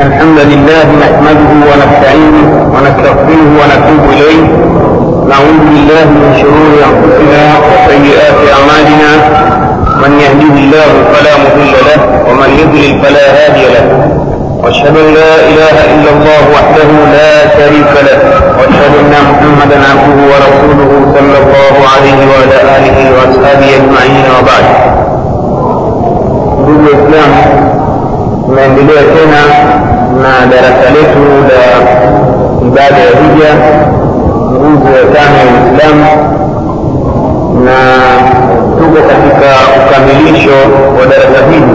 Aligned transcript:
الحمد 0.00 0.38
لله 0.38 0.84
نحمده 1.04 1.50
ونستعينه 1.68 2.46
ونستغفره 2.74 3.44
ونتوب 3.60 4.02
إليه. 4.12 4.44
نعوذ 5.30 5.58
بالله 5.68 6.04
من 6.22 6.32
شرور 6.40 6.72
أنفسنا 6.90 7.42
وسيئات 7.68 8.38
أعمالنا. 8.56 9.10
من 10.02 10.12
يهده 10.24 10.54
الله 10.64 10.90
فلا 11.12 11.32
مضل 11.44 11.72
له 11.88 12.00
ومن 12.28 12.50
يضلل 12.60 12.92
فلا 13.02 13.24
هادي 13.36 13.64
له. 13.74 13.86
وأشهد 14.62 14.96
أن 14.96 15.08
لا 15.14 15.34
إله 15.50 15.76
إلا 15.94 16.10
الله 16.16 16.42
وحده 16.56 16.88
لا 17.18 17.32
شريك 17.58 17.92
له. 18.08 18.18
وأشهد 18.58 18.92
أن 19.02 19.14
محمدا 19.30 19.78
عبده 19.90 20.18
ورسوله 20.32 20.90
صلى 21.16 21.38
الله 21.44 21.74
عليه 21.94 22.18
وعلى 22.32 22.58
آله 22.76 22.98
وأصحابه 23.16 23.68
أجمعين 23.78 24.24
وبعد. 24.38 24.66
waislamu 26.92 27.42
tunaendelea 28.52 29.02
tena 29.16 29.40
na 30.22 30.32
darasa 30.52 30.86
letu 30.96 31.20
la 31.48 31.64
ibada 32.68 32.98
ya 33.08 33.12
hija 33.20 33.50
nguzo 34.52 34.90
ya 35.00 35.04
tano 35.14 35.36
ya 35.40 35.46
uislamu. 35.52 36.06
Na 37.64 37.78
tuko 38.78 38.98
katika 39.10 39.50
ukamilisho 39.80 40.56
wa 40.98 41.04
darasa 41.12 41.40
hili. 41.50 41.74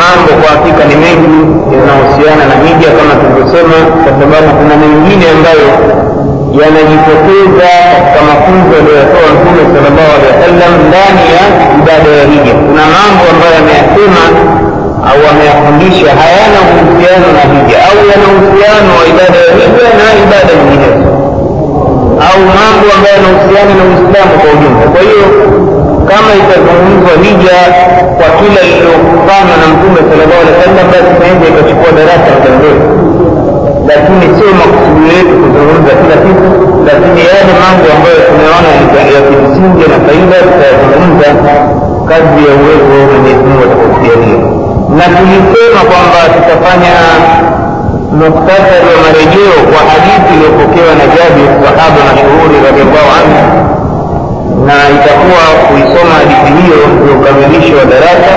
Mambo 0.00 0.30
kwa 0.40 0.48
hakika 0.54 0.82
ni 0.90 0.96
mengi 1.04 1.36
yanahusiana 1.76 2.42
na 2.50 2.56
hija 2.64 2.88
kama 2.98 3.12
tulivyosema 3.20 3.76
kwa 4.04 4.12
sababu 4.20 4.48
kuna 4.58 4.74
mengine 4.82 5.24
ambayo 5.36 5.66
yanajitokeza 6.60 7.68
katika 7.92 8.20
mafunzo 8.28 8.72
aliyoyatoa 8.80 9.28
mtume 9.36 9.62
salllahu 9.72 10.10
alehi 10.16 10.30
wasallam 10.34 10.72
ndani 10.88 11.22
ya 11.36 11.42
ibada 11.78 12.10
ya 12.20 12.24
hija. 12.32 12.52
Kuna 12.66 12.84
mambo 12.96 13.22
ambayo 13.32 13.54
ameyasema 13.62 14.22
au 15.10 15.18
ameyafundisha 15.30 16.10
hayana 16.20 16.58
uhusiano 16.70 17.26
na 17.36 17.42
hija 17.52 17.76
au 17.88 17.98
yana 18.10 18.26
uhusiano 18.34 18.90
wa 18.98 19.04
ibada 19.12 19.38
ya 19.46 19.50
hija 19.58 19.86
na 19.98 20.06
ibada 20.24 20.52
nyinginezo 20.60 21.08
au 22.28 22.38
mambo 22.58 22.86
ambayo 22.96 23.14
yanahusiana 23.18 23.72
na 23.78 23.82
uislamu 23.88 24.32
kwa 24.40 24.48
ujumla. 24.54 24.84
Kwa 24.94 25.00
hiyo 25.08 25.24
kama 26.10 26.30
itazungumzwa 26.42 27.14
hija 27.24 27.58
kwa 28.18 28.28
kila 28.38 28.60
iliyofanywa 28.70 29.56
na 29.62 29.66
mtume 29.72 30.00
sallallahu 30.08 30.40
alaihi 30.42 30.56
wasallam 30.58 30.86
basi 30.92 31.08
inaweza 31.16 31.46
ikachukua 31.52 31.90
darasa 31.98 32.30
muda 32.54 32.72
lakini 33.90 34.24
sio 34.36 34.50
makusudi 34.60 35.04
yetu 35.14 35.32
kuzungumza 35.42 35.92
kila 36.00 36.16
kitu 36.24 36.46
lakini 36.88 37.20
yale 37.30 37.52
mambo 37.62 37.86
ambayo 37.96 38.18
tumeona 38.28 38.70
ya 39.14 39.20
kimsingi 39.28 39.84
na 39.92 39.98
faida 40.06 40.36
tutayazungumza 40.46 41.28
kazi 42.10 42.38
ya 42.48 42.52
uwezo 42.60 42.84
mwenyezi 43.10 43.42
mungu 43.48 43.64
na 44.96 45.04
tulisema 45.16 45.80
kwamba 45.90 46.20
tutafanya 46.34 46.94
muktasari 48.20 48.86
wa 48.92 48.98
marejeo 49.06 49.56
kwa 49.70 49.80
hadithi 49.90 50.30
iliyopokewa 50.34 50.92
na 51.00 51.06
jabir 51.14 51.48
sahaba 51.64 52.00
mashuhuri 52.08 52.56
radiallahu 52.66 53.10
anhu 53.20 53.42
na 54.68 54.76
itakuwa 54.96 55.42
kuisoma 55.68 56.12
hadithi 56.20 56.50
hiyo 56.60 56.80
ndio 57.00 57.12
ukamilisho 57.18 57.74
wa 57.80 57.84
darasa 57.92 58.32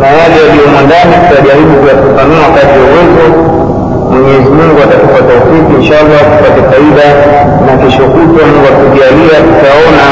na 0.00 0.06
yale 0.18 0.36
yaliyomo 0.44 0.80
tutajaribu 1.28 1.72
kuyafafanua 1.80 2.46
kadri 2.56 2.78
ya 2.82 2.86
uwezo. 2.92 3.26
Mwenyezi 4.10 4.50
mungu 4.58 4.78
atatupa 4.86 5.18
taufiki 5.28 5.72
inshallah 5.80 6.20
tupate 6.32 6.60
faida 6.70 7.08
na 7.66 7.72
kesho 7.82 8.02
kutwa 8.14 8.42
mungu 8.48 8.66
akujalia 8.72 9.38
tutaona 9.48 10.04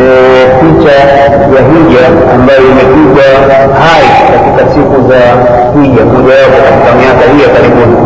e, 0.00 0.04
picha 0.60 0.92
ya 1.56 1.62
hija 1.70 2.04
ambayo 2.34 2.62
imepigwa 2.72 3.26
hai 3.84 4.08
katika 4.32 4.62
siku 4.74 4.96
za 5.10 5.20
hija 5.76 6.02
mojawapo 6.12 6.58
katika 6.66 6.90
miaka 7.00 7.24
hii 7.32 7.40
ya 7.46 7.50
karibuni. 7.54 7.96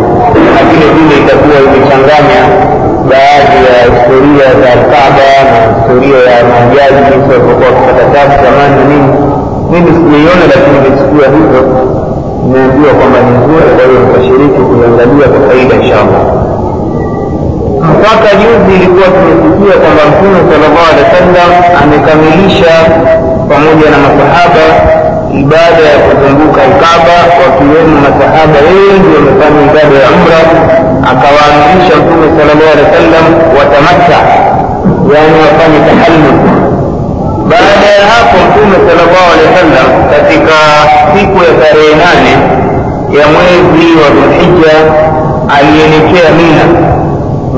Na 0.55 0.61
vile 0.69 0.87
vile 0.95 1.13
itakuwa 1.23 1.57
imechanganya 1.67 2.41
baadhi 3.11 3.57
ya 3.67 3.75
historia 3.91 4.47
za 4.61 4.67
alkaba 4.75 5.27
na 5.51 5.59
historia 5.75 6.19
ya 6.35 6.41
majaji 6.51 6.99
jinsi 7.07 7.27
walivyokuwa 7.31 7.67
wakipata 7.71 8.03
tabu 8.13 8.33
zamani 8.43 8.75
na 8.79 8.85
nini. 8.91 9.09
Mimi 9.71 9.89
sijaiona 9.97 10.43
lakini 10.53 10.77
nimesikia 10.83 11.27
hivyo. 11.37 11.61
Imeambiwa 12.45 12.93
kwamba 12.99 13.17
ni 13.25 13.31
nzuri 13.39 13.69
kwa 13.75 13.83
hiyo 13.87 13.99
nitashiriki 14.05 14.59
kuiangalia 14.67 15.27
kwa 15.33 15.39
faida 15.47 15.73
inshallah 15.81 16.23
mpaka 17.93 18.29
juzi 18.41 18.71
ilikuwa 18.77 19.07
tumesikia 19.15 19.75
kwamba 19.81 20.01
mtume 20.11 20.39
salllahu 20.49 20.79
alehi 20.89 21.03
wa 21.05 21.11
sallam 21.17 21.49
amekamilisha 21.81 22.73
pamoja 23.51 23.87
na 23.93 23.97
masahaba 24.05 24.65
ibada 25.41 25.83
ya 25.93 25.97
kuzunguka 26.05 26.59
Alkaba, 26.67 27.17
wakiwemo 27.41 27.95
masahaba 28.05 28.57
wengi 28.67 29.09
wamefanya 29.17 29.61
ibada 29.69 29.95
ya 30.03 30.09
umra, 30.17 30.39
akawaamrisha 31.11 31.93
Mtume 32.01 32.27
sallallahu 32.37 32.71
alaihi 32.73 32.87
wasallam 32.91 33.25
watamata, 33.57 34.19
yani 35.13 35.33
wafanye 35.43 35.79
tahallul. 35.87 36.37
Baada 37.51 37.87
ya 37.97 38.03
hapo, 38.13 38.35
Mtume 38.47 38.75
sallallahu 38.87 39.27
alaihi 39.33 39.49
wasallam 39.53 39.87
katika 40.13 40.57
siku 41.13 41.37
ya 41.47 41.51
tarehe 41.61 41.93
nane 42.03 42.33
ya 43.17 43.25
mwezi 43.33 43.85
wa 44.01 44.07
Dhulhijja 44.15 44.75
alielekea 45.57 46.29
Mina, 46.39 46.65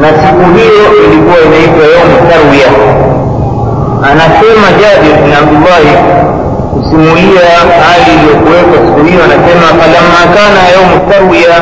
na 0.02 0.08
siku 0.08 0.44
hiyo 0.58 0.86
ilikuwa 1.06 1.38
inaitwa 1.48 1.84
yaumu 1.94 2.18
tarwiya. 2.30 2.70
Anasema 4.10 4.68
Jabir 4.82 5.16
bin 5.24 5.34
Abdullahi 5.42 5.94
kusimulia 6.74 7.46
hali 7.88 8.10
iliyokuwekwa 8.18 8.78
siku 8.86 9.00
hiyo 9.08 9.22
anasema 9.28 9.68
falamma 9.80 10.22
kana 10.36 10.60
yaumu 10.74 10.96
tarwiya 11.10 11.56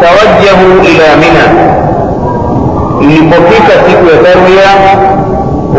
tawajjahu 0.00 0.66
ila 0.92 1.08
mina. 1.22 1.44
Ilipofika 3.04 3.72
siku 3.86 4.04
ya 4.12 4.16
tarwiya 4.26 4.70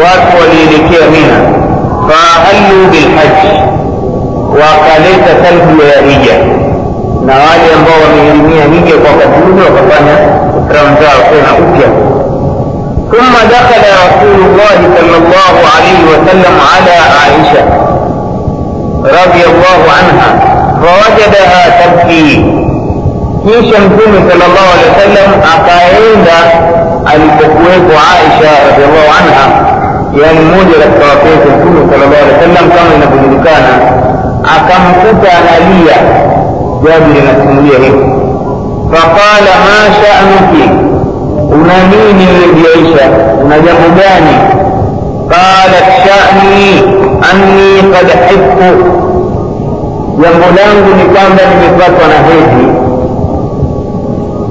watu 0.03 0.31
walielekea 0.41 1.05
mina. 1.15 1.37
Faahallu 2.09 2.77
bilhaji 2.91 3.51
wakaleta 4.61 5.31
talbia 5.43 5.87
ya 5.95 6.01
hija. 6.09 6.37
Na 7.27 7.33
wale 7.45 7.67
ambao 7.77 7.97
wamehirimia 8.05 8.63
hija 8.73 8.95
kwa 9.01 9.09
wakati 9.11 9.37
ule 9.51 9.61
wakafanya 9.69 10.15
zao 10.73 11.19
tena 11.31 11.51
upya 11.63 11.89
ثم 13.11 13.35
دخل 13.57 13.83
رسول 14.05 14.39
الله 14.47 14.77
صلى 14.97 15.15
الله 15.21 15.53
عليه 15.75 15.99
وسلم 16.11 16.55
على 16.73 16.95
عائشه 17.15 17.63
رضي 19.21 19.43
الله 19.51 19.79
عنها 19.97 20.29
فوجدها 20.81 21.61
تبكي 21.81 22.45
kisha 23.45 23.79
mtume 23.79 24.17
salllahu 24.29 24.69
alehi 24.73 24.89
wasallam 24.93 25.29
akaenda 25.55 26.37
alipokuwepo 27.11 27.93
aisha 28.13 28.51
radiallahu 28.67 29.09
anha 29.19 29.45
yani 30.21 30.39
mmoja 30.39 30.75
katika 30.83 31.05
wapenzi 31.11 31.47
mtume 31.57 31.79
salllahu 31.91 32.13
alehi 32.23 32.33
wasallam 32.37 32.65
kama 32.75 32.91
inavyojulikana 32.97 33.71
akamkuta 34.55 35.29
analia 35.39 35.97
jabiri 36.83 37.19
anasimulia 37.29 37.77
hivi 37.79 38.05
فقال 38.95 39.43
ما 39.65 39.93
شأنك؟ 40.01 40.69
هنا 41.51 41.77
مين 41.91 42.27
الذي 42.29 42.65
عيشة. 42.75 43.07
هنا 43.41 43.55
يهداني 43.55 44.37
قالت 45.31 45.87
شأني 46.05 46.79
أني 47.33 47.79
قد 47.79 48.09
حبت. 48.09 48.61
يهدان 50.19 50.75
بنكام 50.85 51.31
لن 51.31 51.51
يفتنا 51.63 52.17
هذه 52.27 52.75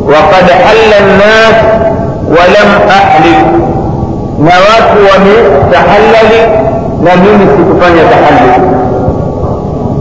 وقد 0.09 0.51
حل 0.51 0.93
الناس 1.05 1.55
ولم 2.29 2.89
أحلل. 2.91 3.61
نواك 4.41 4.91
ومن 4.97 5.69
تحلل 5.73 6.33
نمين 7.01 7.49
ستفن 7.55 7.97
يتحلل 7.97 8.65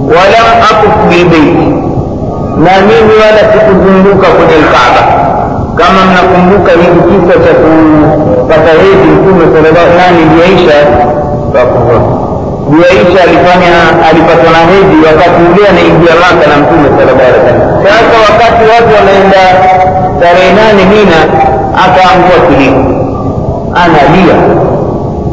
ولم 0.08 0.48
أقف 0.72 1.08
بيتي. 1.10 1.83
Na 2.64 2.72
mimi 2.88 3.14
wala 3.24 3.42
sikuzunguka 3.54 4.28
kwenye 4.36 4.58
lkaba 4.64 5.02
Kama 5.80 6.00
mnakumbuka 6.10 6.72
hiki 6.72 7.02
kisa 7.10 7.34
cha 7.44 7.54
kupata 7.62 8.72
hedhi 8.82 9.08
Mtume 9.16 9.44
sallallahu 9.54 9.90
alaihi 10.08 10.36
wasallam, 10.40 11.14
alifanya 13.24 13.74
alipatwa 14.10 14.50
na 14.56 14.62
hedhi 14.72 14.98
wakati 15.10 15.40
ule 15.50 15.64
anaingia 15.72 16.14
Maka 16.24 16.44
na 16.52 16.56
Mtume 16.62 16.88
sallallahu 16.96 17.30
alaihi. 17.32 17.60
Sasa 17.86 18.16
wakati 18.28 18.64
watu 18.74 18.90
wanaenda 18.98 19.42
tarehe 20.22 20.52
nane 20.60 20.82
Mina, 20.92 21.20
akaamua 21.86 22.38
kilio, 22.48 22.76
analia. 23.84 24.36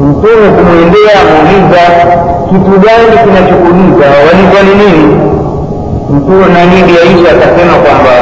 Mtume 0.07 0.47
kumwendea 0.57 1.15
amuuliza 1.23 1.83
kitu 2.51 2.73
gani 2.85 3.15
kinachokuuliza, 3.25 4.07
walikuwa 4.27 4.63
nini? 4.69 4.97
Mtume 6.15 6.47
nani? 6.55 6.77
Bi 6.87 6.95
Aisha 7.05 7.31
akasema 7.37 7.75
kwamba 7.85 8.13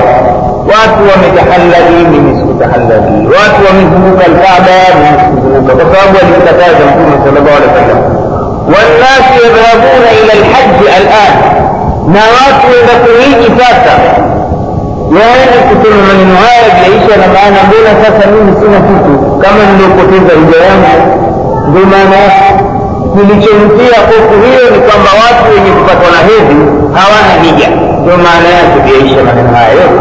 watu 0.73 1.01
wametahallali, 1.11 1.97
mimi 2.13 2.31
sikutahallali, 2.39 3.27
watu 3.39 3.61
wamezunguka 3.69 4.23
Alkaaba, 4.31 4.77
mimi 4.99 5.13
sikuzunguka, 5.23 5.73
kwa 5.79 5.85
sababu 5.93 6.15
alimkataza 6.23 6.83
Mtume 6.91 7.15
sallallahu 7.25 7.57
alaihi 7.59 7.73
wasallam 7.75 8.01
والناس 8.75 9.27
يذهبون 9.45 10.05
إلى 10.21 10.33
الحج 10.41 10.79
الان 11.01 11.35
na 12.15 12.21
watu 12.39 12.65
wenda 12.75 12.95
kuhiji 13.05 13.49
sasa 13.61 13.95
yaani 15.19 15.57
kusema 15.69 16.01
maneno 16.09 16.35
haya 16.45 16.67
vyaisha 16.77 17.15
na 17.23 17.27
maana 17.35 17.59
mbona 17.67 17.91
sasa 18.05 18.23
mimi 18.33 18.53
sina 18.61 18.79
kitu 18.89 19.13
kama 19.43 19.61
niliopoteza 19.69 20.33
hija 20.41 20.59
yangu 20.69 20.95
ndio 21.69 21.85
maana 21.93 22.17
yake 22.25 22.45
kilichomtia 23.19 23.99
hofu 24.09 24.35
hiyo 24.45 24.65
ni 24.75 24.79
kwamba 24.87 25.11
watu 25.23 25.43
wenye 25.55 25.71
kupatwa 25.77 26.09
na 26.15 26.21
hedhi 26.29 26.57
hawana 26.99 27.33
hija. 27.43 27.69
Ndio 28.03 28.17
maana 28.25 28.49
yake 28.59 28.77
kuyaisha 28.85 29.23
maneno 29.29 29.51
haya 29.57 29.73
yote. 29.81 30.01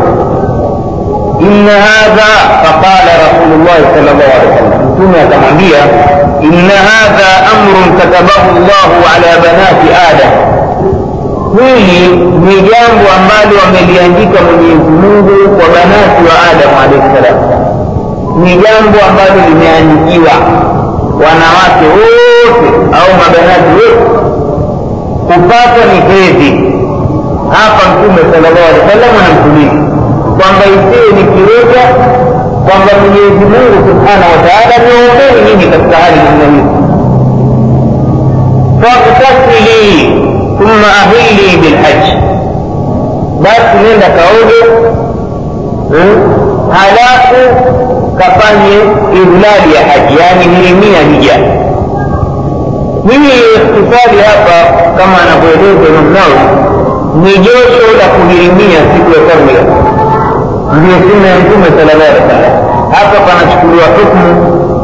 Inna 1.48 1.76
hadha 1.90 2.30
faqala 2.64 3.12
rasulullahi 3.26 3.84
sal 3.94 4.04
llahu 4.06 4.22
alehi 4.36 4.48
wasallam 4.52 4.80
mtume 4.92 5.18
akamwambia 5.26 5.80
inna 6.50 6.78
hadha 6.92 7.30
amrun 7.52 7.88
katabahu 8.00 8.50
llahu 8.68 8.98
ala 9.14 9.30
banati 9.44 9.88
adam. 10.10 10.34
Hili 11.58 12.08
ni 12.46 12.56
jambo 12.70 13.06
ambalo 13.18 13.54
wameliandika 13.64 14.38
mwenyezi 14.46 14.90
mungu 15.02 15.36
kwa 15.58 15.68
banati 15.76 16.22
wa 16.30 16.36
adamu 16.50 16.76
alaihi 16.84 17.08
salam. 17.16 17.38
Ni 18.44 18.52
jambo 18.64 18.98
ambalo 19.10 19.36
limeandikiwa 19.50 20.34
wanawake 21.24 21.86
wote 21.98 22.68
au 23.00 23.10
mabanati 23.22 23.72
wote 23.80 24.06
kupatwa 25.28 25.84
ni 25.92 26.00
hedhi 26.14 26.52
hapa 27.50 27.82
mtume 27.90 28.22
sallallahu 28.32 28.68
alaihi 28.70 28.82
wasallam 28.86 29.14
anamtuliza 29.22 29.78
kwamba 30.40 30.64
isiwe 30.76 31.10
ni 31.18 31.24
kiroja 31.34 31.84
kwamba 32.68 32.92
mwenyezi 33.02 33.44
mungu 33.54 33.78
subhanahu 33.90 34.32
wa 34.36 34.40
taala 34.48 34.76
niombeni 34.86 35.40
nyinyi 35.50 35.72
katika 35.72 35.96
hali 36.04 36.18
namna 36.26 36.46
hiyo 36.52 36.66
faktasili 38.82 40.06
thumma 40.58 40.88
ahilli 41.02 41.58
bilhaji 41.58 42.14
basi 43.44 43.78
nenda 43.84 44.08
kaoge 44.18 44.62
halafu 46.72 47.42
kafanye 48.20 48.76
ihlali 49.20 49.70
ya 49.76 49.82
haji 49.90 50.14
yaani 50.22 50.44
hirimia 50.56 51.00
hija. 51.12 51.36
Hii 53.10 53.40
ikhtisari 53.58 54.18
hapa 54.30 54.58
kama 54.98 55.16
anavyoeleza 55.24 55.86
Imam 56.02 56.34
ni 57.24 57.34
josho 57.46 57.86
la 58.00 58.08
kuhirimia 58.16 58.80
siku 58.94 59.10
ya 59.18 59.22
tarwiya 59.30 59.62
ndiyo 60.78 60.98
sunna 61.08 61.28
ya 61.34 61.38
mtume 61.42 61.68
sallallahu 61.76 62.10
alaihi 62.12 62.24
wasallam. 62.26 62.54
Hapa 62.96 63.18
panachukuliwa 63.28 63.88
hukmu 63.98 64.28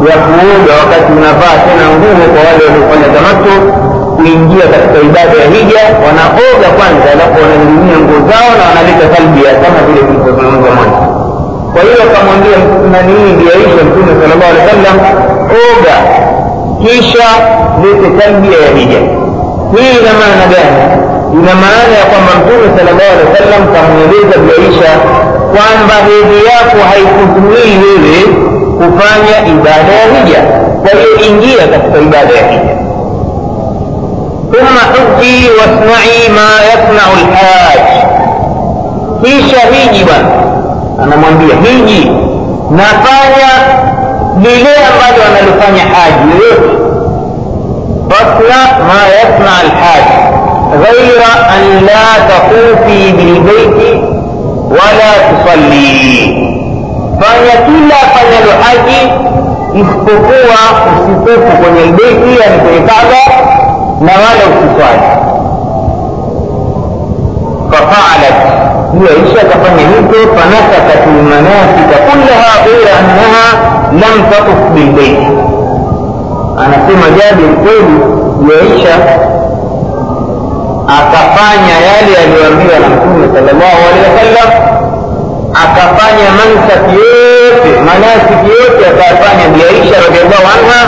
ya 0.10 0.16
kuoga 0.26 0.74
wakati 0.84 1.10
unavaa 1.20 1.56
tena 1.66 1.84
nguo 1.94 2.14
kwa 2.34 2.42
wale 2.48 2.62
waliofanya 2.68 3.08
tamattu 3.16 3.54
kuingia 4.18 4.66
katika 4.74 4.98
ibada 5.10 5.36
ya 5.44 5.48
hija. 5.56 5.84
Wanaoga 6.06 6.68
kwanza 6.78 7.06
alafu 7.16 7.36
wanahirimia 7.44 7.98
nguo 8.04 8.20
zao 8.30 8.50
na 8.60 8.64
wanaleta 8.70 9.06
talbia 9.16 9.52
kama 9.64 9.80
vile 9.88 10.02
tulivyozungumza 10.08 10.70
mwanzo 10.78 11.00
kwa 11.74 11.82
hiyo 11.82 12.00
akamwambia 12.08 12.58
nani 12.94 13.14
ndiaisha 13.36 13.82
mtume 13.88 14.12
sallallahu 14.20 14.52
alaihi 14.54 14.66
wasallam 14.68 14.96
oga 15.70 15.98
kisha 16.84 17.28
lete 17.84 18.08
talbia 18.20 18.58
ya 18.66 18.70
hija 18.78 19.02
hii 19.76 19.92
ina 20.02 20.14
maana 20.22 20.46
gani 20.54 20.82
ina 21.40 21.54
maana 21.64 21.94
ya 22.00 22.06
kwamba 22.12 22.32
mtume 22.40 22.66
sallallahu 22.78 23.12
alaihi 23.14 23.30
wasallam 23.32 23.62
kamweleza 23.76 24.36
biaisha 24.46 24.92
kwamba 25.56 25.96
hedhi 26.08 26.40
yako 26.52 26.78
haikuzuii 26.92 27.76
wewe 27.84 28.18
kufanya 28.80 29.36
ibada 29.54 29.92
ya 30.02 30.06
hija 30.16 30.42
kwa 30.82 30.92
hiyo 31.00 31.12
ingia 31.28 31.64
katika 31.74 31.98
ibada 32.08 32.34
ya 32.40 32.46
hija 32.52 32.74
ثم 34.54 34.78
حجي 34.94 35.50
واصنعي 35.58 36.30
ما 36.38 36.50
يصنع 36.72 37.06
الحاج 37.22 37.86
kisha 39.24 39.60
hiji 39.72 40.04
bwana 40.04 40.30
anamwambia 41.04 41.56
hiji 41.56 42.12
nafanya 42.72 43.52
lile 44.42 44.70
ambalo 44.88 45.24
analifanya 45.30 45.84
haji 45.96 46.30
yoyote 46.40 46.78
fasna 48.10 48.84
ma 48.88 49.08
yasna 49.08 49.52
alhaji 49.60 50.18
ghaira 50.84 51.32
an 51.56 51.86
la 51.86 52.28
taqufi 52.30 53.12
bilbeiti 53.12 54.02
wala 54.70 55.10
tusalli. 55.30 56.44
Fanya 57.20 57.66
kila 57.66 57.96
afanyalo 57.96 58.52
haji 58.64 59.12
isipokuwa 59.74 60.60
usitufu 60.94 61.58
kwenye 61.64 61.86
lbeiti 61.86 62.42
yani 62.42 62.58
kwenye 62.62 62.80
kaba 62.80 63.24
na 64.02 64.12
wala 64.12 64.44
usiswali. 64.50 65.08
Fafaalat 67.72 68.63
hiyo 69.00 69.42
akafanya 69.42 69.84
hivyo 69.94 70.22
fanasakat 70.38 71.02
lmanasika 71.08 71.96
kullaha 72.08 72.52
ghaira 72.66 72.92
annaha 73.00 73.46
lam 74.02 74.18
takuf 74.32 74.60
bilbeiti 74.76 75.28
anasema 76.64 77.06
jabir 77.18 77.50
kweli 77.64 77.96
yaisha 78.50 78.96
akafanya 81.00 81.76
yale 81.88 82.12
yaliyoambiwa 82.20 82.80
na 82.80 82.88
mtume 82.96 83.26
salllahu 83.36 83.80
alehi 83.90 84.06
wasallam 84.10 84.50
akafanya 85.64 86.28
mansaki 86.40 86.96
yote 86.96 87.70
manasiki 87.88 88.48
yote 88.60 88.82
akayafanya 88.92 89.46
biaisha 89.56 89.96
radiallahu 90.06 90.46
anha 90.56 90.82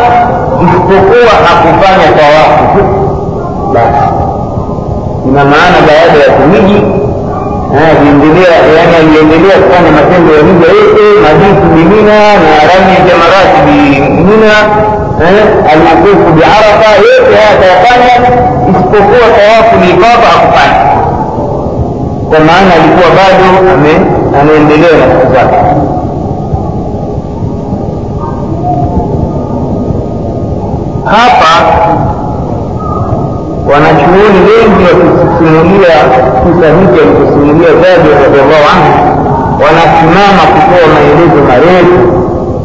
isipokuwa 0.64 1.34
hakufanya 1.48 2.08
tawafu 2.20 2.64
tu. 2.78 2.84
Basi. 3.74 4.06
Ina 5.30 5.46
maana 5.46 5.78
baada 5.88 6.18
ya 6.26 6.30
kuhiji 6.38 6.82
aliendelea 7.74 8.56
aliendelea 9.00 9.58
kufanya 9.64 9.92
matendo 9.98 10.30
ya 10.38 10.42
hija 10.48 10.68
yote 10.80 11.06
majitu 11.24 11.66
bimina 11.76 12.18
na 12.44 12.52
rami 12.70 12.96
jamarati 13.08 13.60
bimina 13.66 14.54
alwukufu 15.72 16.28
biarafa 16.36 16.90
yote 17.08 17.32
haya 17.36 17.50
atayafanya 17.56 18.14
isipokuwa 18.70 19.28
tawafu 19.38 19.76
lifadha 19.86 20.28
hakufanya 20.34 20.96
kwa 22.30 22.40
maana 22.40 22.74
alikuwa 22.78 23.10
bado 23.20 23.46
anaendelea 24.42 24.92
na 24.98 25.06
siku 25.22 25.34
zake. 25.34 25.58
Hapa 31.06 31.54
wanachuoni 33.72 34.40
wengi 34.40 34.84
wakisimulia 35.46 35.96
kisa 36.44 36.68
hiki 36.80 36.98
alikusimulia 37.04 37.70
Jabir 37.70 38.14
radhiallahu 38.24 38.66
anhu 38.74 38.94
wanasimama 39.64 40.44
kutoa 40.54 40.86
maelezo 40.96 41.40
marefu 41.50 42.00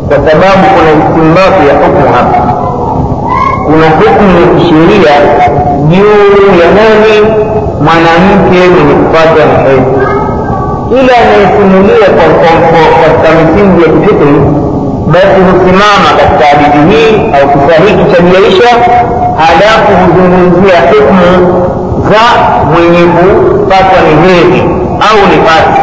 kwa 0.09 0.17
sababu 0.17 0.63
kuna 0.75 0.91
istimbafu 1.01 1.61
ya 1.69 1.75
hukmu 1.81 2.07
hapa. 2.17 2.41
Kuna 3.67 3.87
hukmu 4.01 4.31
ya 4.43 4.47
kisheria 4.59 5.15
juu 5.91 6.59
ya 6.61 6.69
nani? 6.79 7.15
Mwanamke 7.87 8.59
mwenye 8.73 8.95
kupata 9.01 9.43
na 9.53 9.59
hedhi. 9.69 9.97
Ila 10.99 11.13
anayesimulia 11.23 12.07
katika 13.03 13.29
misingi 13.39 13.83
ya 13.83 13.89
kifikri 13.89 14.35
basi 15.13 15.41
husimama 15.49 16.09
katika 16.21 16.45
hadithi 16.51 16.81
hii 16.91 17.15
au 17.37 17.45
kisa 17.53 17.75
hiki 17.85 18.05
cha 18.15 18.23
biaisha 18.23 18.71
halafu 19.45 19.91
huzungumzia 20.01 20.79
hukmu 20.91 21.60
za 22.11 22.23
mwenye 22.71 23.03
kupatwa 23.17 23.99
ni 24.07 24.29
hedhi 24.29 24.61
au 25.09 25.19
nifasi 25.33 25.81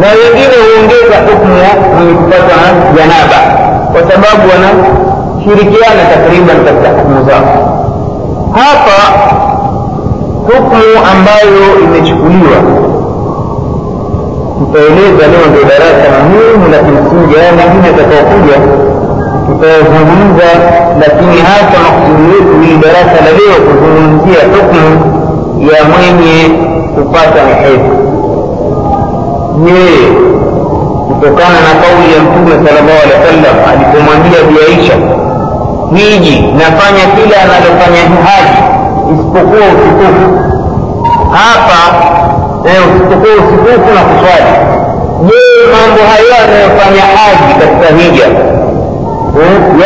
na 0.00 0.06
wengine 0.18 0.54
huongeza 0.64 1.16
hukmu 1.26 1.54
mwenye 1.94 2.12
kupatwa 2.14 2.56
na 2.62 2.68
janaba 2.96 3.38
kwa 3.92 4.00
sababu 4.10 4.42
wanashirikiana 4.52 6.02
takriban 6.12 6.56
katika 6.64 6.88
hukmu 6.88 7.24
zao. 7.30 7.48
Hapa 8.52 8.98
hukmu 10.46 10.84
ambayo 11.12 11.80
imechukuliwa 11.84 12.58
tutaeleza 14.58 15.24
leo 15.32 15.44
ndio 15.50 15.64
darasa 15.72 16.06
muhimu 16.28 16.64
la 16.72 16.78
kimsingi 16.78 17.34
haya 17.38 17.52
mengine 17.58 17.88
atakaokuja 17.94 18.56
tutayazungumza 19.46 20.48
lakini 21.02 21.36
hasa 21.50 21.76
makusudi 21.84 22.24
yetu 22.34 22.52
hili 22.62 22.76
darasa 22.84 23.16
la 23.26 23.32
leo 23.40 23.56
kuzungumzia 23.66 24.40
hukmu 24.54 24.86
ya 25.60 25.84
mwenye 25.84 26.48
kupata 26.94 27.40
hedhi 27.62 27.90
je 29.64 29.82
kutokana 31.08 31.58
na 31.66 31.72
kauli 31.82 32.06
ya 32.14 32.20
mtume 32.22 32.52
sallallahu 32.64 33.00
alaihi 33.04 33.18
wasallam 33.20 33.56
alipomwambia 33.70 34.40
biaisha 34.50 34.94
hiji 35.94 36.36
nafanya 36.60 37.04
kila 37.16 37.36
analofanya 37.44 38.02
haji 38.26 38.58
isipokuwa 39.12 39.66
utukufu. 39.74 40.26
Hapa 41.32 41.80
usipokuwa 42.90 43.34
utukufu 43.34 43.88
na 43.96 44.02
kuswali. 44.08 44.52
Je 45.28 45.40
mambo 45.74 46.00
hayo 46.10 46.32
anayofanya 46.44 47.02
haji 47.16 47.50
katika 47.60 47.88
hija 48.02 48.26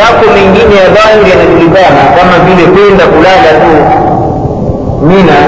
yako 0.01 0.25
mengine 0.35 0.75
ya 0.83 0.89
dhahiri 0.97 1.31
yanajulikana 1.31 2.01
kama 2.17 2.35
vile 2.47 2.65
kwenda 2.75 3.05
kulala 3.13 3.51
tu 3.63 3.73
mina 5.09 5.39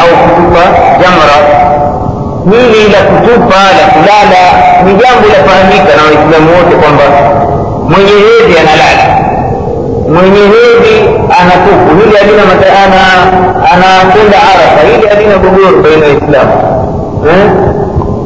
au 0.00 0.08
kutupa 0.22 0.62
jamra. 1.00 1.36
Hili 2.50 2.82
la 2.92 3.00
kutupa 3.10 3.60
la 3.78 3.84
kulala 3.94 4.42
ni 4.84 4.90
jambo 5.00 5.26
lafahamika 5.34 5.92
na 5.96 6.02
waislamu 6.08 6.48
wote 6.56 6.74
kwamba 6.82 7.04
mwenye 7.90 8.14
hedhi 8.24 8.54
analala. 8.62 9.04
Mwenye 10.14 10.42
hedhi 10.54 10.94
anatupu 11.40 11.88
hili 11.98 12.16
halina 12.16 12.42
ana 12.84 13.02
anakwenda 13.72 14.38
arafa 14.52 14.80
hili 14.88 15.06
halina 15.08 15.36
gogoro 15.42 15.76
baina 15.82 16.06
ya 16.06 16.12
waislamu. 16.12 16.54
Eh? 17.30 17.46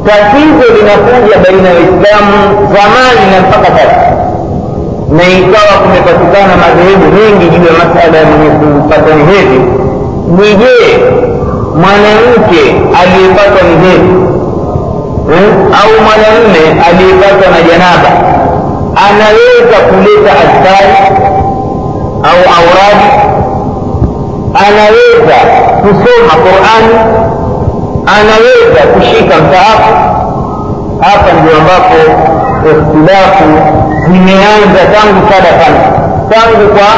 tatizo 0.07 0.65
linakuja 0.75 1.35
baina 1.45 1.67
ya 1.69 1.75
waislamu 1.79 2.37
zamani 2.75 3.23
na 3.31 3.37
mpaka 3.45 3.67
sasa. 3.77 4.05
Na 5.17 5.23
ikawa 5.39 5.73
kumepatikana 5.83 6.53
madhehebu 6.63 7.05
mengi 7.17 7.45
juu 7.53 7.65
ya 7.69 7.73
masala 7.81 8.17
ya 8.17 8.25
mwenye 8.29 8.49
kupata 8.59 9.11
hedhi 9.31 9.59
ni 10.27 10.55
mwanamke 11.81 12.61
aliyepatwa 13.01 13.61
ni 13.69 13.87
hedhi 13.87 14.13
hmm? 15.27 15.73
au 15.81 15.91
mwanamme 16.05 16.81
aliyepatwa 16.87 17.51
na 17.51 17.61
janaba 17.61 18.11
anaweza 19.07 19.77
kuleta 19.89 20.31
askari 20.31 20.95
au 22.23 22.39
auradi 22.57 23.09
anaweza 24.67 25.37
kusoma 25.81 26.33
qurani 26.43 26.95
anaweza 28.19 28.81
kushika 28.93 29.35
msaafu 29.37 29.93
hapa 30.99 31.31
ndio 31.33 31.51
ambapo 31.57 31.95
ikhtilafu 32.69 33.43
zimeanza 34.07 34.81
tangu 34.93 35.21
sadafan 35.31 35.73
tangu 36.29 36.67
kwa 36.75 36.89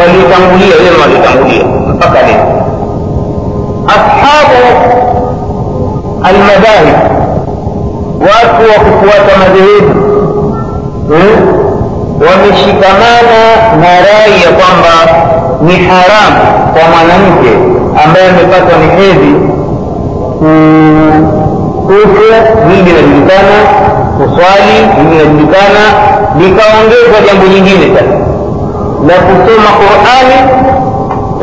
waliotangulia 0.00 0.76
wema 0.84 1.02
waliotangulia 1.02 1.64
mpaka 1.96 2.22
leo. 2.22 2.46
Ashabu 3.88 4.62
almadahib. 6.24 6.96
Watu 8.20 8.62
wa 8.70 8.84
kufuata 8.84 9.38
madhehebu. 9.38 9.94
Hmm? 11.08 11.56
wameshikamana 12.20 13.40
na 13.80 13.88
rai 14.06 14.32
ya 14.44 14.50
kwamba 14.58 14.94
ni 15.62 15.76
haramu 15.76 16.40
kwa 16.72 16.82
mwanamke 16.92 17.50
ambaye 18.04 18.28
amepatwa 18.28 18.78
ni 18.78 18.88
hedhi 19.02 19.34
kufa 21.86 22.36
hili 22.70 22.82
linajulikana 22.92 23.56
kuswali 24.18 24.72
hili 24.96 25.10
linajulikana 25.18 25.82
likaongezwa 26.38 27.18
jambo 27.26 27.46
jingine 27.46 27.94
sasa 27.94 28.16
la 29.08 29.14
kusoma 29.26 29.70
qurani 29.78 30.38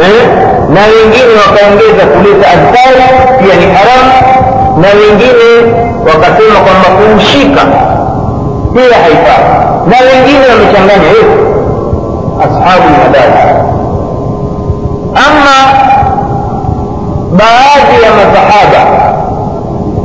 eh? 0.01 0.27
na 0.73 0.81
wengine 0.93 1.33
wakaongeza 1.47 2.05
kuleta 2.13 2.47
adhkari 2.51 3.03
pia 3.39 3.55
ni 3.55 3.65
haramu 3.75 4.13
na 4.81 4.87
wengine 4.87 5.49
wakasema 6.07 6.59
kwamba 6.65 6.87
kumshika 6.97 7.61
pia 8.73 8.97
haifaa 9.03 9.43
na 9.89 9.97
wengine 10.07 10.45
wamechanganya 10.51 11.07
yote 11.17 11.37
ashabu 12.39 12.87
lmadari 12.89 13.33
ama 15.27 15.55
baadhi 17.31 18.03
ya 18.03 18.09
masahaba 18.11 18.81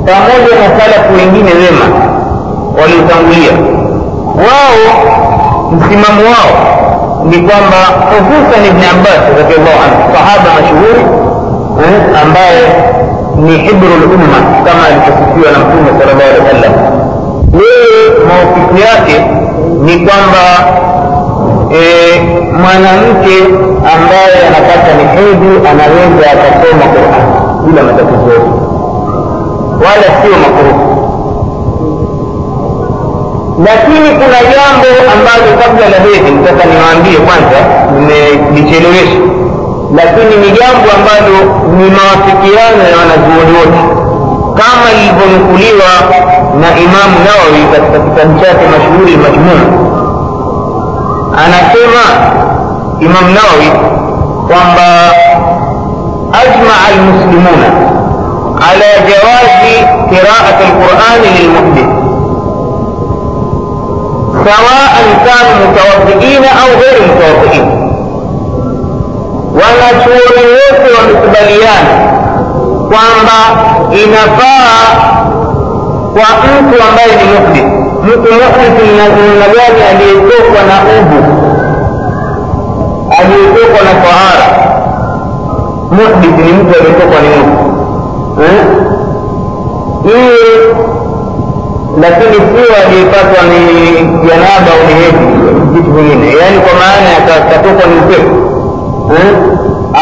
pamoja 0.07 0.55
na 0.61 0.81
salafu 0.81 1.13
wengine 1.17 1.51
wema 1.55 1.87
waliotangulia 2.83 3.53
wao 4.37 4.79
msimamo 5.73 6.23
wao 6.23 6.55
ni 7.25 7.39
kwamba 7.39 7.81
hususan 8.11 8.65
ibni 8.71 8.85
abbas 8.95 9.21
radiallahu 9.41 9.79
anhu 9.85 9.99
sahaba 10.15 10.49
mashuhuri 10.57 11.03
eh, 11.85 12.23
ambaye 12.23 12.63
ni 13.37 13.59
hibru 13.59 13.89
lumma 14.03 14.39
kama 14.67 14.83
alivyosifiwa 14.89 15.49
na 15.53 15.59
mtume 15.59 15.91
sala 15.99 16.13
llahu 16.19 16.31
alehi 16.31 16.45
wa 16.45 16.51
sallam 16.53 16.75
yeye 17.61 18.01
maukifu 18.29 18.75
yake 18.89 19.17
ni 19.87 19.95
kwamba 20.07 20.45
e, 21.73 21.83
mwanamke 22.63 23.37
ambaye 23.95 24.37
anapata 24.49 24.91
ni 24.99 25.05
hedhi 25.17 25.53
anaweza 25.71 26.25
akasoma 26.35 26.85
quran 26.95 27.25
bila 27.67 27.83
matatizo 27.83 28.31
yote. 28.35 28.51
Wala 29.85 30.07
sio 30.23 30.35
makuruhu 30.45 30.88
lakini 33.67 34.09
kuna 34.21 34.39
jambo 34.55 34.89
ambalo 35.15 35.49
kabla 35.63 35.89
la 35.89 35.97
hedhi 36.05 36.31
nataka 36.31 36.65
niwaambie 36.71 37.19
kwanza 37.27 37.59
nimelichelewesha 37.95 39.21
lakini 39.99 40.35
ni 40.43 40.49
jambo 40.59 40.87
ambalo 40.99 41.37
ni 41.79 41.85
mawafikiano 41.97 42.83
ya 42.91 42.97
wanazuoni 43.01 43.53
wote. 43.59 43.81
Kama 44.61 44.87
ilivyonukuliwa 44.99 45.91
na 46.61 46.69
imamu 46.85 47.17
nawawi 47.27 47.63
katika 47.73 47.99
kitabu 48.05 48.41
chake 48.41 48.65
mashuhuri 48.73 49.17
majmuu 49.17 49.67
anasema 51.45 52.03
imamu 53.01 53.29
nawawi 53.37 53.69
kwamba 54.49 54.87
ajmaa 56.43 56.81
almuslimuna 56.89 57.69
ala 58.71 58.89
jawazi 59.09 59.75
qiraati 60.11 60.63
alqurani 60.69 61.29
lilmuhdith 61.39 61.98
سواء 64.49 64.95
كانوا 65.27 65.57
متوضئين 65.67 66.45
أو 66.45 66.69
غير 66.81 66.97
متوضئين 67.09 67.89
wanachuoni 69.55 70.43
wote 70.53 70.89
wamekubaliana 70.99 71.95
kwamba 72.89 73.39
inafaa 73.93 74.79
kwa 76.13 76.29
mtu 76.61 76.83
ambaye 76.89 77.09
ni 77.17 77.25
muhdith 77.33 77.73
mtu 78.05 78.33
muhdith 78.35 78.83
ni 78.83 78.99
namna 78.99 79.47
gani 79.55 79.83
aliyetokwa 79.91 80.63
na 80.69 80.77
udhu 81.01 81.25
aliyetokwa 83.21 83.81
na 83.85 83.95
tahara 84.05 84.49
muhdith 85.91 86.47
ni 86.47 86.53
mtu 86.53 86.79
aliyetokwa 86.81 87.21
ni 87.21 87.29
udhu 87.29 87.69
lakini 92.03 92.37
sio 92.51 92.71
aliyepatwa 92.83 93.41
ni 93.51 93.61
janaba 94.27 94.71
au 94.75 94.83
ni 94.89 94.95
hedhi 95.03 95.27
vitu 95.73 95.91
vingine. 95.97 96.27
Yaani 96.41 96.59
kwa 96.65 96.75
maana 96.81 97.09
yakatokwa 97.17 97.85
ni 97.91 97.95
upepo. 98.03 98.35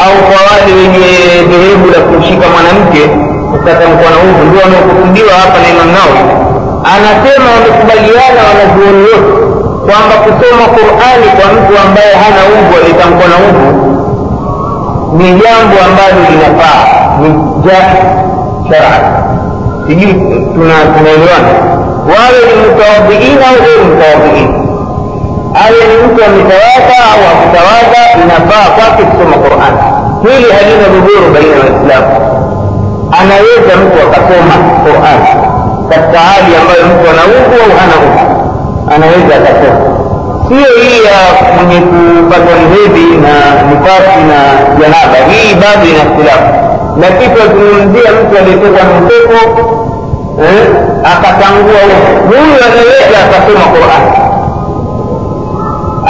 Au 0.04 0.14
kwa 0.28 0.38
wale 0.48 0.70
wenye 0.80 1.06
dhehebu 1.50 1.86
la 1.94 2.00
kumshika 2.06 2.46
mwanamke 2.54 3.02
ukatamkwa 3.56 4.08
na 4.12 4.18
udhu 4.26 4.42
ndio 4.48 4.60
wanaokusudiwa 4.64 5.32
hapa 5.42 5.56
na 5.62 5.66
imam 5.74 5.88
nawawi. 5.96 6.22
Anasema 6.94 7.46
wamekubaliana 7.56 8.40
wanazuoni 8.48 9.02
wote 9.10 9.32
kwamba 9.86 10.14
kusoma 10.24 10.64
qurani 10.74 11.28
kwa 11.36 11.46
mtu 11.54 11.72
ambaye 11.84 12.12
hana 12.22 12.40
udhu 12.54 12.72
aliyetamkwa 12.78 13.26
na 13.32 13.36
udhu 13.46 13.68
ni 15.18 15.28
jambo 15.42 15.76
ambalo 15.86 16.18
linafaa. 16.30 16.82
Ni 17.20 17.28
jai 17.64 17.96
sharaa 18.68 19.00
sijui 19.86 20.12
tunaelewana 20.54 21.52
wawe 22.12 22.40
ni 22.48 22.54
mutawadhiin 22.62 23.38
au 23.48 23.56
ghairi 23.64 23.84
mutawadhiin 23.90 24.48
awe 25.64 25.80
ni 25.88 25.94
mtu 26.04 26.18
ametawadha 26.28 26.96
au 27.12 27.20
akutawadha 27.32 28.02
inafaa 28.22 28.66
kwake 28.76 29.02
kusoma 29.10 29.36
quran. 29.44 29.74
Hili 30.26 30.48
halina 30.56 30.86
dhuguru 30.92 31.26
baina 31.34 31.56
waislamu. 31.62 32.10
Anaweza 33.20 33.72
mtu 33.82 33.98
akasoma 34.06 34.54
quran 34.84 35.20
katika 35.90 36.18
hali 36.28 36.50
ambayo 36.60 36.82
mtu 36.90 37.04
ana 37.12 37.22
udhu 37.36 37.54
au 37.64 37.70
hana 37.78 37.94
udhu 38.06 38.24
anaweza 38.94 39.32
akasoma. 39.40 39.80
Sio 40.48 40.70
hii 40.82 40.98
ya 41.10 41.18
mwenye 41.54 41.78
kupatwa 41.90 42.54
ni 42.60 43.16
na 43.24 43.34
nifasi 43.68 44.18
na 44.30 44.38
janaba. 44.80 45.18
Hii 45.30 45.54
bado 45.62 45.84
ina 45.90 46.02
ikhtilafu. 46.06 46.48
Lakini 47.02 47.28
tunazungumzia 47.34 48.10
mtu 48.18 48.32
aliyetoka 48.38 48.80
na 48.88 48.94
eh, 50.42 50.66
akatangua 51.12 51.80
huyu 52.28 52.54
anaweza 52.66 53.16
akasoma 53.24 53.64
qurani 53.72 54.10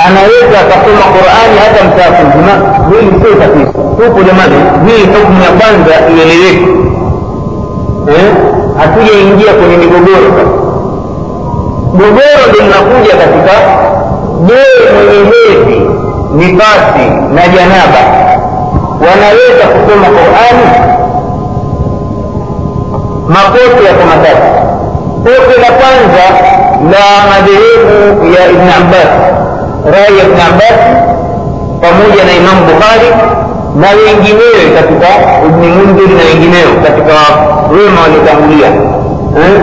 anaweza 0.06 0.56
akasoma 0.64 1.04
qurani 1.14 1.56
hata 1.64 1.80
msaafu 1.88 2.22
mzima 2.26 2.52
hili 2.90 3.10
sio 3.22 3.34
tatizo. 3.34 3.72
Tupo 3.98 4.22
jamani 4.22 4.54
hii 4.86 5.02
hukmu 5.06 5.38
ya 5.46 5.50
kwanza 5.58 5.94
ieleweke 6.16 6.70
eh? 8.16 8.26
hatujaingia 8.78 9.52
kwenye 9.52 9.76
migogoro. 9.76 10.30
Gogoro 11.92 12.42
ndo 12.48 12.58
linakuja 12.64 13.14
katika 13.22 13.54
je 14.46 14.60
mwenye 14.94 15.18
hedhi 15.30 15.80
nifasi 16.34 17.04
na 17.34 17.42
janaba. 17.48 18.02
Wanaweza 19.06 19.64
kusoma 19.72 20.06
qurani 20.06 20.66
makosa 23.28 23.80
yako 23.88 24.02
matatu. 24.12 24.48
Kosa 25.24 25.54
la 25.64 25.70
kwanza 25.80 26.24
la 26.92 27.06
madhehebu 27.30 28.24
ya 28.34 28.42
ibn 28.50 28.68
abbas 28.80 29.10
rai 29.94 30.18
ya 30.18 30.24
ibn 30.24 30.40
abbas 30.50 30.78
pamoja 31.82 32.22
na 32.28 32.32
imamu 32.40 32.60
bukhari 32.70 33.08
na 33.80 33.88
wenginewe 34.00 34.62
katika 34.76 35.08
ibni 35.46 35.66
mundhiri 35.68 36.14
na 36.18 36.24
wengineo 36.30 36.70
katika 36.86 37.14
wema 37.72 38.00
waliotangulia. 38.04 38.68
Eh? 39.42 39.54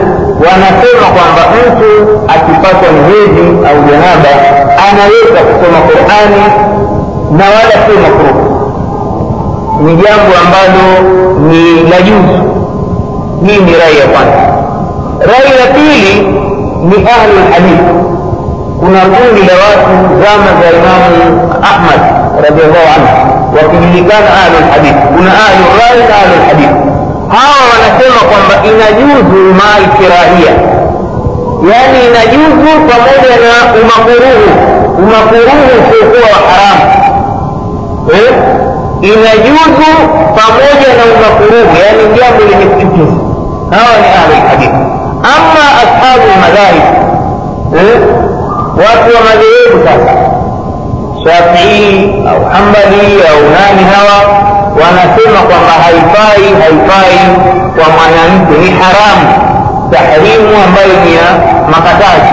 wanasema 0.47 1.07
kwamba 1.15 1.41
mtu 1.57 1.89
akipatwa 2.27 2.89
ni 2.95 3.01
hedhi 3.13 3.47
au 3.67 3.77
janaba 3.89 4.31
anaweza 4.89 5.39
kusoma 5.47 5.79
qurani 5.87 6.43
na 7.37 7.45
wala 7.45 7.75
sio 7.85 7.97
makruhu 8.05 8.43
ni 9.83 9.91
jambo 9.95 10.31
ambalo 10.43 10.85
ni 11.49 11.89
la 11.89 12.01
juzu 12.01 12.39
hii 13.45 13.59
ni 13.65 13.73
rai 13.81 13.97
ya 14.01 14.05
kwanza. 14.13 14.41
Rai 15.31 15.51
ya 15.61 15.67
pili 15.75 16.13
ni 16.89 16.95
ahlu 17.15 17.33
lhadithi 17.49 17.93
kuna 18.79 18.99
kundi 19.15 19.41
la 19.49 19.55
watu 19.63 19.91
zama 20.23 20.49
za 20.61 20.67
imamu 20.79 21.17
ahmad 21.71 22.01
radiallahu 22.45 22.87
anhu 22.95 23.13
wakijulikana 23.55 24.29
ahlu 24.41 24.57
lhadithi 24.67 25.03
kuna 25.15 25.31
ahlu 25.45 25.63
rai 25.79 25.99
na 26.09 26.15
ahlu 26.21 26.33
lhadithi 26.43 26.75
hawa 27.35 27.61
wanasema 27.71 28.21
kwamba 28.29 28.53
inajuzu 28.69 29.39
kirahia. 29.97 30.53
Yaani 31.71 31.99
inajuzu 32.07 32.71
pamoja 32.89 33.33
na 33.45 33.53
umakuruhu. 33.81 34.47
Umakuruhu 35.03 35.63
usiokuwa 35.79 36.29
wa 36.35 36.39
haramu 36.49 36.85
eh? 38.13 38.33
inajuzu 39.01 39.89
pamoja 40.39 40.87
na 40.97 41.03
umakuruhu. 41.15 41.71
Yaani 41.83 42.03
jambo 42.17 42.41
lenye 42.49 42.65
hawa 43.75 43.93
ni 44.01 44.07
ahlu 44.19 44.33
lhadithi 44.45 44.81
ama 45.35 45.63
ashabu 45.83 46.25
lmadhahib 46.35 46.85
eh? 47.79 47.99
watu 48.83 49.07
wa 49.15 49.21
madhehebu 49.29 49.77
sasa 49.87 50.13
shafii 51.23 52.13
au 52.29 52.39
hambali 52.53 53.07
au 53.31 53.39
nani 53.55 53.83
hawa 53.95 54.17
wanasema 54.81 55.39
kwamba 55.49 55.73
haifai 55.83 56.43
haifai 56.61 57.19
kwa 57.75 57.85
mwanamke 57.95 58.53
ni 58.63 58.69
haramu 58.81 59.27
tahrimu 59.91 60.53
ambayo 60.65 60.93
ni 61.05 61.11
ya 61.15 61.27
makatazi 61.73 62.31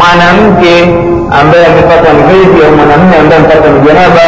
mwanamke 0.00 0.74
ambaye 1.40 1.66
amepata 1.66 2.08
ni 2.16 2.22
au 2.66 2.72
mwanamume 2.76 3.16
ambaye 3.20 3.38
amepata 3.40 3.68
ni 3.74 3.80
janaba 3.86 4.26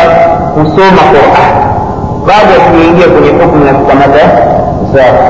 kusoma 0.54 1.02
quran 1.12 1.50
baada 2.26 2.52
ya 2.54 2.60
kuingia 2.60 3.08
kwenye 3.08 3.30
hukmu 3.44 3.66
ya 3.66 3.72
kukamata 3.72 4.22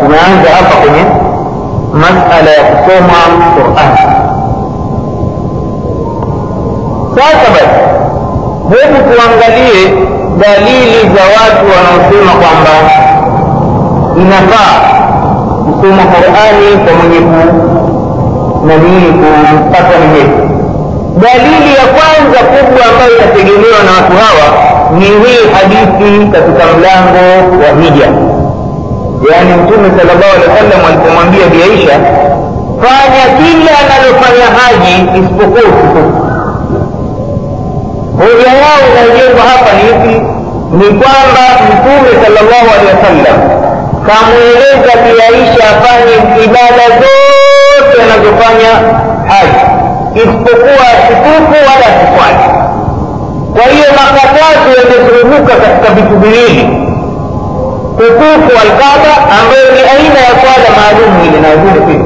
tunaanza 0.00 0.48
hapa 0.56 0.74
kwenye 0.82 1.02
masala 1.92 2.50
ya 2.50 2.62
kusoma 2.64 3.20
quran 3.54 3.90
sasa 7.16 7.48
basi 7.54 7.80
hebu 8.70 8.98
tuangalie 9.10 9.82
dalili 10.40 11.00
za 11.14 11.24
watu 11.36 11.64
wanaosema 11.74 12.32
kwamba 12.40 12.74
inafaa 14.22 14.74
kusoma 15.64 16.02
qurani 16.12 16.70
kwa 16.84 16.92
mwenye 16.94 17.20
nanii 18.66 19.12
kupata 19.12 19.98
neema. 19.98 20.50
dalili 21.22 21.70
ya 21.74 21.86
kwanza 21.96 22.38
kubwa 22.52 22.84
ambayo 22.90 23.12
inategemewa 23.18 23.78
na 23.86 23.90
watu 23.96 24.12
hawa 24.22 24.46
ni 24.98 25.04
hii 25.04 25.42
hadithi 25.54 26.26
katika 26.32 26.64
mlango 26.78 27.24
wa 27.62 27.82
hija 27.82 28.08
yaani 29.32 29.52
mtume 29.62 29.88
sala 29.98 30.12
llahu 30.14 30.32
alehi 30.36 30.50
wa 30.50 30.56
sallam 30.58 30.80
alipomwambia 30.88 31.46
biaisha 31.46 31.94
fanya 32.82 33.24
kila 33.38 33.72
analofanya 33.82 34.46
haji 34.60 34.94
isipokuwa 35.18 35.62
utukufu 35.70 36.02
hoja 38.20 38.48
yao 38.62 38.80
inayojengwa 38.90 39.42
hapa 39.52 39.70
ni 39.76 39.82
hivi 39.82 40.16
ni 40.78 40.84
kwamba 41.00 41.42
mtume 41.68 42.10
salllahu 42.24 42.66
alehi 42.74 42.90
wasallam 42.96 43.36
kamweleza 44.08 44.92
biaisha 45.04 45.62
afanye 45.72 46.16
ibada 46.44 46.84
zote 47.00 47.96
anazofanya 48.04 48.72
haji 49.32 49.64
isipokuwa 50.14 50.86
asitufu 50.94 51.52
wala 51.68 51.86
asifanye. 51.92 52.46
Kwa 53.54 53.62
hiyo 53.72 53.86
makatazo 54.00 54.68
yamezunguka 54.80 55.54
katika 55.56 55.94
vitu 55.94 56.16
viwili 56.18 56.79
kutufu 57.96 58.50
alkaba 58.64 59.12
ambayo 59.38 59.66
ni 59.74 59.80
aina 59.92 60.18
ya 60.28 60.32
swala 60.40 60.68
maalumu 60.76 61.18
ile 61.26 61.38
na 61.40 61.50
vile 61.62 61.80
vile 61.86 62.04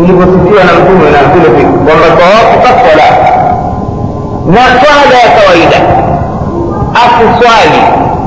ilivyosifiwa 0.00 0.64
na 0.64 0.72
mtume 0.78 1.10
na 1.10 1.22
vile 1.32 1.48
vile 1.56 1.68
kwamba 1.86 2.06
tawafu 2.20 2.56
kaswala 2.64 3.06
na 4.54 4.62
swala 4.80 5.14
ya 5.24 5.28
kawaida 5.38 5.78
asiswali 7.04 7.80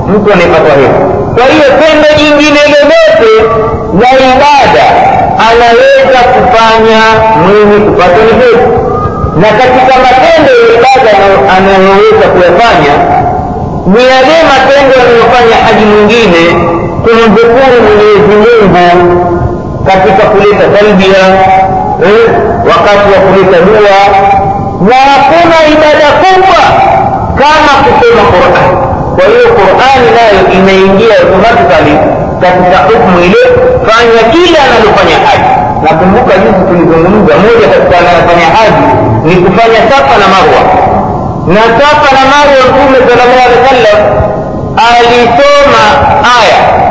mtu 0.08 0.32
anayepatwa 0.32 0.74
hivo 0.80 0.98
kwa 1.36 1.44
hiyo 1.52 1.68
tendo 1.80 2.08
jingine 2.18 2.60
lolote 2.72 3.32
la 4.00 4.10
ibada 4.30 4.86
anaweza 5.48 6.18
kufanya 6.34 7.00
mwenye 7.42 7.78
kupata 7.86 8.20
ni 8.28 8.50
na 9.42 9.48
katika 9.48 9.94
matendo 10.04 10.52
ya 10.60 10.68
ibada 10.78 11.12
anayoweza 11.56 12.26
kuyafanya 12.32 12.92
ni 13.92 14.00
yale 14.12 14.36
matendo 14.50 14.94
yanayofanya 15.00 15.56
haji 15.64 15.84
mwingine 15.92 16.42
kumdhukuru 17.04 17.76
mwenyezi 17.86 18.34
mungu 18.44 18.86
katika 19.88 20.22
kuleta 20.30 20.64
talbia 20.74 21.24
eh, 22.08 22.26
wakati 22.70 23.06
wa 23.14 23.18
kuleta 23.26 23.58
dua. 23.66 23.98
Na 24.88 24.96
hakuna 25.10 25.56
ibada 25.74 26.08
kubwa 26.22 26.62
kama 27.40 27.72
kusoma 27.84 28.22
qurani 28.32 28.70
kwa 29.16 29.24
hiyo 29.30 29.46
qurani 29.58 30.08
nayo 30.18 30.40
inaingia 30.58 31.14
automatikali 31.20 31.94
katika 32.42 32.76
hukmu 32.88 33.16
ile 33.26 33.42
fanya 33.88 34.22
kile 34.32 34.58
analofanya 34.66 35.16
haji. 35.26 35.52
Nakumbuka 35.84 36.32
juzi 36.42 36.62
tulizungumza 36.68 37.34
moja 37.44 37.66
katika 37.72 37.94
anayofanya 38.02 38.46
haji 38.56 38.86
ni 39.28 39.34
kufanya 39.44 39.80
safa 39.90 40.14
na 40.20 40.26
marwa 40.34 40.60
na 41.47 41.61
safa 41.79 42.09
na 42.15 42.23
marwa 42.33 42.61
mtume 42.69 42.97
sala 43.09 43.23
llahu 43.25 43.43
alehi 43.45 43.59
wa 43.61 43.69
sallam 43.69 43.99
alisoma 44.89 45.85
aya 46.39 46.83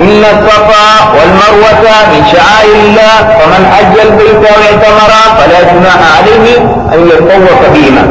إن 0.00 0.24
الصفا 0.24 0.88
والمروة 1.16 1.84
من 2.12 2.20
شعائر 2.32 2.74
الله 2.84 3.16
فمن 3.38 3.62
حج 3.72 3.94
البيت 4.06 4.36
واعتمر 4.50 5.12
فلا 5.38 5.60
جناح 5.72 6.00
عليه 6.18 6.56
أن 6.94 7.08
يطوف 7.08 7.60
بهما 7.74 8.02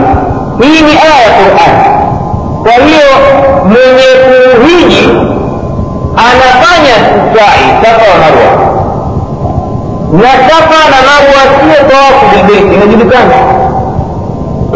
hii 0.62 0.82
ni 0.82 0.92
aya 0.92 1.22
ya 1.24 1.30
Qur'an. 1.38 1.74
Kwa 2.64 2.72
hiyo 2.86 3.10
mwenye 3.66 4.10
kuhiji 4.26 5.10
anafanya 6.18 6.96
sai 7.36 7.64
safa 7.84 8.06
wa 8.12 8.18
marwa, 8.24 8.50
na 10.14 10.50
safa 10.50 10.80
na 10.92 10.98
marwa 11.10 11.42
sio 11.60 11.90
tawafu 11.90 12.26
bilbeiti, 12.34 12.76
inajulikana 12.76 13.36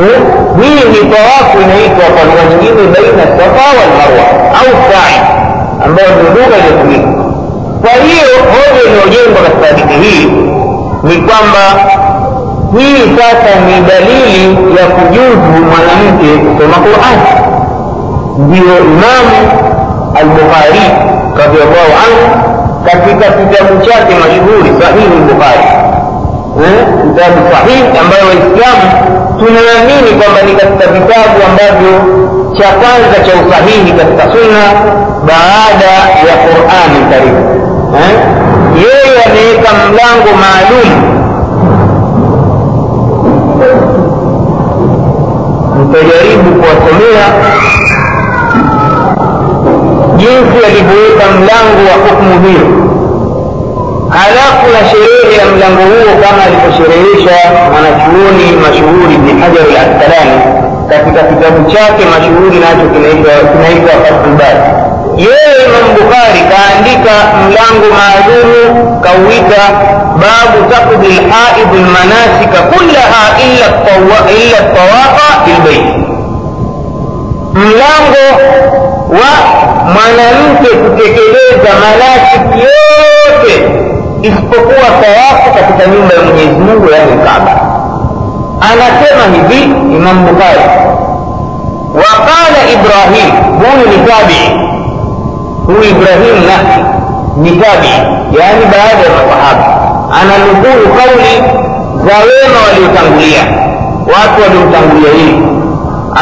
eh? 0.03 0.19
Hii 0.63 0.81
ni 0.93 1.11
tawafu 1.15 1.57
inaitwa 1.65 2.05
kwa 2.15 2.23
lugha 2.29 2.43
nyingine 2.51 2.83
baina 2.95 3.25
safa 3.39 3.65
wal 3.79 3.91
marwa 3.99 4.27
au 4.61 4.69
sai, 4.91 5.15
ambayo 5.85 6.09
ni 6.17 6.29
lugha 6.37 6.57
iliyotumika. 6.61 7.09
Kwa 7.83 7.93
hiyo 8.07 8.31
hoja 8.53 8.81
inayojengwa 8.89 9.41
katika 9.43 9.67
hadithi 9.67 9.97
hii 10.05 10.25
ni 11.09 11.17
kwamba 11.27 11.63
hii 12.79 13.03
sasa 13.19 13.51
ni 13.67 13.75
dalili 13.91 14.45
ya 14.79 14.87
kujuzu 14.87 15.51
mwanamke 15.71 16.29
kusoma 16.45 16.77
qurani 16.85 17.27
ndiyo 18.39 18.77
imamu 18.79 19.37
albukhari 20.21 20.85
radiallahu 21.39 21.93
anhu 22.05 22.25
katika 22.85 23.27
kitabu 23.39 23.87
chake 23.87 24.13
mashuhuri 24.21 24.71
sahihi 24.83 25.07
lbukhari 25.21 25.67
kitabu 26.61 27.39
sahihi 27.53 27.83
ambayo 28.01 28.25
waislamu 28.31 28.87
tunaamini 29.39 30.11
kwamba 30.23 30.43
ni 30.43 30.53
katika 30.53 30.87
vitabu 30.93 31.37
ambavyo 31.49 31.93
cha 32.59 32.69
kwanza 32.69 33.17
cha 33.27 33.33
usahihi 33.43 33.93
katika 33.93 34.23
sunna 34.23 34.65
baada 35.27 35.91
ya 36.29 36.35
qurani 36.45 37.01
karibu 37.11 37.43
yeye 38.77 39.23
ameweka 39.27 39.71
mlango 39.75 40.31
maalum. 40.43 41.17
Nitajaribu 45.79 46.51
kuwasomea 46.61 47.27
jinsi 50.17 50.67
alivyoweka 50.67 51.25
mlango 51.39 51.81
wa 51.91 51.97
hukmu 52.11 52.47
hiyo 52.47 52.86
halafu 54.19 54.65
na 54.75 54.81
sherehe 54.91 55.37
ya 55.39 55.45
mlango 55.53 55.83
huo 55.91 56.13
kama 56.25 56.41
alivyosherehesha 56.47 57.37
mwanachuoni 57.73 58.47
mashuhuri 58.63 59.15
Ibn 59.15 59.29
Hajar 59.43 59.65
al-Asqalani 59.73 60.39
katika 60.91 61.21
kitabu 61.31 61.71
chake 61.73 62.03
mashuhuri 62.13 62.57
nacho 62.65 62.87
kinaitwa 62.95 63.93
Fathul. 64.03 64.37
Yeye 65.27 65.57
Imam 65.67 65.87
Bukhari 65.97 66.41
kaandika 66.53 67.15
mlango 67.47 67.87
maalumu 67.99 69.01
kauita 69.01 69.63
babu 70.23 70.59
taqdi 70.73 71.09
lhaid 71.09 71.71
lmanasika 71.75 72.59
kullaha 72.73 73.23
illa 73.47 73.69
tawafa 74.77 75.29
bilbeit, 75.47 75.87
mlango 77.55 78.27
wa 79.21 79.33
mwanamke 79.95 80.69
kutekeleza 80.77 81.71
manasiki 81.83 82.59
yote 82.67 83.87
isipokuwa 84.23 84.89
tawafu 85.03 85.51
katika 85.55 85.87
nyumba 85.91 86.15
ya 86.15 86.23
mwenyezi 86.23 86.61
mungu 86.61 86.91
yaani 86.91 87.13
kaba 87.27 87.53
anasema 88.71 89.23
hivi 89.37 89.63
imam 89.97 90.27
bukhari 90.27 90.61
waqala 91.95 92.61
ibrahim 92.75 93.31
huyu 93.59 93.87
ni 93.91 93.99
tabii 94.09 94.49
huyu 95.67 95.85
ibrahim 95.91 96.37
nafsi 96.49 96.81
ni 97.37 97.51
tabii 97.51 97.99
yaani 98.39 98.65
baada 98.73 99.03
ya 99.07 99.11
masahaba 99.17 99.67
ananukulu 100.21 100.95
kauli 100.99 101.35
za 102.07 102.17
wema 102.29 102.59
waliotangulia 102.67 103.43
watu 104.13 104.43
waliomtangulia 104.43 105.13
hivi 105.13 105.43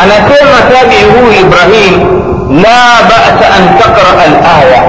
anasema 0.02 0.58
tabii 0.74 1.04
huyu 1.12 1.32
ibrahim 1.40 1.94
la 2.62 2.78
basa 3.08 3.46
an 3.56 3.62
taqraa 3.78 4.22
alaya 4.24 4.82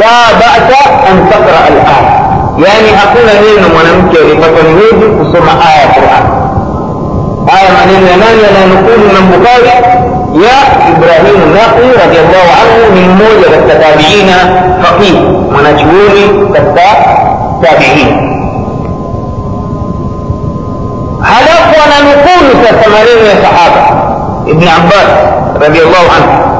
la 0.00 0.16
basa 0.40 0.80
an 1.10 1.16
taqraa 1.30 1.64
alaya 1.68 1.98
yaani 2.64 2.90
hakuna 3.00 3.32
neno 3.44 3.66
mwanamke 3.74 4.16
aliyepata 4.22 4.60
ni 4.66 4.72
hedhi 4.80 5.06
kusoma 5.16 5.52
aya 5.68 5.80
ya 5.82 5.88
quran 5.96 6.24
haya 7.50 7.68
maneno 7.78 8.04
ya 8.12 8.16
nani 8.22 8.40
yananukulu 8.46 9.04
na 9.14 9.20
bukhari 9.30 9.66
ya 10.46 10.56
ibrahimu 10.92 11.44
naqi 11.58 11.86
radiallahu 12.02 12.50
anhu 12.60 12.80
ni 12.94 13.00
mmoja 13.08 13.46
katika 13.54 13.74
tabiina 13.84 14.36
faqih 14.82 15.14
mwanachuoni 15.52 16.24
katika 16.54 16.86
tabiina 17.62 18.16
halafu 21.20 21.74
ananukulu 21.86 22.50
sasa 22.64 22.90
maneno 22.90 23.24
ya 23.32 23.36
sahaba 23.44 23.82
ibni 24.46 24.68
abbas 24.68 25.08
radiallahu 25.60 26.08
anhu 26.16 26.55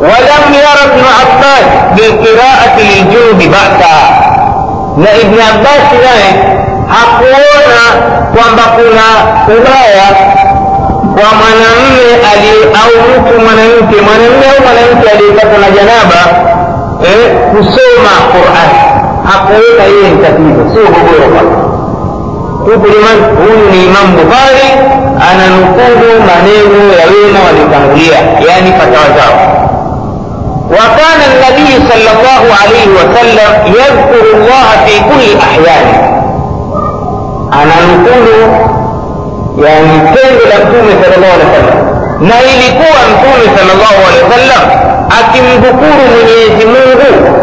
ولم 0.00 0.44
ير 0.54 0.76
ابن 0.84 1.02
عباس 1.20 1.66
بالقراءة 1.96 2.76
للجنوب 2.80 3.38
بأسا 3.38 3.96
na 4.96 5.10
ibn 5.22 5.34
abbas 5.40 5.86
naye 6.04 6.30
hakuona 6.88 7.84
kwamba 8.34 8.62
kuna 8.76 9.06
ubaya 9.56 10.06
kwa 11.16 11.28
mwanamme 11.38 12.06
au 12.82 12.92
mtu 13.10 13.40
mwanamke 13.44 13.96
mwanamme 14.06 14.46
au 14.52 14.58
mwanamke 14.66 15.10
aliyepata 15.10 15.58
na 15.58 15.70
janaba 15.76 16.20
eh, 17.04 17.30
kusoma 17.50 18.12
quran 18.32 18.70
hakuona 19.30 19.84
yeye 19.84 20.08
ni 20.10 20.16
tatizo 20.24 20.62
sio 20.72 20.82
gogoro 20.94 21.26
kwake 21.34 21.56
huku 22.64 22.86
jamani 22.94 23.22
huyu 23.40 23.70
ni 23.72 23.84
imam 23.84 24.06
bukhari 24.16 24.68
ananukulu 25.30 26.08
maneno 26.30 26.78
ya 27.00 27.06
wema 27.12 27.38
waliotangulia 27.46 28.18
yaani 28.48 28.70
fatawa 28.78 29.06
zao 29.18 29.36
وكان 30.71 31.19
النبي 31.31 31.71
صلى 31.89 32.11
الله 32.11 32.43
عليه 32.61 32.87
وسلم 32.97 33.51
يذكر 33.65 34.37
الله 34.37 34.67
في 34.85 34.99
كل 34.99 35.39
أحيانه. 35.39 36.21
أنا 37.53 37.75
نقول 37.91 38.27
يعني 39.65 40.11
كيف 40.15 40.47
لكم 40.47 40.85
صلى 41.03 41.15
الله 41.15 41.27
عليه 41.27 41.49
وسلم. 41.51 41.91
ما 42.21 42.39
يلقوا 42.39 42.95
أنتم 43.05 43.55
صلى 43.57 43.71
الله 43.73 43.95
عليه 44.07 44.23
وسلم 44.25 44.63
أكن 45.19 45.61
ذكور 45.63 45.97
من 46.13 46.27
يزمونه 46.41 47.35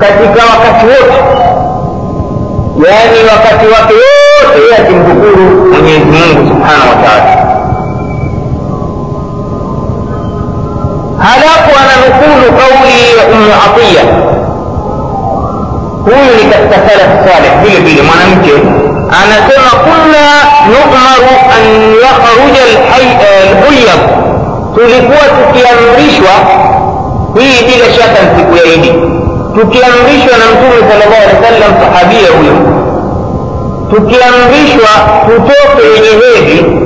كتك 0.00 0.36
وقت 0.36 0.84
وقت. 0.84 1.24
يعني 2.86 3.18
وقت 3.24 3.64
وقت 3.72 3.92
يأكن 4.70 5.02
ذكور 5.02 5.36
من 5.72 5.86
يزمونه 5.86 6.50
سبحانه 6.50 6.84
وتعالى. 6.90 7.43
أم 13.32 13.48
عطية. 13.64 14.04
هو 16.08 16.20
اللي 16.30 16.50
كتسل 16.50 17.00
الصالح 17.00 17.62
في 17.64 17.76
البيل 17.78 18.02
ما 18.04 18.34
نمكن 18.34 18.68
أنا 19.08 19.36
كنا 19.48 19.70
قلنا 19.86 20.26
يؤمر 20.68 21.22
أن 21.56 21.92
يخرج 21.94 22.54
الحي 22.70 23.06
البيض. 23.50 24.24
تلقوا 24.76 25.50
تكيامرشوا 25.52 26.38
هي 27.36 27.52
بلا 27.66 27.92
شك 27.92 28.14
في 28.36 28.42
كويني 28.44 28.90
تكيامرشوا 29.56 30.36
نمتون 30.42 30.90
صلى 30.90 31.04
الله 31.04 31.16
عليه 31.16 31.38
وسلم 31.38 31.74
صحابية 31.82 32.28
هو 32.28 32.74
تكيامرشوا 33.92 34.94
تتوقع 35.28 35.88
لهذه 35.96 36.83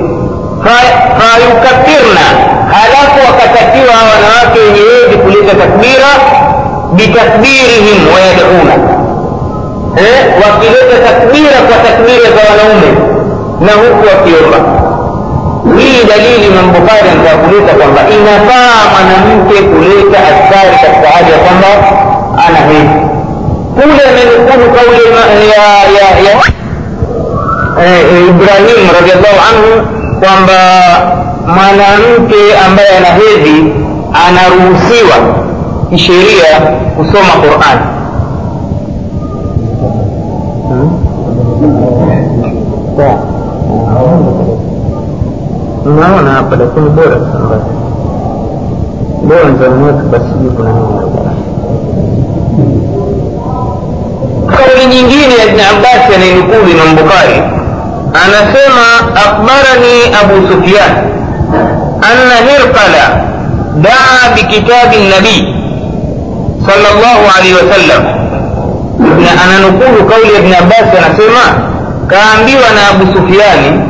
fayukafirna 1.18 2.26
halafu 2.72 3.18
wakatakiwa 3.26 3.94
wanawake 4.12 4.58
wenye 4.60 4.80
hedhi 4.90 5.16
kuleta 5.16 5.54
takbira 5.54 6.10
bitakbirihim 6.92 8.00
wayaduna 8.14 8.74
eh, 9.96 10.20
wakileta 10.42 10.96
takbira 11.08 11.56
kwa 11.68 11.76
takbira 11.86 12.28
za 12.36 12.42
wanaume 12.50 12.90
na 13.60 13.72
huku 13.72 14.06
wakiomba. 14.06 14.58
Hii 15.78 16.04
dalili 16.08 16.46
imam 16.46 16.72
bukhari 16.72 17.08
kwamba 17.78 18.00
inafaa 18.16 18.76
mwanamke 18.92 19.62
kuleta 19.62 20.18
askari 20.30 20.70
katika 20.82 21.08
hali 21.14 21.30
ya 21.32 21.38
kwamba 21.38 21.68
ana 22.46 22.58
hedhi. 22.58 23.00
Kule 23.74 24.02
amenukulu 24.10 24.70
kauli 24.76 25.04
ya, 25.50 25.64
ya, 25.98 26.08
ya 26.26 26.32
eh, 27.86 28.28
ibrahim 28.28 28.80
radiallahu 29.00 29.38
anhu 29.50 29.97
kwamba 30.20 30.58
mwanamke 31.46 32.40
ambaye 32.66 32.88
ana 32.98 33.08
hedhi 33.08 33.72
anaruhusiwa 34.26 35.16
kisheria 35.90 36.60
kusoma 36.96 37.32
qurani 37.42 37.80
unaona 45.86 46.30
hapa 46.30 46.56
lakini 46.56 46.90
bora 46.90 47.16
bora 49.24 49.44
nzamweka 49.50 50.02
basi 50.12 50.24
kuna 50.56 50.70
kauli 54.56 54.86
nyingine 54.94 55.34
ya 55.38 55.44
ibni 55.48 55.62
abbasi 55.62 56.14
anainukulu 56.14 56.70
imam 56.70 56.96
bukhari 56.96 57.42
anasema 58.14 58.86
akhbarani 59.14 60.14
abu 60.22 60.48
sufyan 60.48 60.92
anna 62.10 62.36
hirqala 62.50 63.04
daa 63.82 64.34
bikitabi 64.34 64.96
nabii 64.96 65.54
sala 66.66 66.88
llahu 67.00 67.24
alaihi 67.38 67.54
wasallam 67.54 68.02
ananukulu 69.44 70.04
kauli 70.10 70.32
ya 70.34 70.38
ibn 70.38 70.52
abbas 70.54 70.88
anasema 70.98 71.44
kaambiwa 72.06 72.68
na 72.74 72.88
abu 72.90 73.04
sufiani 73.18 73.80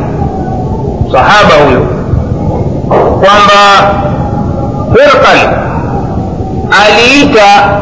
sahaba 1.13 1.55
huyo 1.65 1.81
kwamba 3.21 3.61
hirqal 4.95 5.39
aliita 6.85 7.81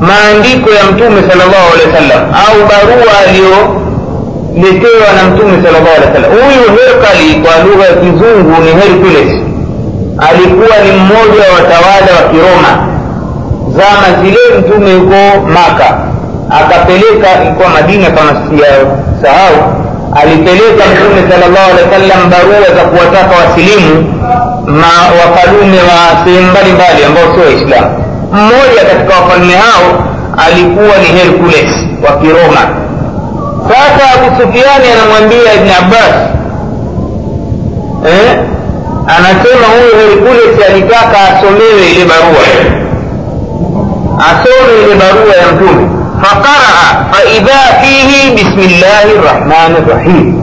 maandiko 0.00 0.70
ya 0.70 0.84
mtume 0.84 1.22
sala 1.30 1.44
llahu 1.44 1.68
alehi 1.74 2.10
wa 2.12 2.16
au 2.16 2.56
barua 2.68 3.14
aliyoletewa 4.58 5.12
na 5.16 5.24
mtume 5.30 5.52
sala 5.62 5.78
llahu 5.78 5.96
alehi 5.96 6.24
huyu 6.34 6.78
herkali 6.78 7.34
kwa 7.42 7.64
lugha 7.64 7.84
ya 7.86 7.94
kizungu 7.94 8.62
ni 8.64 8.70
hercules. 8.80 9.32
Alikuwa 10.28 10.76
ni 10.84 10.90
mmoja 11.00 11.42
wa 11.48 11.54
watawala 11.56 12.10
wa 12.18 12.24
kiroma. 12.30 12.70
Zama 13.76 14.22
zile 14.22 14.58
mtume 14.58 14.94
huko 14.94 15.46
maka. 15.48 15.98
Akapeleka 16.50 17.42
ilikuwa 17.42 17.68
madina 17.68 18.10
kama 18.10 18.32
sahau 19.22 19.56
alipeleka 20.22 20.82
mtume 20.92 21.20
sala 21.30 21.46
llahu 21.48 21.70
alehi 21.72 21.88
wa 21.88 21.98
sallam 21.98 22.30
barua 22.30 22.68
za 22.76 22.84
kuwataka 22.90 23.32
wasilimu 23.40 24.14
ma 24.66 24.94
wafalume 25.20 25.78
wa 25.90 26.24
sehemu 26.24 26.50
mbalimbali 26.50 27.04
ambao 27.06 27.24
sio 27.34 27.44
waislamu. 27.44 27.90
Mmoja 28.32 28.80
katika 28.90 29.14
wafalme 29.20 29.52
hao 29.54 29.86
alikuwa 30.46 30.94
ni 31.02 31.08
hercules 31.18 31.72
wa 32.06 32.12
kiroma 32.20 32.87
sasa 33.68 34.10
abu 34.14 34.42
sufiani 34.42 34.86
anamwambia 34.92 35.54
ibni 35.54 35.70
abbas 35.80 36.14
eh? 38.06 38.38
anasema 39.06 39.66
huyu 39.74 40.08
herkulesi 40.08 40.64
alitaka 40.72 41.18
asomewe 41.20 41.90
ile 41.92 42.04
barua. 42.04 42.46
Asome 44.18 44.72
ile 44.84 44.94
barua 44.94 45.34
ya 45.36 45.52
mtume. 45.52 45.88
Faqaraa 46.22 47.04
faidha 47.12 47.58
fihi 47.82 48.30
bismillahi 48.30 49.12
rrahmani 49.24 49.76
rrahim. 49.88 50.42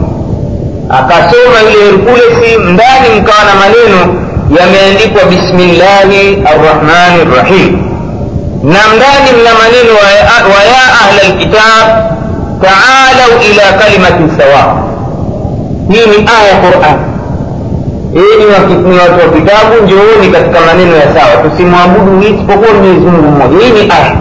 Akasoma 0.89 1.59
ile 1.71 1.85
herkulesi 1.85 2.57
ndani 2.57 3.19
mkawa 3.21 3.43
na 3.43 3.55
maneno 3.55 4.21
yameandikwa 4.59 5.23
bismillahi 5.23 6.43
arrahmani 6.45 7.35
rrahim. 7.35 7.77
Na 8.63 8.79
ndani 8.95 9.29
mna 9.41 9.49
maneno 9.63 9.93
wa 10.55 10.63
ya 10.63 10.83
ahla 11.01 11.23
lkitab 11.29 12.14
taalau 12.61 13.31
ila 13.51 13.63
kalimatin 13.79 14.29
sawa 14.37 14.83
hii 15.89 16.05
ni 16.11 16.17
aya 16.39 16.55
quran. 16.63 16.97
Enyi 18.15 18.45
ni 18.89 18.95
watu 18.99 19.19
wa 19.19 19.33
kitabu 19.35 19.73
njooni 19.85 20.27
katika 20.33 20.59
maneno 20.61 20.95
ya 20.95 21.13
sawa. 21.13 21.49
Tusimwabudu 21.49 22.21
isipokuwa 22.21 22.73
mwenyezi 22.73 23.05
mungu 23.05 23.27
mmoja. 23.31 23.65
Hii 23.65 23.71
ni 23.71 23.91
aya. 23.91 24.15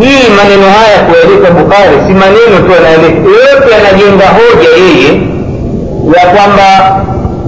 Hii 0.00 0.28
maneno 0.36 0.66
haya 0.78 0.98
kuyaleta 1.06 1.50
bukhari 1.50 1.96
si 2.06 2.12
maneno 2.12 2.56
tu 2.66 2.72
anaeleta 2.78 3.28
yote 3.28 3.74
anajenga 3.78 4.24
hoja 4.38 4.68
yeye 4.76 5.20
ya 6.16 6.26
kwamba 6.34 7.00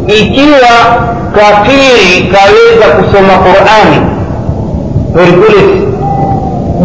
ikiwa 0.06 0.74
kafiri 1.34 2.32
kaweza 2.32 2.86
kusoma 2.96 3.32
qurani 3.38 3.98
herkules 5.14 5.70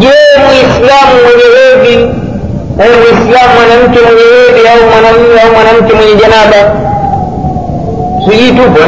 je 0.01 0.13
muislamu 0.45 1.13
mwenye 1.25 1.47
hedhi? 1.55 1.95
Au 2.83 2.93
muislamu 3.03 3.51
mwanamke 3.57 3.99
mwenye 4.05 4.25
hedhi 4.33 4.61
au 4.71 4.81
mwanamume 4.91 5.41
au 5.43 5.51
mwanamke 5.55 5.93
mwenye 5.97 6.15
janaba? 6.21 6.59
Sijui 8.25 8.51
tupo 8.57 8.83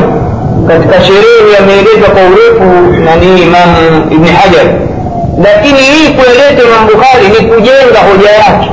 katika 0.67 0.95
sherehe 1.05 1.45
yameelezwa 1.59 2.09
kwa 2.13 2.21
urefu 2.31 2.65
nani 3.05 3.41
imamu 3.41 3.81
ibni 4.11 4.29
hajar. 4.29 4.65
Lakini 5.45 5.79
hii 5.79 6.07
kueleza 6.17 6.61
imam 6.67 6.83
bukhari 6.87 7.27
ni 7.27 7.47
kujenga 7.49 7.99
hoja 8.09 8.29
yake. 8.31 8.69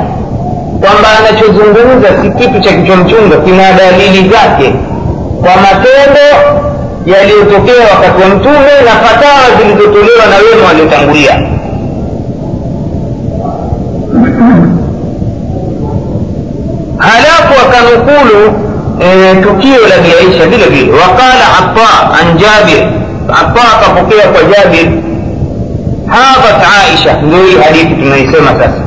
Kwamba 0.83 1.09
anachozungumza 1.19 2.09
si 2.23 2.29
kitu 2.39 2.61
cha 2.61 2.73
kichwa 2.77 2.97
mchunga 2.97 3.37
kina 3.37 3.73
dalili 3.73 4.31
zake. 4.35 4.69
Kwa 5.43 5.55
matendo 5.65 6.27
yaliyotokea 7.07 7.85
wakati 7.95 8.23
wa 8.23 8.29
mtume 8.29 8.73
na 8.87 8.93
fatawa 9.05 9.45
zilizotolewa 9.59 10.25
na 10.31 10.37
wema 10.45 10.69
waliotangulia 10.69 11.35
halafu 17.72 17.72
akanukulu 17.72 18.54
e, 19.02 19.36
tukio 19.36 19.88
la 19.88 19.98
biaisha 19.98 20.46
vile 20.46 20.66
vile 20.66 20.92
waqala 20.92 21.46
ata 21.60 22.20
an 22.22 22.38
jabir 22.38 22.88
ata 23.30 23.62
akapokea 23.78 24.28
kwa 24.28 24.42
jabir 24.44 24.88
hadhat 26.08 26.68
aisha 26.84 27.14
ndio 27.22 27.38
hii 27.46 27.58
hadithi 27.64 27.96
tunaisema 27.96 28.50
sasa 28.52 28.82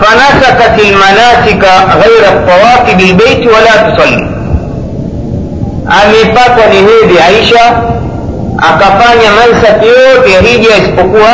فنسكت 0.00 0.80
المناسك 0.80 1.64
غير 2.04 2.22
الطواف 2.32 2.94
بالبيت 2.96 3.46
ولا 3.46 3.90
تصلي 3.90 4.26
amepatwa 6.02 6.66
ni 6.66 6.76
hedhi 6.76 7.18
aisha 7.28 7.60
akafanya 8.58 9.30
mansaki 9.30 9.86
yote 9.86 10.32
ya 10.32 10.40
hija 10.40 10.76
isipokuwa 10.82 11.30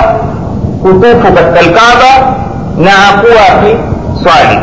kutufu 0.83 1.33
katika 1.33 1.63
lkaba 1.63 2.35
na 2.79 2.91
hakuwa 2.91 3.41
akiswali 3.49 4.59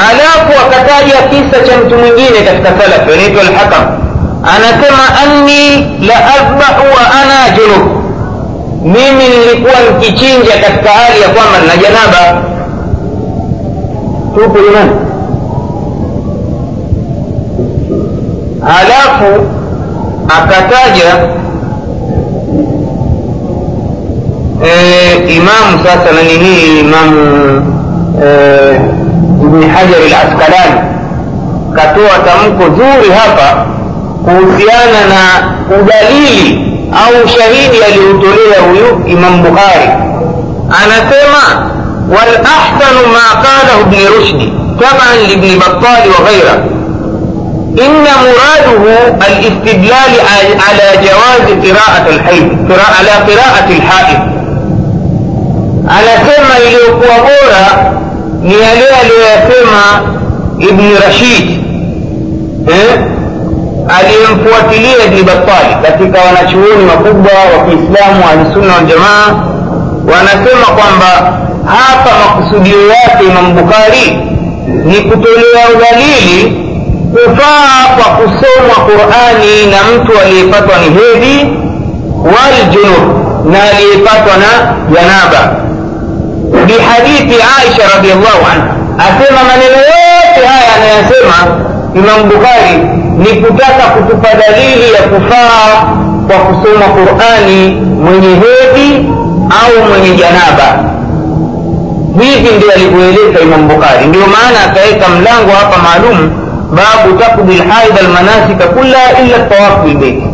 Halafu 0.00 0.52
akataja 0.66 1.22
kisa 1.30 1.64
cha 1.66 1.78
mtu 1.78 1.94
mwingine 1.98 2.38
katika 2.46 2.68
salaf 2.82 3.02
anaitwa 3.14 3.42
lhakam 3.42 3.84
anasema 4.54 5.02
anni 5.22 5.78
la 6.06 6.14
adbahu 6.34 6.82
wa 6.96 7.04
ana 7.20 7.56
junub. 7.56 7.98
Mimi 8.84 9.28
nilikuwa 9.38 9.72
nikichinja 9.90 10.52
katika 10.52 10.90
hali 10.90 11.20
ya 11.22 11.28
kwamba 11.28 11.58
nina 11.60 11.76
janaba. 11.76 12.42
Tupo 14.34 14.58
imani. 14.58 14.90
Halafu 18.64 19.46
akataja 20.28 21.28
e, 24.64 25.34
imamu 25.36 25.84
sasa 25.84 26.12
na 26.12 26.22
nini 26.22 26.80
imamu 26.80 27.62
e, 28.24 28.80
ibni 29.42 29.66
hajar 29.68 30.00
laskalani 30.12 30.80
katoa 31.76 32.18
tamko 32.26 32.64
zuri 32.76 33.10
hapa 33.20 33.66
kuhusiana 34.24 35.00
na 35.12 35.22
udalili 35.80 36.64
au 36.92 37.24
ushahidi 37.24 37.82
aliyoutolea 37.84 38.60
huyu 38.68 39.06
imam 39.06 39.42
bukhari 39.42 39.88
anasema 40.82 41.70
walahsanu 42.10 43.02
ma 43.12 43.42
qalahu 43.42 43.84
bni 43.90 44.06
rushdi 44.18 44.52
taban 44.80 45.28
libni 45.28 45.56
batali 45.56 46.08
wa 46.10 46.24
ghaira 46.30 46.64
إن 47.86 48.02
مراده 48.02 48.82
الاستدلال 49.28 50.12
على 50.66 50.86
جواز 51.06 51.46
قراءة 51.64 52.06
الحيض 52.14 52.48
على 52.98 53.10
قراءة 53.10 53.68
الحائض 53.70 54.18
على 55.88 56.10
سما 56.26 56.54
iliyokuwa 56.66 57.16
bora 57.18 57.92
ni 58.42 58.52
yale 58.54 58.84
aliyoyasema 59.00 59.82
ibni 60.58 60.94
rashid 61.06 61.50
eh? 62.68 63.00
aliyemfuatilia 63.98 65.04
ibni 65.06 65.22
batali 65.22 65.74
katika 65.82 66.18
wanachuoni 66.26 66.84
wakubwa 66.90 67.32
wa 67.32 67.64
kiislamu 67.66 68.24
ahlusunna 68.30 68.74
waljamaa 68.74 69.26
wanasema 70.12 70.66
kwamba 70.66 71.32
hapa 71.66 72.10
makusudio 72.24 72.86
yake 72.88 73.24
imam 73.24 73.54
bukhari 73.56 74.18
ni 74.84 74.94
kutolea 74.94 75.64
udalili 75.76 76.64
kufaa 77.12 77.94
kwa 77.96 78.04
kusomwa 78.16 78.76
qurani 78.86 79.66
na 79.70 79.76
mtu 79.94 80.12
aliyepatwa 80.20 80.76
ni 80.78 80.84
hedhi 80.84 81.50
waljunub 82.24 83.26
na 83.52 83.58
aliyepatwa 83.62 84.36
na 84.36 84.74
janaba 84.94 85.56
bihadithi 86.52 87.34
aisha 87.58 87.82
radiallahu 87.96 88.42
anha. 88.52 88.74
Asema 88.98 89.40
maneno 89.50 89.76
yote 89.76 90.46
haya 90.46 90.68
anayasema 90.76 91.36
imam 91.94 92.28
bukhari 92.28 92.74
ni 93.18 93.40
kutaka 93.42 93.82
kutupa 93.94 94.28
dalili 94.34 94.92
ya 94.92 95.02
kufaa 95.02 95.84
kwa 96.28 96.36
kusoma 96.38 96.86
qurani 96.86 97.70
mwenye 98.04 98.28
hedhi 98.28 99.08
au 99.62 99.88
mwenye 99.88 100.16
janaba. 100.16 100.84
Hivi 102.20 102.56
ndio 102.56 102.72
alivyoeleza 102.72 103.40
imam 103.40 103.68
bukhari. 103.68 104.06
Ndio 104.06 104.20
maana 104.20 104.64
akaweka 104.70 105.08
mlango 105.08 105.50
hapa 105.60 105.76
maalum 105.82 106.30
babu 106.70 107.18
takdi 107.18 107.52
lhaidha 107.52 108.00
almanasika 108.00 108.66
kullaha 108.66 109.10
illa 109.24 109.38
tawaf 109.38 109.84
bilbeiti 109.84 110.26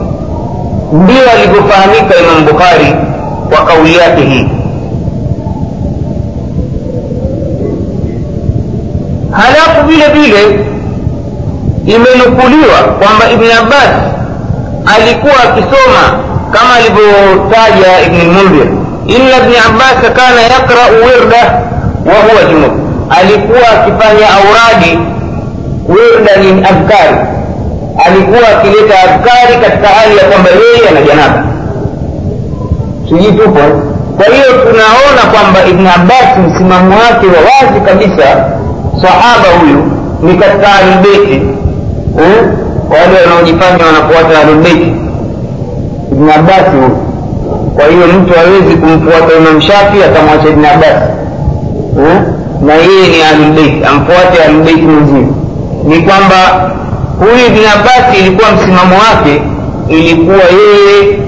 ndio 0.92 1.30
alivyofahamika 1.34 2.14
imam 2.22 2.44
bukhari 2.46 2.94
kwa 3.50 3.64
kauli 3.66 3.96
yake 3.98 4.20
hii 4.22 4.48
vile 9.94 10.08
vile 10.08 10.64
imenukuliwa 11.86 12.78
kwamba 12.98 13.30
ibn 13.34 13.44
abbas 13.60 13.90
alikuwa 14.96 15.32
akisoma 15.42 16.04
kama 16.52 16.74
alivyotaja 16.76 18.06
ibn 18.06 18.16
lmundhir 18.30 18.66
inna 19.06 19.36
ibni 19.36 19.56
abbas 19.68 20.12
kana 20.16 20.40
yaqrau 20.42 20.94
wirda 21.06 21.62
wa 22.06 22.14
huwa 22.14 22.44
junub 22.50 22.72
alikuwa 23.18 23.68
akifanya 23.70 24.26
auradi 24.30 24.98
wirda 25.88 26.36
ni 26.36 26.48
adhkari. 26.66 27.16
Alikuwa 28.06 28.48
akileta 28.48 28.94
adhkari 29.02 29.56
katika 29.62 29.88
hali 29.88 30.16
ya 30.16 30.24
kwamba 30.24 30.50
yeye 30.50 30.88
ana 30.88 31.00
janaba. 31.00 31.44
Sijui 33.08 33.32
tupo. 33.32 33.60
Kwa 34.16 34.26
hiyo 34.34 34.46
tunaona 34.52 35.22
kwamba 35.32 35.66
ibn 35.70 35.86
abbas 35.86 36.28
msimamo 36.46 36.90
wake 36.96 37.26
wa 37.26 37.40
wazi 37.50 37.80
kabisa 37.80 38.44
sahaba 39.02 39.48
huyu 39.60 39.82
ni 40.22 40.38
katika 40.38 40.66
ahlulbeiti 40.68 41.42
wale 42.90 43.20
wanaojifanya 43.24 43.84
wanafuata 43.86 44.38
ahlulbeiti 44.38 44.92
ibn 46.12 46.30
abasi 46.30 46.70
huyu 46.70 46.96
kwa 47.76 47.84
hiyo 47.86 48.06
mtu 48.06 48.34
hawezi 48.38 48.76
kumfuata 48.76 49.36
imam 49.38 49.60
shafi 49.60 50.02
akamwacha 50.04 50.48
ibn 50.48 50.64
abasi 50.64 51.06
na 52.66 52.74
yeye 52.74 53.08
ni 53.08 53.22
ahlulbeiti 53.22 53.84
amfuate 53.84 54.42
ahlulbeiti 54.44 54.82
mwenzie 54.82 55.26
ni 55.84 55.98
kwamba 56.02 56.70
huyu 57.18 57.46
ibn 57.46 57.60
abasi 57.74 58.18
ilikuwa 58.20 58.48
msimamo 58.52 58.94
wake 58.94 59.42
ilikuwa 59.88 60.36
yeye 60.36 61.18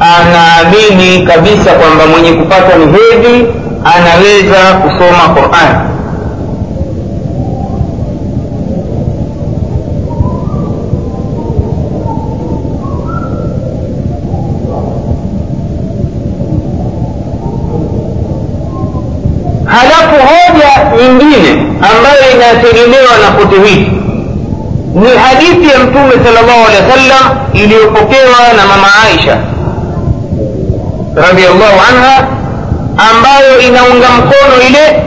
anaamini 0.00 1.26
kabisa 1.26 1.70
kwamba 1.72 2.06
mwenye 2.12 2.32
kupata 2.32 2.76
ni 2.78 2.84
hedhi 2.84 3.46
anaweza 3.94 4.74
kusoma 4.82 5.34
qurani 5.34 5.87
inategemewa 22.38 23.12
na 23.24 23.30
kote 23.38 23.56
hili 23.68 23.92
ni 24.94 25.08
hadithi 25.18 25.70
ya 25.72 25.78
mtume 25.78 26.12
salllahu 26.24 26.66
alehi 26.68 26.82
wa 26.82 26.90
sallam 26.96 27.38
iliyopokewa 27.52 28.38
na 28.56 28.66
mama 28.66 28.88
aisha 29.06 29.36
radiallahu 31.16 31.78
anha 31.90 32.26
ambayo 33.10 33.60
inaunga 33.60 34.06
mkono 34.18 34.54
ile 34.68 35.02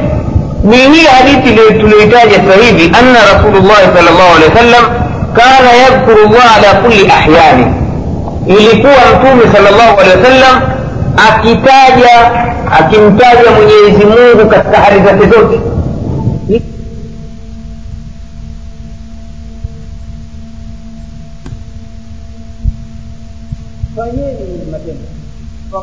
ni 0.64 0.78
hii 0.96 1.06
hadithi 1.06 1.56
tulioitaja 1.80 2.36
sasa 2.36 2.64
hivi 2.66 2.92
anna 3.00 3.20
rasulullahi 3.34 3.86
sal 3.96 4.04
llahu 4.06 4.36
alehi 4.36 4.52
wa 4.54 4.58
sallam 4.62 4.86
kana 5.34 5.72
yadhkuru 5.74 6.30
llah 6.30 6.58
ala 6.58 6.74
kulli 6.82 7.12
ahyani 7.12 7.66
ilikuwa 8.48 8.94
mtume 9.16 9.54
sal 9.54 9.64
llahu 9.64 10.00
alehi 10.00 10.18
wa 10.18 10.26
sallam 10.26 10.62
akitaja 11.30 12.32
akimtaja 12.80 13.52
mwenyezi 13.56 14.06
mungu 14.06 14.50
katika 14.50 14.78
hali 14.78 15.00
zake 15.04 15.24
zote 15.26 15.60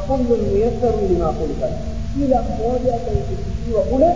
fakullun 0.09 0.41
muyassaru 0.51 1.09
lima 1.09 1.33
khulika 1.33 1.67
kila 2.15 2.43
mmoja 2.43 2.95
ataitikiwa 2.95 3.83
kule 3.83 4.11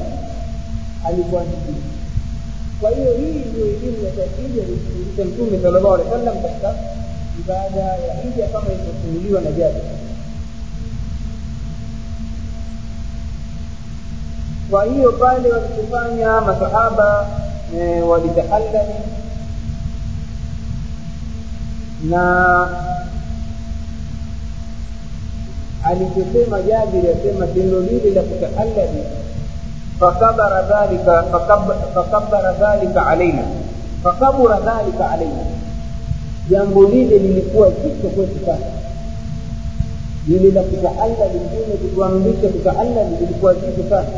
alikuandikia 1.07 1.74
kwa 2.81 2.90
hiyo 2.90 3.16
hii 3.16 3.38
ndio 3.50 3.66
elimu 3.66 4.05
ya 4.05 4.11
tauhidi 4.11 4.61
alifundisha 4.61 5.24
mtume 5.24 5.62
sallallahu 5.62 5.94
alaihi 5.94 6.11
wasallam 6.12 6.37
wa 6.37 6.42
katika 6.42 6.74
ibada 7.40 7.81
ya 7.81 8.14
hija 8.22 8.46
kama 8.48 8.66
ilivyofunuliwa 8.72 9.40
na 9.40 9.50
jadi 9.50 9.81
kwa 14.70 14.85
hiyo 14.85 15.12
pale 15.12 15.52
walipofanya 15.52 16.40
masahaba 16.40 17.26
e, 17.78 18.00
walitahallali 18.00 18.94
na 22.05 22.68
alichosema 25.85 26.62
jabiri 26.62 27.09
asema 27.09 27.47
tendo 27.47 27.81
lile 27.81 28.11
la 28.11 28.23
kutahallali 28.23 29.03
fakabara 30.01 30.62
dhalika 30.62 31.23
fakabara 31.95 32.53
dhalika 32.53 33.07
alaina 33.07 33.42
fakabura 34.03 34.61
dhalika 34.61 35.11
alaina 35.11 35.45
jambo 36.51 36.85
lile 36.85 37.18
lilikuwa 37.18 37.68
zito 37.71 38.09
kwetu 38.09 38.47
sana. 38.47 38.66
Lile 40.29 40.51
la 40.51 40.62
kutahallali 40.62 41.38
mtume 41.38 41.77
kutuamrisha 41.83 42.49
kutahallali 42.49 43.16
lilikuwa 43.21 43.55
zito 43.55 43.88
sana. 43.90 44.09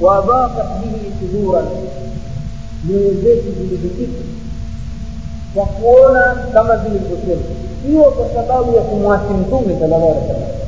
Wadhakat 0.00 0.66
bihi 0.80 1.12
suduran 1.20 1.64
nyoyo 2.88 3.10
zetu 3.14 3.52
zilidhikika 3.58 4.22
kwa 5.54 5.66
kuona 5.66 6.36
kama 6.52 6.76
vilivyosema 6.76 7.42
hiyo 7.86 8.02
kwa 8.02 8.28
sababu 8.34 8.76
ya 8.76 8.82
kumwasi 8.82 9.32
mtume 9.34 9.74
sallallahu 9.80 10.10
alaihi 10.10 10.28
wasallam 10.28 10.61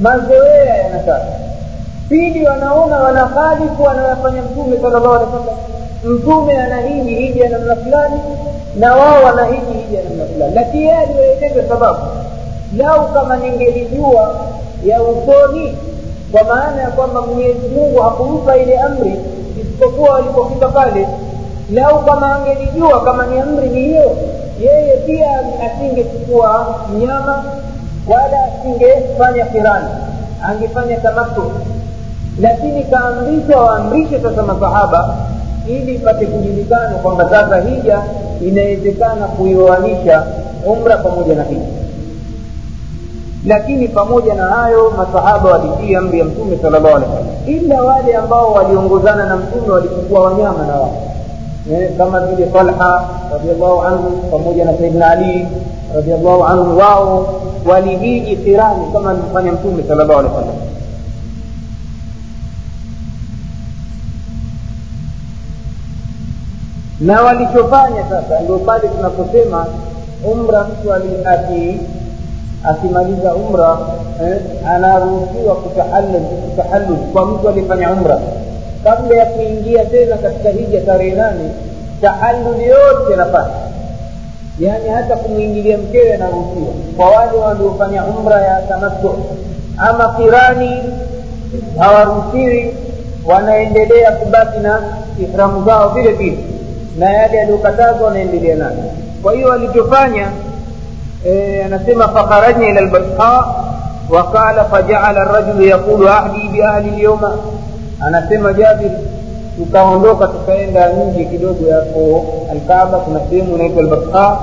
mazoea 0.00 0.74
yanataka 0.76 1.26
pili 2.08 2.44
wanaona 2.46 2.96
wanahalifu 2.96 3.82
wanayafanya 3.82 4.42
mtume 4.42 4.76
sallallahu 4.76 5.14
alaihi 5.14 5.32
wasallam 5.32 5.56
mtume 6.04 6.56
anahiji 6.58 7.14
hiji 7.14 7.40
ya 7.40 7.48
namna 7.48 7.76
fulani 7.76 8.20
na 8.78 8.94
wao 8.96 9.24
wanahiji 9.24 9.72
hiji 9.72 9.94
ya 9.94 10.02
namna 10.02 10.24
fulani. 10.24 10.54
Lakini 10.54 10.82
yeye 10.84 10.96
aliwaeleza 10.98 11.68
sababu. 11.68 11.98
Lau 12.76 13.08
kama 13.14 13.36
ningelijua 13.36 14.34
ya 14.84 15.02
usoni 15.02 15.76
kwa 16.32 16.44
maana 16.44 16.82
ya 16.82 16.90
kwamba 16.90 17.20
mwenyezi 17.22 17.68
mungu 17.68 18.00
hakumpa 18.02 18.56
ile 18.56 18.78
amri 18.78 19.20
isipokuwa 19.60 20.10
walipofika 20.10 20.68
pale 20.68 21.08
lau 21.72 22.04
kama 22.04 22.34
angelijua 22.36 23.00
kama 23.04 23.26
ni 23.26 23.38
amri 23.38 23.68
ni 23.68 23.80
hiyo 23.80 24.16
yeye 24.60 24.96
pia 24.96 25.40
asingechukua 25.66 26.74
mnyama 26.92 27.44
wala 28.08 28.38
asingefanya 28.44 29.44
kirani 29.46 29.88
angefanya 30.42 30.96
tamattu 30.96 31.42
lakini 32.40 32.84
kaamrishwa 32.84 33.64
waamrishe 33.64 34.20
sasa 34.20 34.42
masahaba 34.42 35.16
ili 35.68 35.94
ipate 35.94 36.26
kujulikana 36.26 36.90
kwamba 36.90 37.30
sasa 37.30 37.60
hija 37.60 38.02
inawezekana 38.46 39.26
kuioanisha 39.26 40.26
umra 40.66 40.96
pamoja 40.96 41.34
na 41.34 41.42
hija. 41.42 41.66
Lakini 43.46 43.88
pamoja 43.88 44.34
na 44.34 44.42
hayo 44.46 44.92
masahaba 44.96 45.50
walitii 45.50 45.94
amri 45.94 46.18
ya 46.18 46.24
mtume 46.24 46.58
sallallahu 46.62 46.96
alaihi 46.96 47.12
wasallam. 47.12 47.34
Ila 47.46 47.82
wale 47.82 48.16
ambao 48.16 48.52
waliongozana 48.52 49.26
na 49.26 49.36
mtume 49.36 49.68
walichukua 49.72 50.20
wanyama 50.20 50.66
na 50.66 50.72
wao. 50.74 50.96
Eh, 51.72 51.90
kama 51.98 52.20
vile 52.26 52.46
talha 52.46 53.08
radiallahu 53.32 53.80
anhu 53.82 54.10
pamoja 54.30 54.64
na 54.64 54.78
saidna 54.78 55.10
ali 55.10 55.46
radiallahu 55.94 56.44
anhu 56.44 56.78
wao 56.78 57.40
walihiji 57.66 58.36
kirani 58.36 58.92
kama 58.92 59.10
alivyofanya 59.10 59.52
mtume 59.52 59.82
sallallahu 59.88 60.18
alaihi 60.18 60.34
wasallam. 60.36 60.56
Na 67.00 67.22
walichofanya 67.22 68.02
sasa 68.10 68.40
ndio 68.40 68.58
pale 68.58 68.88
tunaposema 68.88 69.66
umra 70.32 70.64
mtu 70.64 70.92
aki 71.28 71.78
akimaliza 72.64 73.34
umra 73.34 73.78
eh, 74.24 74.36
anaruhusiwa 74.68 75.54
kutahalul 75.54 76.96
kwa 77.12 77.26
mtu 77.26 77.48
alifanya 77.48 77.92
umra. 77.92 78.18
Kabla 78.84 79.16
ya 79.16 79.26
kuingia 79.26 79.84
tena 79.84 80.16
katika 80.16 80.48
hija 80.50 80.80
tarehe 80.80 81.14
nane 81.16 81.50
tahalul 82.00 82.60
yote 82.62 83.14
anafanya 83.14 83.50
yaani 84.58 84.88
hata 84.88 85.16
kumwingilia 85.16 85.78
mkewe 85.78 86.14
anaruhusiwa. 86.14 86.72
Kwa 86.96 87.10
wale 87.10 87.38
waliofanya 87.38 88.04
umra 88.04 88.40
ya 88.40 88.62
tamattu. 88.62 89.14
Ama 89.78 90.14
kirani 90.16 90.82
hawaruhusiwi 91.78 92.74
wanaendelea 93.24 94.12
kubaki 94.12 94.58
na 94.58 94.82
ihramu 95.20 95.64
zao 95.64 95.88
vile 95.88 96.12
vile. 96.12 96.38
Na 96.98 97.10
yale 97.12 97.36
yaliyokatazwa 97.36 98.06
wanaendelea 98.06 98.56
nayo. 98.56 98.84
Kwa 99.22 99.32
hiyo 99.32 99.48
walichofanya 99.48 100.28
e, 101.26 101.62
anasema 101.64 102.08
fakharajna 102.08 102.66
ila 102.68 102.80
lbasha 102.80 103.44
waqala 104.10 104.64
fajaala 104.64 105.24
rajulu 105.24 105.64
yaqulu 105.64 106.08
ahdi 106.08 106.48
biahli 106.48 106.90
lyoma 106.90 107.38
anasema 108.06 108.52
jabir 108.52 108.90
tukaondoka 109.60 110.26
tukaenda 110.26 110.88
nje 110.92 111.24
kidogo 111.24 111.66
yapo 111.68 112.24
alkaaba 112.52 112.98
kuna 112.98 113.20
sehemu 113.30 113.54
inaitwa 113.54 113.82
albasha 113.82 114.36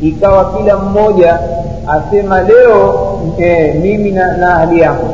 ikawa 0.00 0.52
kila 0.56 0.76
mmoja 0.76 1.38
asema 1.88 2.42
leo 2.42 2.94
e, 3.38 3.72
mimi 3.82 4.10
na, 4.10 4.36
na 4.36 4.54
ahli 4.54 4.80
yangu 4.80 5.08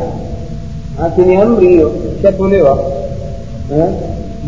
ni 1.27 1.37
amri 1.37 1.69
hiyo 1.69 1.93
ishatolewa 2.19 2.79
eh? 3.79 3.87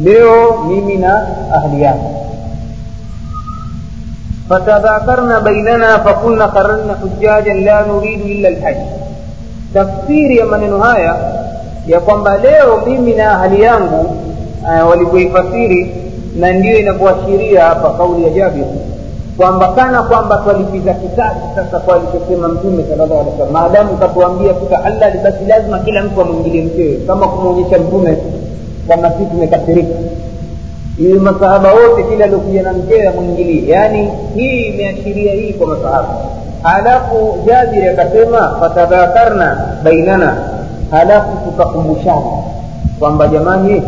leo 0.05 0.65
mimi 0.69 0.97
na 0.97 1.27
ahli 1.55 1.83
yangu 1.83 2.09
فتذاكرنا 4.51 5.39
بيننا 5.39 5.99
فقلنا 5.99 6.47
خرجنا 6.47 6.97
حجاجا 7.03 7.53
لا 7.55 7.87
نريد 7.89 8.21
الا 8.21 8.49
الحج 8.49 8.77
tafsiri 9.75 10.37
ya 10.37 10.47
maneno 10.47 10.79
haya 10.79 11.17
ya 11.87 12.01
kwamba 12.01 12.39
leo 12.39 12.83
mimi 12.87 13.13
na 13.15 13.33
ahali 13.33 13.63
yangu 13.63 14.17
uh, 14.63 14.91
walivyoifasiri 14.91 15.95
na 16.39 16.53
ndiyo 16.53 16.79
inavyoashiria 16.79 17.65
hapa 17.65 17.91
kauli 17.91 18.25
ya 18.25 18.31
jabir 18.31 18.65
kwamba 19.37 19.69
kana 19.73 20.03
kwamba 20.03 20.37
twalipiza 20.37 20.95
kisasi 20.95 21.41
sasa 21.55 21.79
kwa 21.79 21.95
alichosema 21.97 22.49
mtume 22.49 22.83
sallallahu 22.83 23.13
alaihi 23.21 23.31
wasallam. 23.31 23.53
Maadamu 23.53 23.97
katuambia 23.97 24.55
kutahalali 24.55 25.19
basi 25.19 25.45
lazima 25.47 25.79
kila 25.79 26.03
mtu 26.03 26.21
amwingilie 26.21 26.63
mkewe 26.65 26.97
kama 27.07 27.29
kumwonyesha 27.29 27.79
mtume 27.79 28.17
kama 28.89 29.11
si 29.11 29.25
tumekasirika. 29.27 29.95
Ili 30.99 31.19
masahaba 31.19 31.73
wote 31.73 32.03
kila 32.11 32.25
aliokuja 32.25 32.63
na 32.63 32.73
mkewe 32.73 33.09
amwingilie. 33.09 33.69
Yaani 33.73 34.09
hii 34.35 34.61
imeashiria 34.61 35.33
hii 35.35 35.53
kwa 35.53 35.67
masahaba. 35.67 36.09
Halafu 36.63 37.35
jabiri 37.47 37.89
akasema 37.89 38.57
fatadhakarna 38.61 39.69
bainana. 39.85 40.37
Halafu 40.91 41.29
tukakumbushana 41.45 42.21
kwamba 42.99 43.29
jamani 43.29 43.83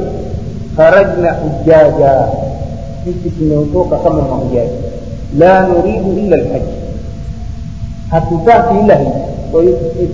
kharajna 0.76 1.32
hujaja. 1.32 2.28
Sisi 3.04 3.30
tumeotoka 3.30 3.96
kama 3.96 4.22
mahujaji. 4.22 4.70
La 5.38 5.60
nuridu 5.66 6.12
illa 6.18 6.36
lhaji 6.36 6.64
hatutaki 8.10 8.74
ila 8.84 8.94
hiji 8.94 9.10
kwa 9.52 9.62
hiyo 9.62 9.76
sisi 9.94 10.08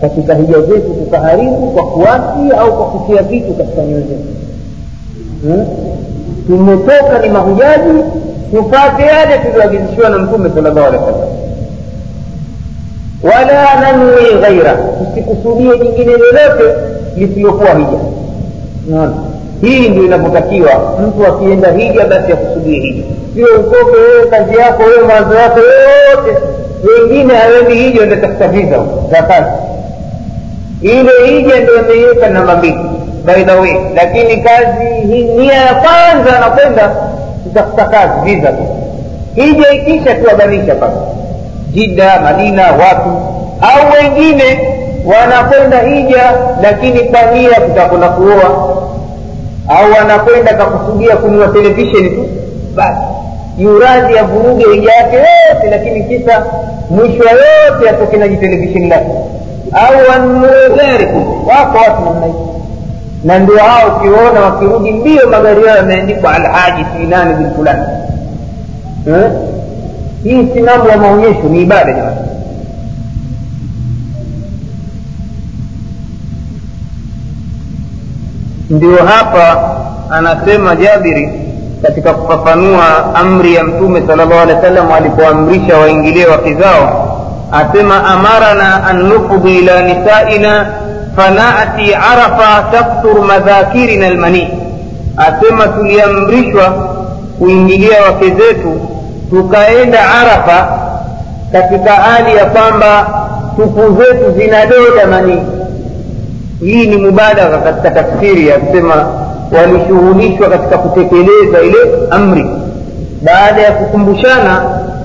katika 0.00 0.34
hija 0.34 0.60
zetu 0.60 0.94
tukaharibu 1.04 1.70
kwa 1.70 1.86
kuasi 1.86 2.56
au 2.58 2.76
kwa 2.76 2.86
kutia 2.86 3.22
vitu 3.22 3.54
katika 3.54 3.82
nyoyo 3.82 4.00
zetu. 4.00 4.28
Hmm? 5.42 5.66
tumetoka 6.46 7.18
ni 7.22 7.28
mahujaji 7.28 8.02
tupate 8.50 9.02
yale 9.02 9.38
tulioagizishiwa 9.38 10.08
na 10.10 10.18
mtume 10.18 10.50
sallallahu 10.54 10.86
alaihi 10.86 11.04
wasallam. 11.04 11.28
Wala 13.22 13.80
nanwi 13.80 14.40
ghaira. 14.40 14.74
Tusikusudie 14.74 15.78
jingine 15.78 16.12
lolote 16.12 16.74
lisilokuwa 17.16 17.74
hija. 17.74 17.98
Naona 18.88 19.14
hii 19.60 19.88
ndio 19.88 20.04
inavyotakiwa 20.04 20.70
mtu 21.06 21.26
akienda 21.26 21.72
hija 21.72 22.04
basi 22.04 22.32
akusudie 22.32 22.80
hija. 22.80 23.02
Sio 23.34 23.46
utoke 23.60 23.96
wewe 23.96 24.26
kazi 24.30 24.56
yako 24.56 24.82
wewe 24.82 25.02
mawazo 25.06 25.34
yako 25.34 25.58
yote. 25.60 26.38
Wengine 26.84 27.34
hawendi 27.34 27.74
hija 27.74 28.06
ndatafuta 28.06 28.48
viza 28.48 28.78
za 29.10 29.22
kazi. 29.22 29.50
Ile 30.82 31.10
hija 31.26 31.60
ndio 31.60 31.78
ameiweka 31.80 32.28
namba 32.30 32.56
mbili. 32.56 32.78
By 33.24 33.44
lakini 33.94 34.36
kazi 34.42 34.84
hii 35.06 35.24
nia 35.24 35.52
ya 35.54 35.74
kwanza 35.74 36.36
anakwenda 36.36 36.88
kutafuta 37.44 37.84
kazi 37.84 38.12
viza 38.24 38.48
tu. 38.52 38.62
Hija 39.34 39.70
ikisha 39.72 40.14
tuhabarisha 40.14 40.74
basi 40.74 40.96
jida 41.72 42.20
madina 42.20 42.62
watu. 42.72 43.10
Au 43.60 43.92
wengine 43.92 44.58
wanakwenda 45.04 45.78
hija 45.78 46.32
lakini 46.62 47.00
kwa 47.00 47.22
nia 47.22 47.60
kutakwenda 47.60 48.08
kuoa 48.08 48.80
au 49.70 49.92
wanakwenda 49.98 50.54
kakusudia 50.54 51.16
kunua 51.16 51.48
televisheni 51.48 52.10
tu 52.10 52.28
basi. 52.76 53.00
Yuradhi 53.58 54.14
ya 54.14 54.24
vuruge 54.24 54.64
hija 54.74 54.92
yake 54.92 55.16
yote 55.16 55.70
lakini 55.70 56.04
kisa 56.04 56.44
mwisho 56.90 57.22
yote 57.24 57.90
atoke 57.90 58.16
naji 58.16 58.36
televisheni 58.36 58.88
lake. 58.88 59.10
Au 59.72 60.10
wanunue 60.10 60.76
gari 60.76 61.06
wako 61.46 61.78
watu 61.78 62.04
namna 62.04 62.26
hii. 62.26 62.32
Na 63.24 63.38
ndio 63.38 63.58
hao 63.58 63.96
ukiwaona 63.96 64.40
wakirudi 64.40 64.92
mbio 64.92 65.26
magari 65.30 65.64
yao 65.66 65.76
yameandikwa 65.76 66.34
alhaji 66.34 66.84
sinani 66.96 67.34
bin 67.34 67.50
fulani. 67.54 67.82
Eh? 69.08 69.30
hii 70.24 70.48
si 70.54 70.60
mambo 70.60 70.88
ya 70.88 70.96
maonyesho 70.96 71.42
ni 71.50 71.62
ibada 71.62 71.92
jamani 71.92 72.16
ndio 78.70 78.96
hapa 79.04 79.70
anasema 80.10 80.76
jabiri 80.76 81.32
katika 81.82 82.12
kufafanua 82.12 83.14
amri 83.14 83.54
ya 83.54 83.64
mtume 83.64 84.02
sal 84.06 84.16
llahu 84.16 84.32
alehi 84.34 84.56
wa 84.56 84.62
sallam 84.62 84.92
alipoamrisha 84.92 85.76
waingilie 85.78 86.26
wake 86.26 86.54
zao 86.54 87.16
asema 87.52 88.04
amarana 88.04 88.84
an 88.86 89.02
nufdhi 89.02 89.58
ila 89.58 89.82
nisaina 89.82 90.66
fanati 91.16 91.94
arafa 91.94 92.64
takthur 92.72 93.22
madhakirina 93.22 94.06
almanii 94.06 94.48
asema 95.16 95.66
tuliamrishwa 95.68 96.70
kuingilia 97.38 98.02
wake 98.02 98.24
zetu 98.30 98.80
tukaenda 99.30 99.98
arafa 100.10 100.78
katika 101.52 101.92
hali 101.92 102.36
ya 102.36 102.44
kwamba 102.44 103.06
tupu 103.56 104.02
zetu 104.02 104.32
zinadoda 104.38 105.06
manii 105.10 105.42
hii 106.60 106.86
ni 106.86 106.96
mubadagha 106.96 107.58
katika 107.58 107.90
tafsiri 107.90 108.48
ya 108.48 108.58
kusema 108.58 109.06
walishughulishwa 109.52 110.48
katika 110.48 110.78
kutekeleza 110.78 111.60
ile 111.62 111.78
amri. 112.10 112.46
Baada 113.22 113.62
ya 113.62 113.72
kukumbushana 113.72 114.62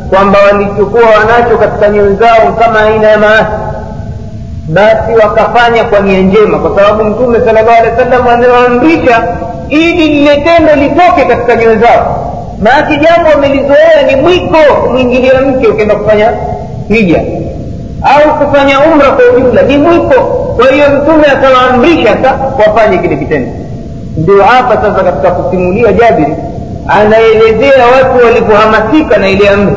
kwamba 0.10 0.39
walichokuwa 0.51 1.03
wanacho 1.03 1.58
katika 1.58 1.89
nyoyo 1.89 2.16
zao 2.16 2.53
kama 2.60 2.82
aina 2.82 3.08
ya 3.08 3.18
maasi 3.18 3.51
basi 4.70 5.12
wakafanya 5.24 5.84
kwa 5.84 5.99
nia 5.99 6.20
njema 6.22 6.60
kwa 6.60 6.76
sababu 6.82 7.03
mtume 7.03 7.39
sala 7.39 7.62
llahu 7.62 7.70
alehi 7.80 7.91
wa 7.91 7.97
sallam 8.03 8.28
amewaamrisha 8.28 9.24
ili 9.70 10.08
lile 10.08 10.36
tendo 10.38 10.76
litoke 10.76 11.26
katika 11.28 11.56
nyoyo 11.56 11.76
zao. 11.80 12.32
Maanake 12.62 12.97
jambo 13.06 13.30
wamelizoea 13.30 14.03
ni 14.08 14.16
mwiko 14.22 14.58
kumwingilia 14.84 15.41
mke 15.41 15.68
ukienda 15.68 15.95
kufanya 15.95 16.32
hija 16.88 17.22
au 18.04 18.46
kufanya 18.46 18.80
umra 18.80 19.08
kwa 19.12 19.26
ujumla 19.38 19.62
ni 19.62 19.78
mwiko 19.78 20.22
kwa 20.58 20.72
hiyo 20.72 20.86
mtume 20.89 21.28
akawaamrisha 21.28 22.10
sa 22.24 22.34
wafanye 22.68 22.98
kile 22.98 23.16
kitendo. 23.16 23.52
Ndio 24.18 24.43
hapa 24.43 24.76
sasa 24.76 25.04
katika 25.04 25.32
kusimulia 25.32 25.93
jabiri 25.93 26.36
anaelezea 26.88 27.86
watu 27.96 28.26
walivyohamasika 28.26 29.18
na 29.18 29.28
ile 29.30 29.50
amri. 29.50 29.76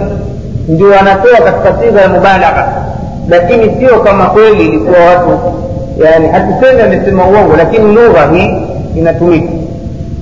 Ndio 0.69 1.01
anatoa 1.01 1.37
katika 1.45 1.83
sigha 1.83 2.01
ya 2.01 2.09
mubalagha 2.09 2.69
lakini 3.29 3.77
sio 3.79 3.99
kama 4.01 4.27
kweli 4.27 4.65
ilikuwa 4.67 4.99
watu 5.01 5.39
yani 6.05 6.29
hatusemi 6.29 6.83
amesema 6.83 7.25
uongo 7.27 7.57
lakini 7.57 7.95
lugha 7.95 8.29
hii 8.33 8.51
inatumika. 8.97 9.53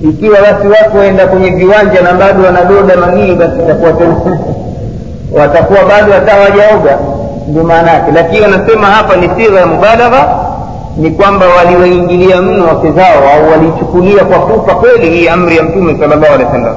Ikiwa 0.09 0.37
basi 0.41 0.67
watu 0.67 0.97
waenda 0.97 1.27
kwenye 1.27 1.49
viwanja 1.49 2.01
na 2.01 2.13
bado 2.13 2.43
wanadoda 2.43 2.97
manii 2.97 3.35
basi 3.35 3.53
itakuwa 3.63 3.91
tena 3.93 4.15
watakuwa 5.31 5.79
bado 5.85 6.13
hata 6.13 6.31
hawajaoga 6.31 6.97
ndio 7.47 7.63
maana 7.63 7.91
yake 7.91 8.11
lakini 8.11 8.45
anasema 8.45 8.87
hapa 8.87 9.15
ni 9.15 9.29
sigha 9.43 9.59
ya 9.59 9.65
mubalagha 9.67 10.27
ni 10.97 11.11
kwamba 11.11 11.45
waliwaingilia 11.47 12.41
mno 12.41 12.65
wake 12.67 12.91
zao 12.91 13.23
au 13.35 13.51
walichukulia 13.51 14.25
kwa 14.25 14.39
kufa 14.39 14.75
kweli 14.75 15.09
hii 15.09 15.27
amri 15.27 15.57
ya 15.57 15.63
mtume 15.63 15.97
sala 15.99 16.15
llahu 16.15 16.33
alehi 16.33 16.43
wa 16.45 16.51
sallam 16.51 16.75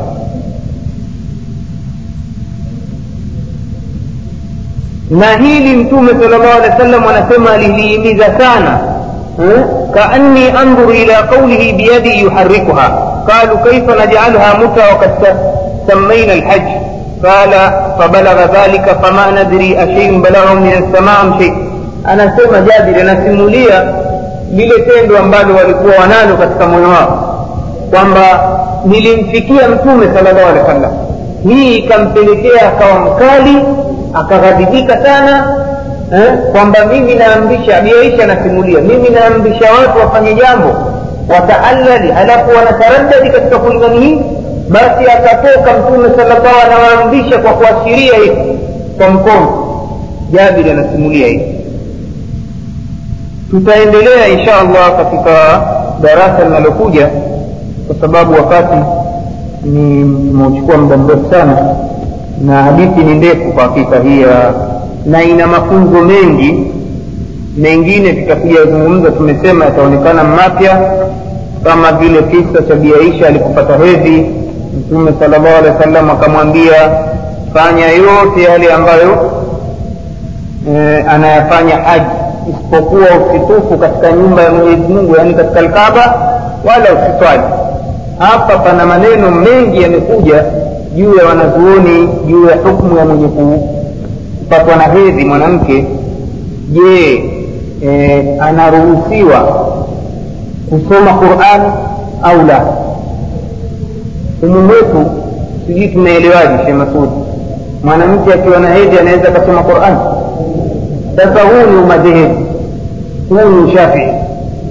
na 5.10 5.36
hili 5.36 5.76
mtume 5.76 6.08
sala 6.12 6.28
llahu 6.38 6.52
alehi 6.58 6.70
wa 6.72 6.78
sallam 6.78 7.08
anasema 7.08 7.50
alilihimiza 7.52 8.38
sana 8.38 8.78
kaanni 9.94 10.48
andhuru 10.50 10.92
ila 10.92 11.22
qaulihi 11.22 11.72
biyadi 11.72 12.20
yuharikuha 12.20 12.90
qalu 13.26 13.58
kaifa 13.58 13.94
najalha 13.96 14.54
muta 14.54 14.82
wakad 14.86 15.10
sammaina 15.88 16.32
alhaj 16.32 16.62
qala 17.22 17.82
fabalagha 17.98 18.46
dhalika 18.46 18.94
fama 18.94 19.30
nadri 19.30 19.76
asheiun 19.76 20.22
balaghahu 20.22 20.60
min 20.60 20.72
shei 21.38 21.52
anasema 22.04 22.60
jabiri 22.60 23.00
anasimulia 23.00 23.84
lile 24.52 24.74
tendo 24.78 25.18
ambalo 25.18 25.54
walikuwa 25.54 25.94
wanalo 25.96 26.36
katika 26.36 26.66
moyo 26.66 26.88
wao 26.88 27.36
kwamba 27.90 28.50
nilimfikia 28.84 29.68
mtume 29.68 30.06
sala 30.14 30.32
llahu 30.32 30.48
alehi 30.48 30.84
wa 30.84 30.90
hii 31.48 31.76
ikampelekea 31.76 32.68
akawa 32.68 33.00
mkali 33.00 33.56
akaghadhibika 34.14 35.04
sana 35.04 35.56
eh, 36.12 36.32
kwamba 36.52 36.86
mimi 36.86 37.14
naamrisha 37.14 37.76
abiaisha 37.78 38.24
anasimulia 38.24 38.80
mimi 38.80 39.08
naamrisha 39.08 39.72
watu 39.72 39.98
wafanye 39.98 40.34
jambo 40.34 40.74
wataallali 41.28 42.12
halafu 42.12 42.50
wanataraddadi 42.56 43.30
katika 43.30 43.58
kulingani 43.58 44.00
hii 44.00 44.22
basi 44.70 45.04
akatoka 45.10 45.78
mtume 45.78 46.08
salllahu 46.16 46.56
anawaamrisha 46.66 47.38
kwa 47.38 47.52
kuashiria 47.52 48.14
hivi. 48.14 48.58
Kwa 48.98 49.10
mkono. 49.10 49.66
Jabir 50.32 50.70
anasimulia 50.72 51.26
hivi. 51.26 51.54
Tutaendelea 53.50 54.28
insha 54.28 54.54
allah 54.60 54.96
katika 54.96 55.60
darasa 56.02 56.44
linalokuja 56.44 57.08
kwa 57.86 57.96
sababu 58.00 58.32
wakati 58.32 58.76
ni 59.64 60.02
tumeuchukua 60.30 60.76
muda 60.78 60.96
mrefu 60.96 61.30
sana 61.30 61.74
na 62.44 62.62
hadithi 62.62 63.00
ni 63.04 63.14
ndefu 63.14 63.52
kwa 63.52 63.62
hakika 63.62 63.98
hii 64.00 64.24
na 65.06 65.22
ina 65.22 65.46
mafunzo 65.46 66.00
mengi. 66.02 66.66
Mengine 67.56 68.12
tutakuja 68.12 68.64
zungumza 68.64 69.10
tumesema 69.10 69.64
yataonekana 69.64 70.24
mapya 70.24 70.92
kama 71.64 71.92
vile 71.92 72.22
kisa 72.22 72.62
cha 72.68 72.74
biaisha 72.74 73.26
alipopata 73.26 73.76
hedhi 73.78 74.26
mtume 74.78 75.12
sala 75.20 75.38
llahu 75.38 75.56
alehi 75.58 75.74
wa 75.76 75.82
sallam 75.82 76.10
akamwambia 76.10 76.90
fanya 77.54 77.86
yote 77.88 78.42
yale 78.42 78.72
ambayo 78.72 79.30
e, 80.68 81.04
anayafanya 81.08 81.76
haji 81.76 82.04
isipokuwa 82.50 83.00
usitufu 83.02 83.78
katika 83.78 84.12
nyumba 84.12 84.42
ya 84.42 84.50
mwenyezi 84.50 84.92
mungu 84.92 85.16
yaani 85.16 85.34
katika 85.34 85.60
alkaba 85.60 86.14
wala 86.64 86.84
usitwali. 86.92 87.42
Hapa 88.18 88.58
pana 88.58 88.86
maneno 88.86 89.30
mengi 89.30 89.82
yamekuja 89.82 90.44
juu 90.96 91.14
ya 91.16 91.24
wanazuoni 91.26 92.08
juu 92.26 92.46
ya 92.48 92.56
hukmu 92.56 92.98
ya 92.98 93.04
mwenye 93.04 93.28
kupatwa 93.28 94.76
na 94.76 94.82
hedhi 94.82 95.24
mwanamke. 95.24 95.84
Je 96.68 97.24
e, 97.82 98.38
anaruhusiwa 98.40 99.66
kusoma 100.70 101.12
qurani 101.12 101.72
au 102.22 102.46
la 102.46 102.62
umumu 104.42 104.70
wetu 104.70 105.06
sijui 105.66 105.88
tumeelewaje 105.88 106.64
she 106.66 106.72
masudi 106.72 107.12
mwanamke 107.84 108.34
akiwa 108.34 108.58
na 108.60 108.68
hedhi 108.68 108.98
anaweza 108.98 109.28
akasoma 109.28 109.62
qurani 109.62 109.96
sasa 111.16 111.40
huu 111.42 111.70
ni 111.70 111.76
umadhehebu. 111.82 112.46
Huu 113.28 113.48
ni 113.48 113.58
ushafii 113.72 114.08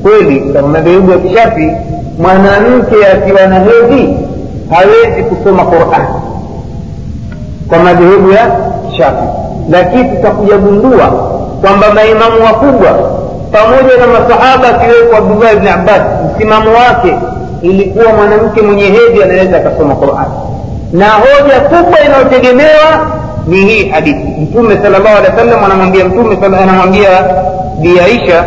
kweli 0.03 0.39
kwa 0.39 0.61
madhehebu 0.61 1.11
ya 1.11 1.17
kishafii 1.17 1.72
mwanamke 2.20 2.95
akiwa 3.13 3.47
na 3.47 3.59
hedhi 3.59 4.17
hawezi 4.70 5.24
kusoma 5.24 5.63
qurani 5.65 6.07
kwa 7.70 7.80
madhehebu 7.80 8.32
ya 8.32 8.51
shafi 8.97 9.24
lakini 9.70 10.03
tutakujagundua 10.03 11.07
kwamba 11.61 11.93
maimamu 11.93 12.43
wakubwa 12.45 12.89
pamoja 13.51 13.97
na 13.99 14.07
masahaba 14.07 14.67
akiwepo 14.70 15.15
abdullah 15.17 15.55
bni 15.55 15.70
abbas 15.70 16.01
msimamo 16.36 16.70
wake 16.70 17.15
ilikuwa 17.62 18.14
mwanamke 18.14 18.62
mwenye 18.62 18.84
hedhi 18.84 19.24
anaweza 19.24 19.57
akasoma 19.57 19.95
qurani 19.95 20.34
na 20.93 21.05
hoja 21.10 21.60
kubwa 21.60 21.99
inayotegemewa 22.05 23.07
ni 23.47 23.57
hii 23.57 23.89
hadithi. 23.89 24.41
Mtume 24.41 24.78
sal 24.82 24.91
llahu 24.91 25.07
alehi 25.18 25.32
wa 25.32 25.38
sallam 25.38 25.64
anamwambia 25.64 26.05
mtume 26.05 26.38
anamwambia 26.64 27.10
bi 27.82 27.99
aisha 27.99 28.45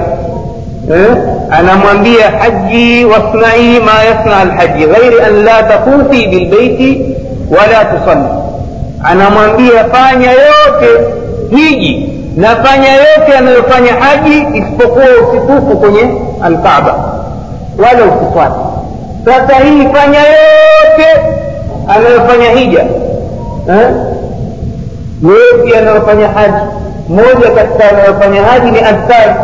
eh? 0.95 1.17
anamwambia 1.51 2.31
haji 2.31 3.05
wasnai 3.05 3.81
ma 3.81 4.05
yasna 4.05 4.45
lhaji 4.45 4.87
ghairi 4.87 5.21
an 5.21 5.45
la 5.45 5.63
takufi 5.63 6.27
bilbeiti 6.29 7.17
wala 7.59 7.85
tusalli. 7.85 8.29
Anamwambia 9.05 9.85
fanya 9.85 10.31
yote 10.31 11.05
hiji 11.51 12.09
na 12.37 12.49
fanya 12.57 12.93
yote 12.93 13.39
anayofanya 13.39 13.93
haji 13.95 14.47
isipokuwa 14.59 15.05
usitufu 15.05 15.77
kwenye 15.79 16.01
alkaaba 16.43 16.95
wala 17.79 18.05
usifuate 18.05 18.55
sasa 19.25 19.55
hii 19.64 19.87
fanya 19.93 20.18
yote 20.18 21.20
anayofanya 21.89 22.51
hija 22.51 22.81
eh? 23.68 23.89
anayofanya 25.79 26.29
haji. 26.29 26.66
Moja 27.09 27.51
katika 27.55 27.89
anayofanya 27.91 28.43
haji 28.43 28.70
ni 28.70 28.79
askari 28.79 29.35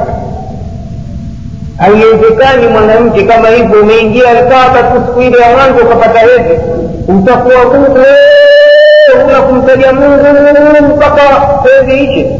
haiwezekani 1.79 2.67
mwanamke 2.73 3.23
kama 3.25 3.49
hivyo 3.49 3.81
umeingia 3.83 4.31
alkaaba 4.31 4.83
tu 4.83 5.03
siku 5.07 5.21
ile 5.23 5.39
ya 5.39 5.51
mwanzo 5.57 5.85
ukapata 5.85 6.19
hedhi. 6.19 6.61
Utakuwa 7.09 7.65
bubu 7.65 8.01
una 9.29 9.41
kumtaja 9.43 9.93
mungu 9.93 10.95
mpaka 10.97 11.23
hedhi 11.63 12.05
ishe 12.05 12.31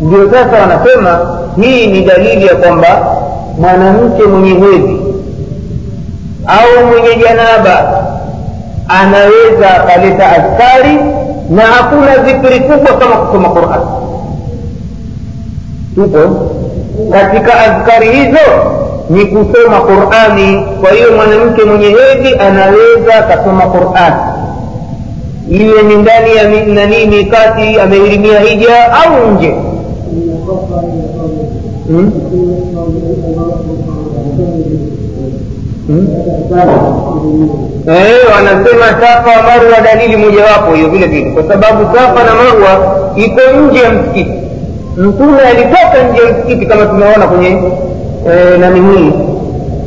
ndio 0.00 0.30
sasa 0.30 0.60
wanasema 0.60 1.38
hii 1.60 1.86
ni 1.86 2.00
dalili 2.00 2.46
ya 2.46 2.56
kwamba 2.56 3.16
mwanamke 3.58 4.22
mwenye 4.22 4.50
hedhi 4.50 5.00
au 6.46 6.86
mwenye 6.86 7.14
janaba 7.24 8.04
anaweza 8.88 9.74
akaleta 9.76 10.26
askari 10.30 10.98
na 11.50 11.62
hakuna 11.62 12.16
dhikri 12.16 12.60
kubwa 12.60 12.96
kama 12.96 13.16
kusoma 13.16 13.48
quran. 13.48 13.80
Tupo. 15.94 16.50
Katika 17.12 17.60
adhkari 17.60 18.08
hizo 18.12 18.46
ni 19.10 19.24
kusoma 19.26 19.80
qurani. 19.80 20.66
Kwa 20.80 20.90
hiyo 20.90 21.12
mwanamke 21.16 21.64
mwenye 21.64 21.86
hedhi 21.86 22.34
anaweza 22.38 23.14
akasoma 23.18 23.62
qurani 23.66 24.16
iwe 25.50 25.82
ni 25.82 25.96
ndani 25.96 26.36
ya 26.36 26.44
nanii 26.74 27.06
mikati 27.06 27.80
amehirimia 27.80 28.40
hija 28.40 28.92
au 28.92 29.30
nje. 29.30 29.54
Hmm? 31.86 32.12
Hmm? 35.86 36.06
Eh, 37.88 38.16
wanasema 38.36 38.86
safa 38.86 39.42
marwa 39.42 39.80
dalili 39.84 40.16
mojawapo 40.16 40.74
hiyo 40.74 40.88
vile 40.88 41.06
vile. 41.06 41.30
Kwa 41.30 41.42
sababu 41.42 41.96
safa 41.96 42.24
na 42.24 42.34
marwa 42.34 42.96
iko 43.16 43.40
nje 43.60 43.78
ya 43.80 43.90
msikiti. 43.90 44.32
Mtume 44.96 45.40
alitoka 45.40 46.02
nje 46.12 46.22
ya 46.22 46.32
msikiti 46.32 46.66
kama 46.66 46.86
tumeona 46.86 47.26
kwenye 47.26 47.48
e, 48.28 48.58
nani 48.58 48.80
hii? 48.80 49.12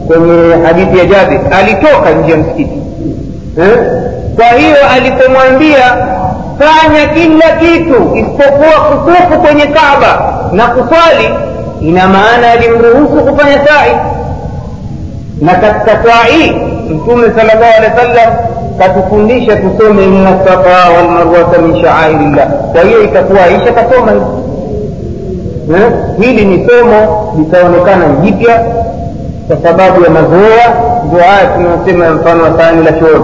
Kwenye 0.07 0.55
hadithi 0.65 0.97
ya 0.97 1.05
jabir. 1.05 1.39
Alitoka 1.51 2.09
nje 2.21 2.31
ya 2.31 2.37
msikiti. 2.37 2.77
Eh? 3.61 3.77
kwa 4.35 4.45
hiyo 4.45 4.75
alipomwambia 4.95 5.97
fanya 6.59 7.07
kila 7.13 7.49
kitu 7.51 8.15
isipokuwa 8.15 8.79
kutufu 8.89 9.41
kwenye 9.41 9.67
kaaba 9.67 10.33
na 10.51 10.67
kuswali 10.67 11.29
ina 11.81 12.07
maana 12.07 12.51
alimruhusu 12.51 13.25
kufanya 13.25 13.57
sai 13.67 13.91
na 15.41 15.53
katika 15.55 15.97
mtume 16.89 17.23
sal 17.35 17.45
llahu 17.47 17.63
alehi 17.77 17.93
wa 17.93 18.01
sallam 18.01 18.33
katufundisha 18.79 19.55
tusome 19.55 20.03
inna 20.03 20.38
safa 20.45 20.89
walmarwata 20.97 21.61
min 21.61 21.81
shaairillah. 21.81 22.47
Kwa 22.73 22.81
hiyo 22.81 23.03
itakuwa 23.03 23.43
aisha 23.43 23.71
kasoma 23.71 24.11
hivi 24.11 24.25
eh? 25.75 25.91
hili 26.19 26.45
ni 26.45 26.69
somo 26.69 27.33
litaonekana 27.38 28.05
jipya 28.23 28.65
kwa 29.47 29.57
sababu 29.63 30.03
ya 30.03 30.09
mazoea 30.09 30.73
ndio 31.07 31.19
haya 31.19 31.45
tunasema 31.47 32.09
mfano 32.09 32.43
wa 32.43 32.57
sahani 32.57 32.83
la 32.85 32.91
chooni. 32.91 33.23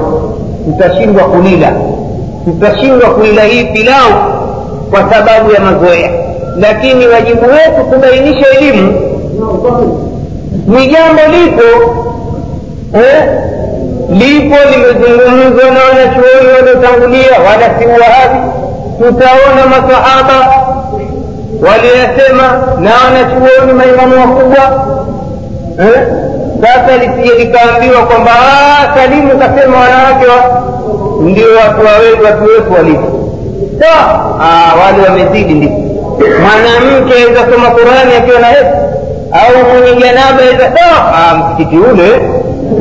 Tutashindwa 0.66 1.24
kulila. 1.24 1.72
Tutashindwa 2.46 3.10
kuila 3.10 3.44
hii 3.44 3.64
pilau 3.64 4.12
kwa 4.92 5.00
sababu 5.14 5.52
ya 5.52 5.60
mazoea. 5.60 6.10
Lakini 6.60 7.08
wajibu 7.08 7.42
wetu 7.46 7.84
kubainisha 7.90 8.46
elimu 8.60 8.94
ni 10.68 10.88
jambo 10.88 11.22
lipo 11.32 11.96
eh? 12.94 13.24
lipo 14.10 14.56
limezungumzwa 14.72 15.72
na 15.72 15.80
wanachuoni 15.84 16.48
waliotangulia 16.58 17.32
wala 17.40 17.80
si 17.80 17.86
uwahabi 17.86 18.40
tutaona 18.98 19.66
masahaba 19.70 20.54
waliyasema 21.68 22.64
na 22.80 22.92
wanachuoni 23.06 23.74
maimamu 23.74 24.16
wakubwa 24.22 24.86
eh? 25.80 26.08
sasa 26.62 26.98
lisije 26.98 27.34
likaambiwa 27.38 28.02
kwamba 28.06 28.32
salimu 28.96 29.38
kasema 29.40 29.78
wanawake 29.80 30.26
wa 30.28 30.62
ndio 31.22 31.48
watu 31.56 31.86
wawetu 31.86 32.24
watu 32.26 32.44
wetu 32.44 32.74
walipo 32.74 33.30
sawa? 33.80 34.34
Wale 34.86 35.04
wamezidi 35.10 35.54
ndipo 35.54 35.82
mwanamke 36.42 37.14
aweza 37.24 37.52
soma 37.54 37.70
qurani 37.72 38.16
akiwa 38.18 38.40
na 38.40 38.48
hedhi 38.48 38.70
au 39.34 39.52
mwenye 39.82 40.02
janaba 40.02 40.40
sawa 40.78 41.38
msikiti 41.38 41.78
ule 41.78 42.22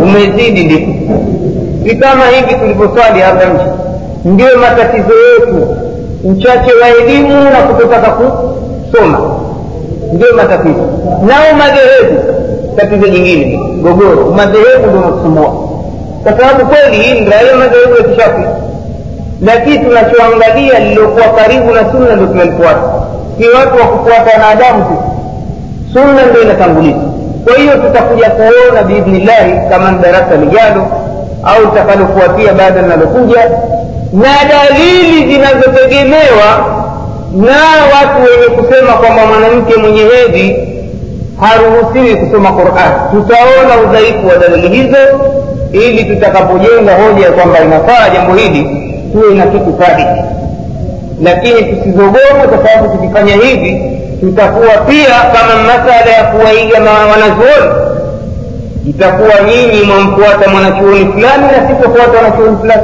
umezidi 0.03 0.65
ndipo. 0.65 0.93
Si 1.89 1.97
kama 1.97 2.27
hivi 2.27 2.55
tulivyoswali 2.55 3.21
hapa 3.21 3.45
nje. 3.45 3.65
Ndio 4.25 4.59
matatizo 4.59 5.13
yetu. 5.33 5.77
Uchache 6.25 6.71
wa 6.83 6.89
elimu 6.89 7.45
na 7.45 7.63
kutotaka 7.63 8.11
kusoma. 8.11 9.19
Ndio 10.13 10.29
matatizo. 10.37 10.81
Nao 11.27 11.55
madhehebu 11.59 12.21
tatizo 12.77 13.09
jingine 13.09 13.57
gogoro 13.83 14.31
madhehebu 14.37 14.87
ndio 14.87 15.01
nakusumbua 15.01 15.53
kwa 16.23 16.33
sababu 16.33 16.67
kweli 16.67 17.21
ndio 17.21 17.33
hayo 17.33 17.57
madhehebu 17.57 17.97
ya 17.97 18.03
kishafi. 18.05 18.43
Lakini 19.43 19.79
tunachoangalia 19.79 20.79
lililokuwa 20.79 21.29
karibu 21.29 21.71
na 21.73 21.93
sunna 21.93 22.15
ndio 22.17 22.27
tunalifuata 22.27 22.83
si 23.39 23.49
watu 23.49 23.77
wa 23.81 23.87
kufuata 23.87 24.31
wanadamu 24.43 24.85
tu 24.85 24.97
sunna 25.93 26.27
ndio 26.31 26.43
inatanguliza 26.43 26.99
kwa 27.45 27.57
hiyo 27.57 27.73
tutakuja 27.73 28.31
kuona 28.31 28.83
biidhnillahi 28.83 29.53
kama 29.71 29.93
ni 29.93 29.99
darasa 29.99 30.37
lijalo 30.37 30.87
au 31.45 31.65
litakalofuatia 31.65 32.53
baada 32.53 32.83
linalokuja 32.83 33.51
na 34.13 34.29
dalili 34.51 35.33
zinazotegemewa 35.33 36.51
na 37.37 37.57
watu 37.95 38.23
wenye 38.31 38.57
kusema 38.63 38.93
kwamba 38.93 39.27
mwanamke 39.27 39.77
mwenye 39.81 40.01
hedhi 40.03 40.57
haruhusiwi 41.41 42.17
kusoma 42.17 42.53
qurani 42.53 42.95
tutaona 43.11 43.83
udhaifu 43.91 44.29
wa 44.29 44.37
dalili 44.37 44.69
hizo 44.77 44.99
ili 45.73 46.05
tutakapojenga 46.05 46.95
hoja 46.95 47.27
ya 47.27 47.33
kwamba 47.33 47.61
inafaa 47.61 48.09
jambo 48.15 48.35
hili 48.35 48.67
tuwe 49.13 49.35
na 49.35 49.47
kitu 49.47 49.73
thabiti 49.79 50.23
lakini 51.23 51.63
tusizogoma 51.75 52.45
kwa 52.49 52.69
sababu 52.69 52.97
tukifanya 52.97 53.33
hivi 53.35 53.99
tutakuwa 54.23 54.69
pia 54.89 55.15
kama 55.33 55.63
masala 55.63 56.11
ya 56.11 56.25
kuwaiga 56.25 56.79
wanazuoni. 56.81 57.93
Itakuwa 58.89 59.35
nyinyi 59.49 59.85
mwamfuata 59.87 60.51
mwanachuoni 60.51 61.13
fulani 61.13 61.43
na 61.47 61.69
sitofuata 61.69 62.17
wanachuoni 62.17 62.57
fulani. 62.61 62.83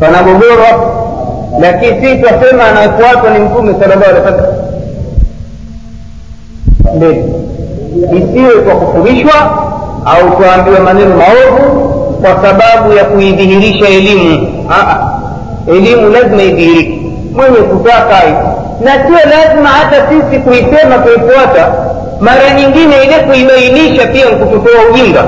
Panagogoro 0.00 0.62
hapo 0.68 1.02
lakini 1.60 1.92
si 2.06 2.16
twasema 2.18 2.64
anayefuatwa 2.64 3.30
ni 3.30 3.38
mtume 3.38 3.72
salallahu 3.80 4.04
alih 4.10 4.24
wasallam. 4.24 4.54
Mbele 6.96 7.24
isiwe 8.12 8.54
kwa 8.62 8.74
kufurishwa 8.74 9.34
au 10.04 10.30
twaambiwa 10.42 10.80
maneno 10.80 11.16
maovu 11.16 11.80
kwa 12.22 12.30
sababu 12.48 12.92
ya 12.92 13.04
kuidhihirisha 13.04 13.88
elimu. 13.88 14.48
Elimu 15.68 16.08
lazima 16.08 16.42
idhihirike. 16.42 17.00
Mwenye 17.34 17.56
kutaka 17.56 18.14
na 18.80 18.92
sio 18.92 19.30
lazima 19.30 19.68
hata 19.68 19.96
sisi 20.08 20.40
kuisema 20.40 20.98
kuifuata. 20.98 21.72
Mara 22.20 22.50
nyingine 22.50 22.96
ile 23.04 23.14
kuibainisha 23.18 24.06
pia 24.06 24.26
kututoa 24.26 24.82
ujinga. 24.90 25.22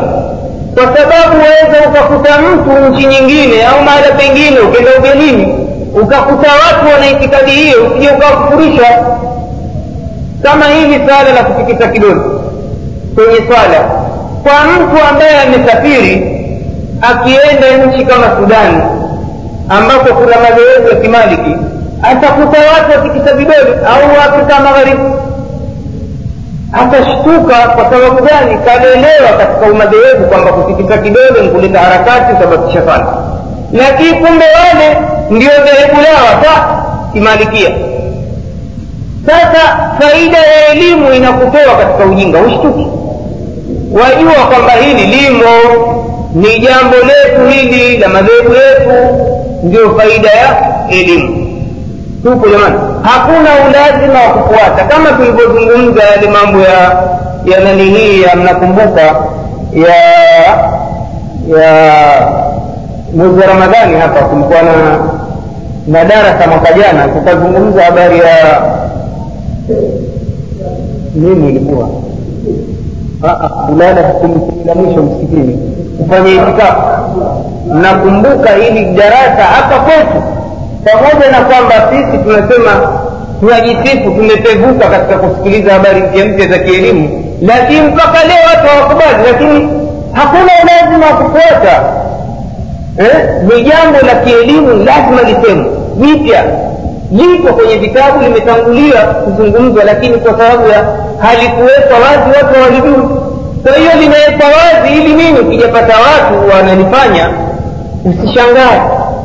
Kwa 0.74 0.82
sababu 0.84 1.36
waweza 1.42 1.88
ukakuta 1.90 2.38
mtu 2.38 2.70
nchi 2.90 3.06
nyingine 3.06 3.66
au 3.66 3.82
mahala 3.84 4.12
pengine 4.18 4.58
ukienda 4.60 4.90
ugenini 4.98 5.54
ukakuta 6.02 6.48
watu 6.52 6.92
wana 6.94 7.10
itikadi 7.10 7.50
hiyo 7.50 7.76
usije 7.86 8.10
ukawakufurisha 8.10 8.98
kama 10.42 10.64
hivi 10.66 11.00
swala 11.08 11.32
la 11.34 11.44
kutikisa 11.44 11.88
kidogo. 11.88 12.40
Kwenye 13.14 13.36
swala 13.46 13.80
kwa 14.42 14.52
mtu 14.72 15.04
ambaye 15.10 15.40
amesafiri 15.40 16.30
akienda 17.02 17.86
nchi 17.86 18.04
kama 18.04 18.26
sudani 18.40 18.82
ambapo 19.68 20.14
kuna 20.14 20.36
mazoezi 20.36 20.88
ya 20.94 21.00
kimaliki 21.00 21.56
atakuta 22.10 22.58
watu 22.72 22.90
watikisa 22.98 23.34
vidole 23.36 23.74
au 23.86 24.30
afrika 24.30 24.60
magharibi. 24.60 25.02
Atashtuka 26.72 27.54
kwa 27.68 27.84
sababu 27.84 28.16
gani? 28.22 28.58
Kalelewa 28.64 29.28
katika 29.38 29.66
umadhehebu 29.72 30.24
kwamba 30.26 30.52
kutikisa 30.52 30.98
kidole 30.98 31.42
nikuleta 31.42 31.78
harakati 31.78 32.32
usababisha 32.38 32.82
fana 32.82 33.06
lakini 33.72 34.12
kumbe 34.12 34.44
wale 34.44 34.96
ndio 35.30 35.50
dhehebu 35.50 36.00
lao 36.00 36.26
hasa 36.26 36.66
kimalikia. 37.12 37.70
Sasa 39.26 39.90
faida 40.00 40.38
ya 40.38 40.68
elimu 40.72 41.12
inakutoa 41.12 41.76
katika 41.78 42.04
ujinga. 42.10 42.38
Ushtuki. 42.40 42.86
Wajua 43.92 44.46
kwamba 44.50 44.72
hili 44.72 45.06
limo. 45.06 45.48
Ni 46.34 46.58
jambo 46.58 46.96
letu 46.96 47.46
hili 47.50 47.96
la 47.98 48.08
madhehebu 48.08 48.54
yetu 48.54 48.92
ndio 49.62 49.94
faida 49.98 50.28
ya 50.30 50.56
elimu 50.90 51.43
tupo 52.24 52.48
jamani. 52.48 52.78
Hakuna 53.02 53.50
ulazima 53.68 54.20
wa 54.22 54.28
kufuata. 54.34 54.84
Kama 54.84 55.12
tulivyozungumza 55.12 56.02
yale 56.04 56.28
mambo 56.28 56.58
ya 56.60 57.02
ya 57.44 57.60
nani 57.64 57.82
hii 57.84 58.22
ya 58.22 58.36
mnakumbuka 58.36 59.00
ya 59.72 59.96
ya 61.58 61.72
mwezi 63.16 63.40
wa 63.40 63.46
ramadhani 63.46 63.98
hapa 64.00 64.20
kulikuwa 64.20 64.62
na 64.62 64.72
na 65.86 66.04
darasa 66.04 66.46
mwaka 66.48 66.72
jana. 66.72 67.08
Tukazungumza 67.08 67.82
habari 67.84 68.18
ya 68.18 68.62
nini 71.14 71.48
ilikuwa? 71.48 71.88
Kulala 73.66 74.02
kumi 74.02 74.34
mwisho 74.74 75.02
msikitini. 75.02 75.58
Kufanya 75.98 76.30
itikafu 76.30 76.82
nakumbuka 77.82 78.50
hili 78.50 78.84
darasa 78.84 79.42
hapa 79.42 79.78
kwetu 79.80 80.22
pamoja 80.84 81.30
na 81.30 81.40
kwamba 81.40 81.74
sisi 81.90 82.18
tunasema 82.24 82.92
tunajisifu 83.40 84.10
tumepevuka 84.10 84.88
katika 84.88 85.18
kusikiliza 85.18 85.72
habari 85.72 86.00
mpya 86.00 86.24
mpya 86.24 86.46
za 86.46 86.58
kielimu 86.58 87.24
lakini 87.42 87.80
mpaka 87.80 88.24
leo 88.24 88.36
watu 88.50 88.66
hawakubali 88.68 89.22
lakini 89.32 89.68
hakuna 90.12 90.52
lazima 90.64 91.06
wa 91.06 91.12
kufuata. 91.12 91.82
Eh? 92.98 93.28
ni 93.42 93.62
jambo 93.64 93.98
la 94.06 94.14
kielimu 94.14 94.68
lazima 94.68 95.22
lisemwe 95.22 95.66
jipya. 95.96 96.44
Lipo 97.12 97.52
kwenye 97.52 97.76
vitabu 97.76 98.22
limetangulia 98.22 99.00
kuzungumzwa 99.02 99.84
lakini 99.84 100.18
kwa 100.18 100.32
sababu 100.38 100.68
ya 100.68 100.84
halikuwekwa 101.18 101.98
wazi 101.98 102.30
watu 102.36 102.54
hawalijui 102.60 103.08
kwa 103.62 103.72
hiyo 103.76 103.90
linawekwa 104.00 104.46
wazi 104.48 104.94
ili 104.96 105.14
mimi 105.14 105.38
ukijapata 105.40 105.94
watu 105.96 106.56
wanalifanya 106.56 107.28
usishangae. 108.04 108.80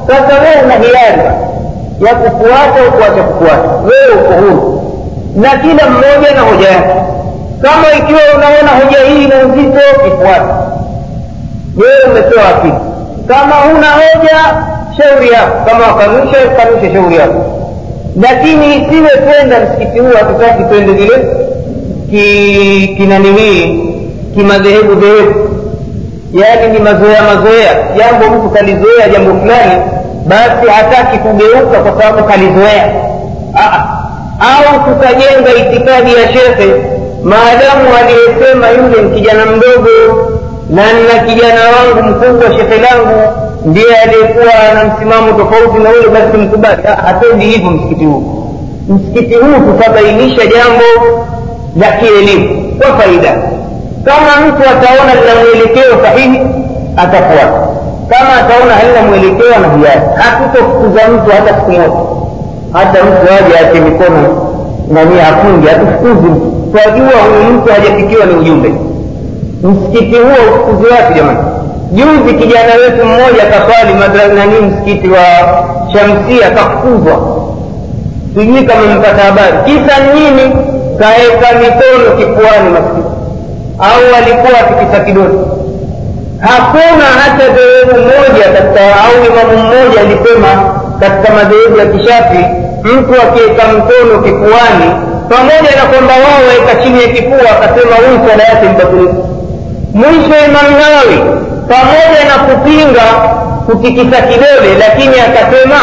Sasa 0.07 0.39
wee 0.41 0.63
una 0.65 0.73
hiari 0.73 1.21
ya 2.07 2.15
kufuata 2.15 2.79
au 2.85 2.91
kufuata. 3.27 3.69
Wewe 3.83 4.21
uko 4.21 4.33
huru. 4.33 4.81
Na 5.35 5.49
kila 5.49 5.89
mmoja 5.89 6.33
na 6.35 6.41
hoja 6.41 6.67
yake. 6.69 6.95
Kama 7.61 7.93
ikiwa 7.99 8.19
unaona 8.35 8.83
hoja 8.83 8.97
hii 9.09 9.23
ina 9.23 9.35
uzito 9.45 9.79
ifuate 10.07 10.53
wewe 11.77 12.03
umetoa 12.11 12.49
akili 12.49 12.73
kama 13.27 13.55
huna 13.55 13.87
hoja 13.91 14.63
shauri 14.97 15.29
yako. 15.29 15.65
Kama 15.65 15.87
wakanusha 15.87 16.37
kanusha 16.57 16.93
shauri 16.93 17.15
yako. 17.15 17.45
Lakini 18.21 18.75
isiwe 18.75 19.09
kwenda 19.09 19.59
msikiti 19.59 19.99
huu 19.99 20.11
hatutaki 20.17 20.63
twende 20.63 20.91
vile 20.93 21.17
ki 22.09 22.95
kinani 22.97 23.31
hii 23.33 23.95
kimadhehebu 24.35 24.95
dhehebu. 24.95 25.49
Yaani 26.33 26.73
ni 26.73 26.79
mazoea 26.79 27.21
mazoea. 27.23 27.73
Jambo 27.97 28.35
mtu 28.37 28.49
kalizoea 28.49 29.09
jambo 29.09 29.39
fulani 29.39 29.81
basi 30.29 30.67
hataki 30.75 31.17
kugeuka 31.17 31.79
kwa 31.83 32.01
sababu 32.01 32.23
kalizoea. 32.27 32.93
Au 34.39 34.79
tukajenga 34.89 35.51
itikadi 35.59 36.13
ya 36.13 36.33
shekhe 36.33 36.73
maadamu 37.23 37.87
aliyesema 37.99 38.69
yule 38.69 39.01
ni 39.01 39.15
kijana 39.21 39.45
mdogo 39.45 39.89
na 40.69 40.83
nina 40.93 41.19
kijana 41.33 41.59
wangu 41.75 42.03
mkubwa 42.09 42.57
shekhe 42.57 42.77
langu 42.77 43.33
ndiye 43.65 43.95
aliyekuwa 44.03 44.45
na 44.73 44.83
msimamo 44.93 45.31
tofauti 45.31 45.77
na 45.83 45.89
ule 45.89 46.07
basi 46.13 46.37
mkubali. 46.37 46.81
Hatendi 47.05 47.45
hivyo 47.45 47.71
msikiti 47.71 48.05
huu. 48.05 48.49
Msikiti 48.89 49.35
huu 49.35 49.71
tutabainisha 49.71 50.41
jambo 50.45 50.85
la 51.75 51.91
kielimu 51.91 52.71
kwa 52.79 52.97
faida. 52.97 53.31
Kama 54.05 54.47
mtu 54.47 54.69
ataona 54.69 55.13
lina 55.21 55.35
mwelekeo 55.35 56.03
sahihi 56.03 56.41
atafuata 56.97 57.68
kama 58.09 58.29
ataona 58.39 58.73
halina 58.73 59.01
mwelekeo 59.01 59.49
na 59.61 59.67
hiari 59.77 60.01
hatutofukuza 60.15 61.07
mtu 61.07 61.31
hata 61.31 61.53
siku 61.55 61.71
moja. 61.71 61.99
Hata 62.73 63.03
mtu 63.03 63.33
aje 63.33 63.59
ake 63.59 63.79
mikono 63.79 64.49
nani 64.91 65.21
afunge 65.21 65.67
hatufukuzi 65.69 66.27
mtu. 66.31 66.51
Twajua 66.71 67.21
huyu 67.21 67.53
mtu 67.53 67.73
hajafikiwa 67.73 68.25
ni 68.25 68.33
ujumbe. 68.33 68.73
Msikiti 69.63 70.15
huo 70.19 70.37
ufukuzi 70.55 70.89
wake 70.93 71.13
jamani? 71.15 71.39
Juzi 71.91 72.33
kijana 72.33 72.73
wetu 72.75 73.05
mmoja 73.05 73.43
kaswali 73.45 73.93
nani 74.35 74.59
msikiti 74.67 75.07
wa 75.09 75.25
shamsia 75.93 76.49
kafukuzwa 76.51 77.17
sijui 78.35 78.63
kama 78.63 78.95
mpata 78.95 79.21
habari. 79.23 79.57
Kisa 79.65 79.95
nini? 80.13 80.55
Kaeka 80.99 81.59
mikono 81.59 82.17
kifuani 82.17 82.69
maskini 82.69 83.03
au 83.79 84.15
alikuwa 84.17 84.59
akipita 84.59 84.99
kidole. 85.05 85.33
Hakuna 86.39 87.05
hata 87.23 87.43
dhehebu 87.49 87.98
au 89.09 89.25
imamu 89.29 89.57
mmoja 89.63 89.99
alisema 90.01 90.51
katika 90.99 91.33
madhehebu 91.33 91.77
ya 91.77 91.85
kishafi 91.85 92.41
mtu 92.83 93.13
akiweka 93.23 93.63
mkono 93.67 94.21
kifuani 94.23 94.89
pamoja 95.29 95.71
na 95.79 95.83
kwamba 95.91 96.13
wao 96.13 96.39
waweka 96.47 96.83
chini 96.83 97.01
ya 97.01 97.07
kifua 97.07 97.49
akasema 97.55 97.95
huyu 97.95 98.17
swala 98.27 98.43
yake 98.43 98.65
mbatulika 98.73 99.13
mwisho 99.93 100.35
imam 100.47 100.67
nawawi 100.79 101.17
pamoja 101.73 102.21
na 102.29 102.35
kupinga 102.47 103.05
kutikisa 103.65 104.21
kidole 104.21 104.69
lakini 104.79 105.15
akasema 105.27 105.79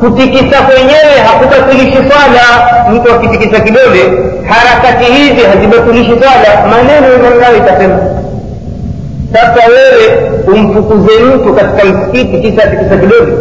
kutikisa 0.00 0.56
kwenyewe 0.62 1.14
hakubatilishi 1.26 1.96
swala. 1.96 2.44
Mtu 2.92 3.12
akitikisa 3.14 3.60
kidole 3.60 4.02
harakati 4.48 5.04
hizi 5.12 5.46
hazibatilishi 5.46 6.10
swala. 6.22 6.66
Maneno 6.70 7.14
imam 7.14 7.38
nawawi 7.40 7.58
ikasema 7.58 7.98
sasa 9.32 9.68
wewe 9.68 10.30
umfukuze 10.54 11.18
mtu 11.24 11.54
katika 11.54 11.84
msikiti 11.84 12.38
kisa 12.40 12.62
kisa 12.68 12.96
kidogo. 12.96 13.32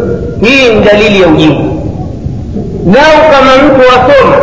Hii 0.41 0.73
ni 0.73 0.85
dalili 0.85 1.21
ya 1.21 1.27
ujimu 1.27 1.81
lau 2.85 3.31
kama 3.31 3.51
mtu 3.65 3.79
wasoma 3.89 4.35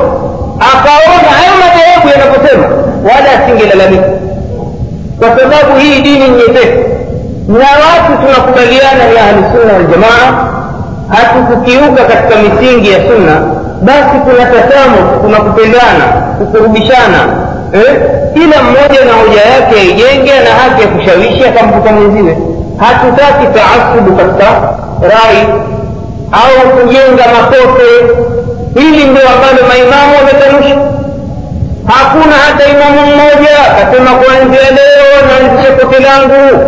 akaona 0.73 1.29
hayo 1.39 1.53
madhehebu 1.61 2.09
yanaposema 2.09 2.65
wala 3.05 3.45
asingelalamika. 3.45 4.09
Kwa 5.19 5.29
sababu 5.29 5.79
hii 5.81 6.01
dini 6.03 6.29
nyepesi. 6.29 6.85
Na 7.49 7.59
watu 7.85 8.13
tunakubaliana 8.27 9.05
ni 9.13 9.19
ahlusunna 9.19 9.73
waljamaa 9.75 10.49
hatukukiuka 11.09 12.05
katika 12.05 12.35
misingi 12.43 12.91
ya 12.93 12.99
sunna 13.09 13.41
basi 13.83 14.17
kuna 14.25 14.45
tasamu 14.47 14.97
kuna 15.23 15.41
kupendana 15.41 16.05
kukurubishana 16.39 17.19
eh? 17.73 17.95
kila 18.35 18.63
mmoja 18.63 19.05
na 19.05 19.13
hoja 19.13 19.41
yake 19.41 19.81
aijenge 19.81 20.33
na 20.45 20.51
haki 20.61 20.83
ya 20.83 20.89
kushawishi 20.89 21.45
akamvuta 21.45 21.93
mwenziwe 21.93 22.37
hatutaki 22.79 23.47
taasubu 23.55 24.17
katika 24.17 24.49
rai 25.03 25.39
au 26.33 26.71
kujenga 26.71 27.25
makote 27.37 27.89
hili 28.75 29.05
ndio 29.05 29.23
ambalo 29.35 29.61
maimamu 29.69 30.13
wamekanusha 30.19 30.77
hakuna 31.87 32.35
hata 32.47 32.65
imamu 32.75 33.01
mmoja 33.07 33.55
akasema 33.71 34.11
kuanzia 34.11 34.71
leo 34.79 35.13
naanzisha 35.29 35.73
kote 35.73 35.99
langu. 36.03 36.59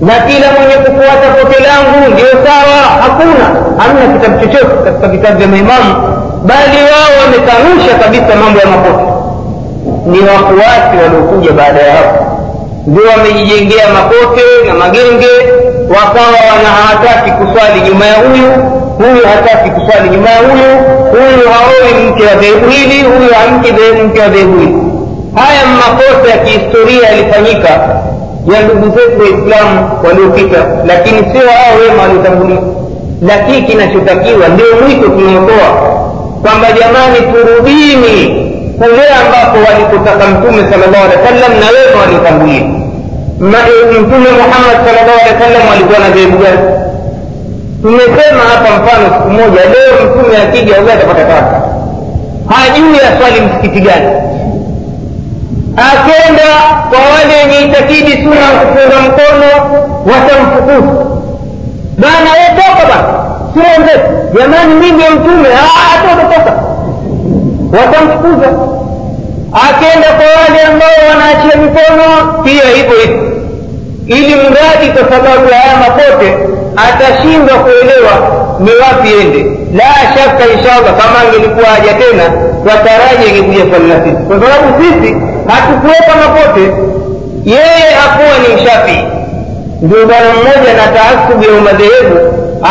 Na 0.00 0.14
kila 0.20 0.46
mwenye 0.52 0.74
kufuata 0.74 1.28
kote 1.40 1.62
langu 1.68 2.12
ndio 2.14 2.26
sawa. 2.46 2.78
Hakuna. 3.02 3.44
Hamna 3.78 4.18
kitabu 4.18 4.40
chochote 4.40 4.74
katika 4.84 5.08
vitabu 5.08 5.38
vya 5.38 5.48
maimamu. 5.48 5.94
Bali 6.44 6.78
wao 6.92 7.10
wamekanusha 7.22 7.94
kabisa 8.02 8.36
mambo 8.44 8.60
ya 8.60 8.66
makote 8.66 9.04
ni 10.06 10.18
wafuasi 10.20 10.96
waliokuja 11.02 11.52
baada 11.52 11.82
ya 11.82 11.92
hapo. 11.96 12.24
Ndio 12.86 13.02
wamejijengea 13.16 13.88
makote 13.88 14.42
na 14.68 14.74
magenge 14.74 15.32
wakawa 15.88 16.38
wana 16.50 16.68
hawataki 16.76 17.30
kuswali 17.30 17.80
nyuma 17.88 18.06
ya 18.06 18.14
huyu 18.14 18.48
huyu 18.98 19.26
hataki 19.26 19.70
kuswali 19.70 20.10
nyuma 20.10 20.30
ya 20.30 20.38
huyu 20.38 20.70
huyu 21.10 21.48
haoi 21.54 22.04
mke 22.10 22.26
wa 22.26 22.34
dhehebu 22.34 22.68
hili 22.70 23.02
huyu 23.02 23.30
hamki 23.34 23.72
mke 24.06 24.20
wa 24.20 24.28
dhehebu 24.28 24.58
hili. 24.58 24.76
Haya 25.34 25.60
makosa 25.66 26.30
ya 26.30 26.38
kihistoria 26.44 27.08
yalifanyika 27.08 27.68
ya 28.54 28.62
ndugu 28.62 28.98
zetu 28.98 29.20
waislamu 29.20 29.90
waliopita 30.06 30.58
lakini 30.86 31.18
sio 31.18 31.50
hao 31.50 31.74
wema 31.80 32.02
waliotangulia. 32.02 32.58
Lakini 33.22 33.62
kinachotakiwa 33.62 34.48
ndio 34.48 34.66
mwito 34.82 35.08
tunaotoa 35.08 35.70
kwamba 36.42 36.72
jamani 36.72 37.18
turudini 37.32 38.51
kule 38.82 39.08
ambapo 39.22 39.56
walikutaka 39.68 40.26
mtume 40.26 40.60
sallallahu 40.70 41.04
alaihi 41.04 41.20
wasallam 41.22 41.52
na 41.60 41.66
wewe 41.76 41.94
walitangulia. 42.00 42.62
Mtume 44.00 44.30
muhammad 44.40 44.76
sallallahu 44.86 45.18
alaihi 45.22 45.34
wasallam 45.38 45.62
alikuwa 45.74 45.98
na 45.98 46.08
dhehebu 46.14 46.38
gani? 46.38 46.58
Tumesema 47.82 48.42
hapa 48.52 48.68
mfano 48.78 49.04
siku 49.14 49.28
moja 49.30 49.60
leo 49.74 49.92
mtume 50.06 50.36
akija 50.42 50.80
uga 50.80 50.92
atapata 50.94 51.24
taka 51.24 51.60
hajui 52.54 52.96
aswali 53.08 53.40
msikiti 53.40 53.80
gani. 53.80 54.10
Akenda 55.76 56.48
kwa 56.90 56.98
wale 57.12 57.34
wenye 57.42 57.66
itakidi 57.66 58.12
suna 58.12 58.46
kufunga 58.60 58.98
mkono 59.06 59.48
watamfukuza. 60.12 61.04
Bana 61.98 62.30
wetoka 62.40 62.82
bana 62.90 63.08
sio 63.54 63.82
ndefu. 63.84 64.38
Jamani 64.38 64.74
mimi 64.74 65.02
mtume. 65.14 65.48
Hata 65.54 66.14
utatoka 66.26 66.61
watamfukuza. 67.72 68.48
Akenda 69.68 70.08
kwa 70.18 70.26
wale 70.42 70.60
ambao 70.72 70.96
wanaachia 71.08 71.56
mikono 71.62 72.32
pia 72.44 72.64
hivyo 72.76 72.96
hivyo. 73.00 73.32
Ili 74.06 74.34
mradi 74.34 74.86
kwa 74.98 75.02
sababu 75.16 75.50
ya 75.50 75.58
haya 75.58 75.76
mapote 75.76 76.38
atashindwa 76.86 77.56
kuelewa 77.58 78.14
ni 78.60 78.70
wapi 78.82 79.08
ende. 79.20 79.42
La 79.78 79.94
shaka 80.14 80.44
inshallah 80.54 80.92
kama 81.00 81.16
angelikuwa 81.26 81.66
haja 81.66 81.92
tena 81.94 82.24
wataraji 82.68 83.24
angekuja 83.30 83.64
swali 83.70 83.92
sisi. 84.04 84.16
Kwa 84.28 84.36
sababu 84.40 84.66
sisi 84.82 85.10
hatukuweka 85.52 86.12
mapote. 86.22 86.64
Yeye 87.44 87.88
akuwa 88.04 88.34
ni 88.42 88.48
mshafi. 88.54 88.98
Ndio 89.82 90.06
bwana 90.06 90.28
mmoja 90.34 90.72
na 90.80 90.86
taasubu 90.96 91.44
ya 91.44 91.52
umadhehebu 91.60 92.16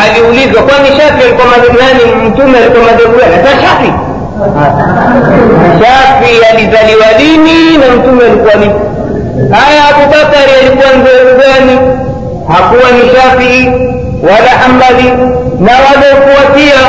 aliulizwa 0.01 0.61
kwani 0.63 0.87
shafi 0.97 1.19
alikuwa 1.23 1.47
madhehebu 1.47 1.77
gani? 1.81 2.03
Mtume 2.29 2.57
alikuwa 2.57 2.83
madhehebu 2.83 3.17
gani? 3.19 3.33
Hata 3.35 3.53
shafi 3.63 3.91
shafi 5.79 6.45
alizaliwa 6.51 7.05
lini 7.19 7.77
na 7.77 7.95
mtume 7.95 8.23
alikuwa 8.25 8.53
lini 8.53 8.73
haya 9.51 9.81
abubakari 9.89 10.51
alikuwa 10.61 10.89
mdhehebu 10.97 11.33
gani? 11.41 11.75
Hakuwa 12.47 12.91
ni 12.91 13.03
shafii 13.15 13.65
wala 14.29 14.51
hambali 14.61 15.09
na 15.59 15.71
waliofuatia 15.85 16.79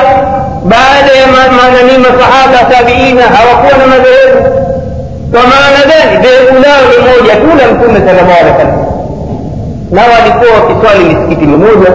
baada 0.65 1.13
ya 1.21 1.27
manani 1.27 1.99
masahaba 1.99 2.75
tabiina 2.75 3.23
hawakuwa 3.23 3.79
na 3.79 3.87
madhehebu. 3.87 4.41
Kwa 5.33 5.41
maana 5.51 5.81
gani? 5.91 6.23
Dhehebu 6.23 6.55
lao 6.65 6.83
ni 6.91 6.99
moja 7.09 7.35
tu 7.37 7.47
la 7.59 7.73
mtume 7.73 7.99
sallallahu 7.99 8.41
alaihi 8.41 8.93
na 9.91 10.03
walikuwa 10.13 10.51
wakiswali 10.61 11.05
misikiti 11.15 11.47
mimoja 11.47 11.91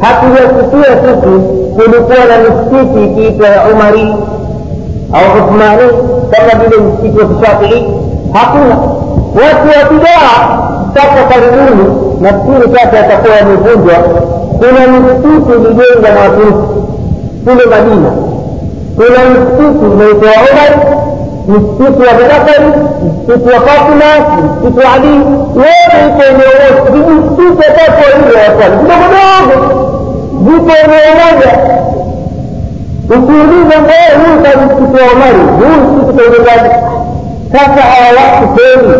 hatujakutia 0.00 0.92
sisi 1.02 1.38
kulikuwa 1.76 2.24
na 2.30 2.36
misikiti 2.38 3.04
ikiitwa 3.04 3.48
ya 3.48 3.62
umari 3.64 4.14
au 5.12 5.38
uthmani 5.44 5.82
kama 6.30 6.64
vile 6.64 6.76
msikiti 6.82 7.18
wa 7.18 7.24
kishafii 7.28 7.84
hakuna 8.32 8.76
watu 9.34 9.68
wa 9.78 9.90
bidaa 9.90 10.58
sasa 10.94 11.24
karibuni 11.28 11.84
nafikiri 12.20 12.76
sasa 12.78 12.96
yatakuwa 12.96 13.36
yamevunjwa 13.36 13.94
kuna 14.58 14.86
misikiti 14.92 15.52
ilijenga 15.52 16.08
na 16.14 16.20
waturuki 16.20 16.68
kule 17.44 17.64
madina 17.70 18.10
kuna 18.96 19.18
msikiti 19.30 19.84
unaitwa 19.84 20.30
omar 20.30 20.98
msikiti 21.48 22.02
wa 22.02 22.10
Abubakari, 22.12 22.66
msikiti 23.28 23.48
wa 23.54 23.60
Fatima, 23.60 24.08
msikiti 24.54 24.86
wa 24.86 24.92
Ali, 24.92 25.08
wote 25.60 25.96
iko 26.08 26.22
eneo 26.30 26.52
moja, 26.60 26.90
vijisikiti 26.92 27.68
watatu 27.68 27.98
wawili 28.04 28.32
waswali 28.38 28.76
vidogo 28.82 29.06
dogo, 29.14 29.56
viko 30.44 30.72
eneo 30.84 31.10
moja. 31.20 31.50
Ukiuliza 33.16 33.76
mbee 33.84 34.08
huyu 34.18 34.36
ka 34.44 34.50
msikiti 34.60 34.96
wa 35.02 35.06
Omari, 35.12 35.42
huu 35.58 35.76
msikiti 35.82 36.12
kaujengaji? 36.18 36.70
Sasa 37.52 37.80
hawa 37.92 38.08
watu 38.20 38.44
kweli 38.54 38.94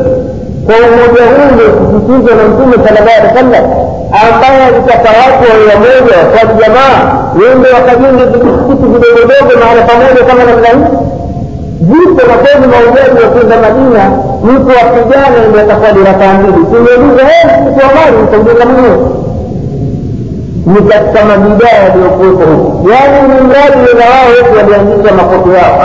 kwa 0.66 0.74
umoja 0.88 1.22
huu 1.32 1.46
uliosisitizwa 1.54 2.32
na 2.38 2.44
Mtume 2.50 2.74
sallallahu 2.84 3.18
alaihi 3.18 3.28
wasallam 3.34 3.64
ambaye 4.24 4.58
alitaka 4.68 5.08
watu 5.20 5.40
wawe 5.50 5.64
wamoja, 5.72 6.14
waswali 6.20 6.52
jamaa, 6.62 6.96
wende 7.40 7.68
wakajenge 7.76 8.24
vijimsikiti 8.32 8.84
vidogodogo 8.92 9.52
mahala 9.60 9.82
pamoja 9.90 10.22
kama 10.28 10.42
namna 10.48 10.68
hii 10.74 10.86
vipo 11.90 12.22
na 12.30 12.34
kweli 12.42 12.64
maujaji 12.72 13.18
wa 13.24 13.28
kwenda 13.34 13.56
Madina, 13.64 14.02
mtu 14.48 14.70
apigana 14.82 15.36
ndio 15.48 15.60
ataswali 15.64 16.00
rakaa 16.10 16.32
mbili. 16.38 16.60
Tumeuliza 16.72 17.22
msikiti 17.46 17.80
wa 17.86 17.90
Mari 17.96 18.16
utaujenga 18.24 18.64
mwenyewe? 18.66 18.98
Ni 20.68 20.80
katika 20.88 21.24
mabidaa 21.24 21.76
yaliyokuwepo 21.84 22.44
huku, 22.52 22.88
yaani 22.90 23.18
ni 23.28 23.40
mradi 23.48 23.78
wao 24.00 24.24
wetu 24.34 24.52
walianzisha 24.58 25.14
mapoto 25.14 25.50
yao. 25.52 25.78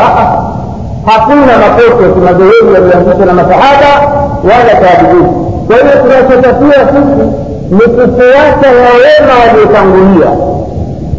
Hakuna 1.06 1.54
mapoto 1.64 2.04
ya 2.06 2.10
kimadhehebu 2.16 2.70
yaliyoanzishwa 2.74 3.26
na 3.26 3.34
masahaba 3.34 3.92
wala 4.50 4.74
tabiini. 4.84 5.32
Kwa 5.68 5.76
hiyo 5.76 5.96
tunachotakiwa 6.04 6.80
sisi 6.92 7.24
ni 7.76 7.80
kufuata 7.96 8.68
ya 8.84 8.90
wema 9.04 9.34
waliotangulia. 9.42 10.30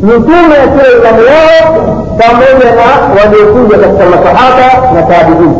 Mtume 0.02 0.54
akiwa 0.64 0.86
imamu 0.98 1.22
yao 1.32 1.64
pamoja 2.20 2.68
na 2.78 2.86
waliokuja 3.20 3.76
katika 3.78 4.04
masahaba 4.14 4.66
na 4.94 5.02
tabiini 5.02 5.56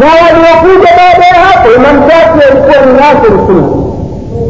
na 0.00 0.06
waliokuja 0.22 0.90
baada 0.98 1.26
ya 1.26 1.34
hapo 1.44 1.68
imam 1.76 1.96
shafi 2.10 2.38
alikuwa 2.48 2.76
ni 2.86 2.92
nasiru 3.00 3.38
sunna 3.46 3.68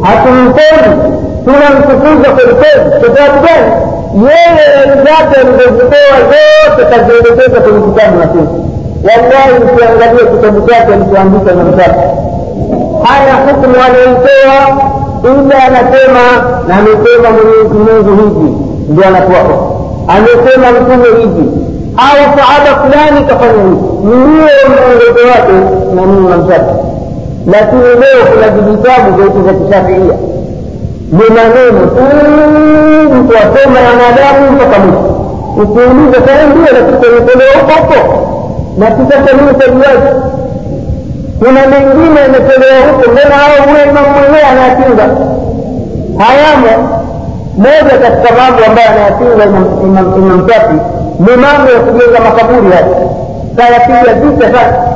hatumpendi 0.07 1.18
tunamtukuza 1.45 2.29
kwelikweli 2.35 2.89
kwa 2.99 3.09
sababu 3.15 3.37
gani? 3.47 3.69
Yeye 4.29 4.65
eli 4.83 4.95
zake 5.05 5.33
alizozitoa 5.41 6.17
zote 6.31 6.81
kazielekeza 6.91 7.61
kwenye 7.61 7.79
kitabu 7.87 8.15
na 8.19 8.27
sisi. 8.33 8.57
Wallahi 9.07 9.51
ukiangalia 9.63 10.25
kitabu 10.33 10.61
chake 10.69 10.93
alichoandika 10.93 11.51
imam 11.51 11.71
shafi 11.79 11.99
hana 13.07 13.33
hukumu 13.45 13.75
aliyoitoa 13.85 14.59
ila 15.23 15.63
anasema 15.67 16.23
na 16.67 16.73
amesema 16.79 17.27
mwenyezi 17.31 18.09
mungu 18.09 18.39
hivi 18.41 18.57
ndio 18.89 19.05
anatoa 19.07 19.43
amesema 20.07 20.71
mtume 20.71 21.07
hivi 21.21 21.45
au 22.07 22.37
sahaba 22.37 22.71
fulani 22.81 23.25
kafanya 23.27 23.53
hivi. 23.63 23.85
Niwe 24.03 24.51
mwongozo 24.69 25.27
wake 25.31 25.53
na 25.95 26.01
nini 26.05 26.27
namshati 26.29 26.73
lakini 27.51 27.81
leo 27.81 28.19
kuna 28.33 28.47
vijitabu 28.49 29.11
vyetu 29.17 29.39
vya 29.43 29.53
kishafiia 29.53 30.15
ni 31.19 31.25
maneno 31.35 31.79
tu 31.95 32.03
mtu 33.15 33.33
asema 33.37 33.79
ya 33.79 33.89
mwanadamu 33.95 34.51
mpaka 34.51 34.79
mwisho. 34.79 35.15
Ukiuliza 35.63 36.17
saa 36.27 36.43
ndio 36.45 37.21
kwenye 37.21 37.45
huko 37.59 37.73
huko. 37.81 37.99
Kuna 41.39 41.59
mengine 41.67 42.19
ametolewa 42.25 42.79
huko 42.91 43.11
mbona 43.11 43.35
hao 43.35 43.67
huyo 43.67 43.83
imamu 43.91 44.07
mwenyewe 44.09 44.41
anayapinga? 44.51 45.03
Hayamo. 46.23 46.89
Moja 47.57 47.97
katika 48.03 48.35
mambo 48.41 48.65
ambayo 48.65 48.89
anayapinga 48.89 49.43
imam 49.45 50.39
ni 51.19 51.35
mambo 51.43 51.71
ya 51.71 51.79
kujenga 51.79 52.19
makaburi 52.19 52.71
haya. 52.71 52.85
Kayapiga 53.57 54.13
vita 54.13 54.47
sasa 54.51 54.88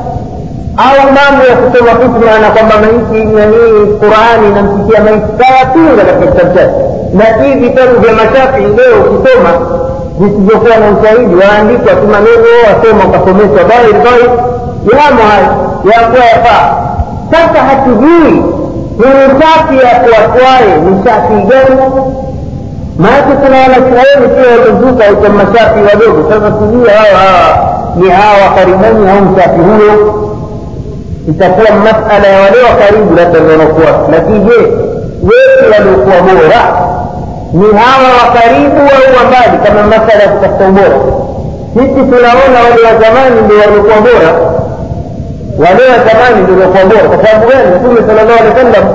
au 0.78 0.98
mambo 1.18 1.44
ya 1.50 1.56
kusema 1.56 1.92
hikma 1.92 2.40
na 2.42 2.50
kwamba 2.56 2.76
maiti 2.84 3.26
nanii 3.26 3.86
qurani 4.00 4.46
inamsikia 4.52 5.04
maiti 5.04 5.28
kayapinga 5.40 6.04
katika 6.06 6.32
kitabu 6.32 6.56
chake. 6.58 6.74
Na 7.14 7.26
hii 7.44 7.54
vitabu 7.56 8.00
vya 8.00 8.14
mashafi 8.14 8.62
leo 8.78 8.96
ukisoma 9.10 9.52
visivyokuwa 10.20 10.78
na 10.78 10.86
ushahidi 10.98 11.36
waandikwa 11.36 11.94
tu 11.96 12.06
maneno 12.16 12.50
wasoma 12.68 13.04
ukasomeshwa 13.10 13.64
dhahiri 13.70 13.94
dhahiri 14.06 14.30
yamo 14.98 15.22
haya 15.32 15.50
yakuwa 15.94 16.26
yafaa. 16.34 16.68
Sasa 17.32 17.60
hatujui 17.68 18.32
ni 19.00 19.08
nishati 19.20 19.76
ya 19.86 19.92
kuwatwaye 20.02 20.72
ni 20.86 20.92
gani? 21.50 21.76
Maake 22.98 23.34
kuna 23.42 23.58
wanachuoni 23.64 24.28
pia 24.36 24.50
wamezuka 24.52 25.04
uko 25.14 25.30
mashafi 25.40 25.80
wadogo. 25.90 26.30
Sasa 26.30 26.48
sijui 26.60 26.90
hawa 26.90 27.20
hawa 27.20 27.74
ni 27.96 28.10
hawa 28.10 28.56
karibuni 28.56 29.10
au 29.12 29.22
mshafi 29.26 29.60
huyo 29.62 30.23
itakuwa 31.30 31.72
masala 31.88 32.28
ya 32.28 32.40
wale 32.44 32.58
wa 32.70 32.76
karibu 32.82 33.16
labda 33.16 33.40
wanaokuwa. 33.40 33.92
Lakini 34.12 34.40
je 34.40 34.58
wetu 35.30 35.64
waliokuwa 35.74 36.18
bora 36.28 36.62
ni 37.60 37.66
hawa 37.82 38.10
wa 38.20 38.26
karibu 38.40 38.82
au 38.96 39.06
wa 39.18 39.24
mbali? 39.30 39.56
Kama 39.66 39.82
masala 39.84 40.24
ya 40.24 40.30
kutafuta 40.30 40.66
ubora. 40.70 40.98
Sisi 41.74 42.02
tunaona 42.12 42.58
wale 42.66 42.82
wa 42.88 42.94
zamani 43.04 43.38
ndio 43.46 43.58
waliokuwa 43.64 43.98
bora. 44.08 44.32
Wale 45.64 45.84
wa 45.92 45.98
zamani 46.08 46.38
ndio 46.44 46.54
waliokuwa 46.56 46.84
bora. 46.92 47.06
Kwa 47.12 47.18
sababu 47.26 47.44
gani? 47.52 47.68
Mtume 47.76 48.00
sallallahu 48.08 48.40
alaihi 48.42 48.54
wasallam 48.56 48.86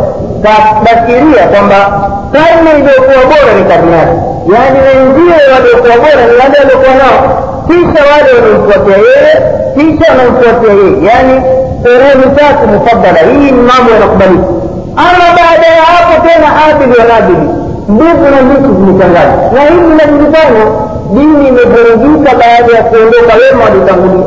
kabashiria 0.44 1.44
kwamba 1.52 1.78
karne 2.34 2.70
iliyokuwa 2.80 3.22
bora 3.32 3.50
ni 3.58 3.64
karne 3.70 3.92
yake 4.00 4.16
yaani 4.52 4.78
wenzie 4.88 5.38
waliokuwa 5.54 5.96
bora 6.04 6.22
ni 6.28 6.34
wale 6.40 6.54
waliokuwa 6.62 6.94
nao. 7.02 7.18
Kisha 7.68 8.02
wale 8.12 8.28
wanaomfuatia 8.36 8.96
yeye 9.08 9.32
kisha 9.76 10.06
wanamfuatia 10.12 10.72
yeye. 10.80 10.96
Yaani 11.08 11.34
quruni 11.82 12.26
tatu 12.38 12.66
mufadala 12.72 13.18
hii 13.30 13.50
ni 13.50 13.62
mambo 13.70 13.90
yanakubalika. 13.94 14.46
Ama 14.96 15.26
baada 15.38 15.66
ya 15.66 15.82
hapo 15.82 16.14
tena 16.28 16.48
adili 16.66 16.94
wanadili 17.00 17.48
ndugu 17.88 18.24
na 18.32 18.40
ndugu 18.46 18.68
zimechangana 18.86 19.34
na 19.54 19.60
hili 19.60 19.80
linajulikana 19.88 20.62
dini 21.14 21.48
imevurugika 21.48 22.30
baada 22.40 22.70
ya 22.76 22.82
kuondoka 22.82 23.32
wema 23.42 23.64
waliotangulia 23.64 24.26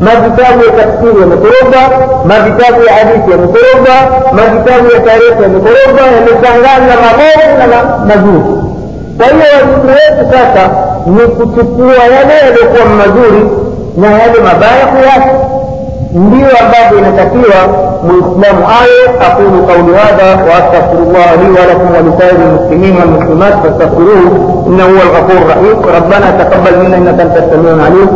mavitabu 0.00 0.64
ya 0.64 0.70
tafsiri 0.78 1.20
yamekoroga 1.20 1.82
mavitabu 2.30 2.82
ya 2.86 2.92
hadithi 2.98 3.30
yamekoroga 3.30 3.94
mavitabu 4.38 4.86
ya 4.94 5.00
tarehe 5.00 5.42
yamekoroga 5.42 6.02
yamechanganya 6.16 6.94
mabovu 7.04 7.52
na 7.60 7.66
mazuri 8.08 8.42
kwa 9.16 9.26
hiyo 9.26 9.46
wajibu 9.56 9.86
wetu 9.98 10.22
sasa 10.32 10.62
ni 11.06 11.20
kuchukua 11.36 12.04
yale 12.14 12.34
yaliyokuwa 12.44 12.84
mazuri 13.00 13.42
na 13.96 14.06
yale 14.20 14.38
mabaya 14.48 14.86
kuyacha 14.92 15.34
ndio 16.12 16.46
ambavyo 16.64 16.98
inatakiwa 16.98 17.58
muislamu 18.06 18.62
aye 18.80 19.00
aqulu 19.26 19.58
qauli 19.68 19.92
hadha 20.02 20.26
waastaghfiru 20.50 21.04
llah 21.12 21.30
li 21.40 21.46
walakum 21.58 21.88
walisairi 21.96 22.42
lmuslimin 22.48 22.94
walmuslimat 23.00 23.54
fastaghfiruhu 23.62 24.26
innahu 24.68 24.90
huwa 24.90 25.02
alghafuru 25.06 25.42
rahim 25.52 25.76
rabbana 25.96 26.26
taqabbal 26.40 26.74
minna 26.82 26.96
innaka 27.00 27.22
anta 27.26 27.40
samiu 27.50 27.74
alim 27.86 28.08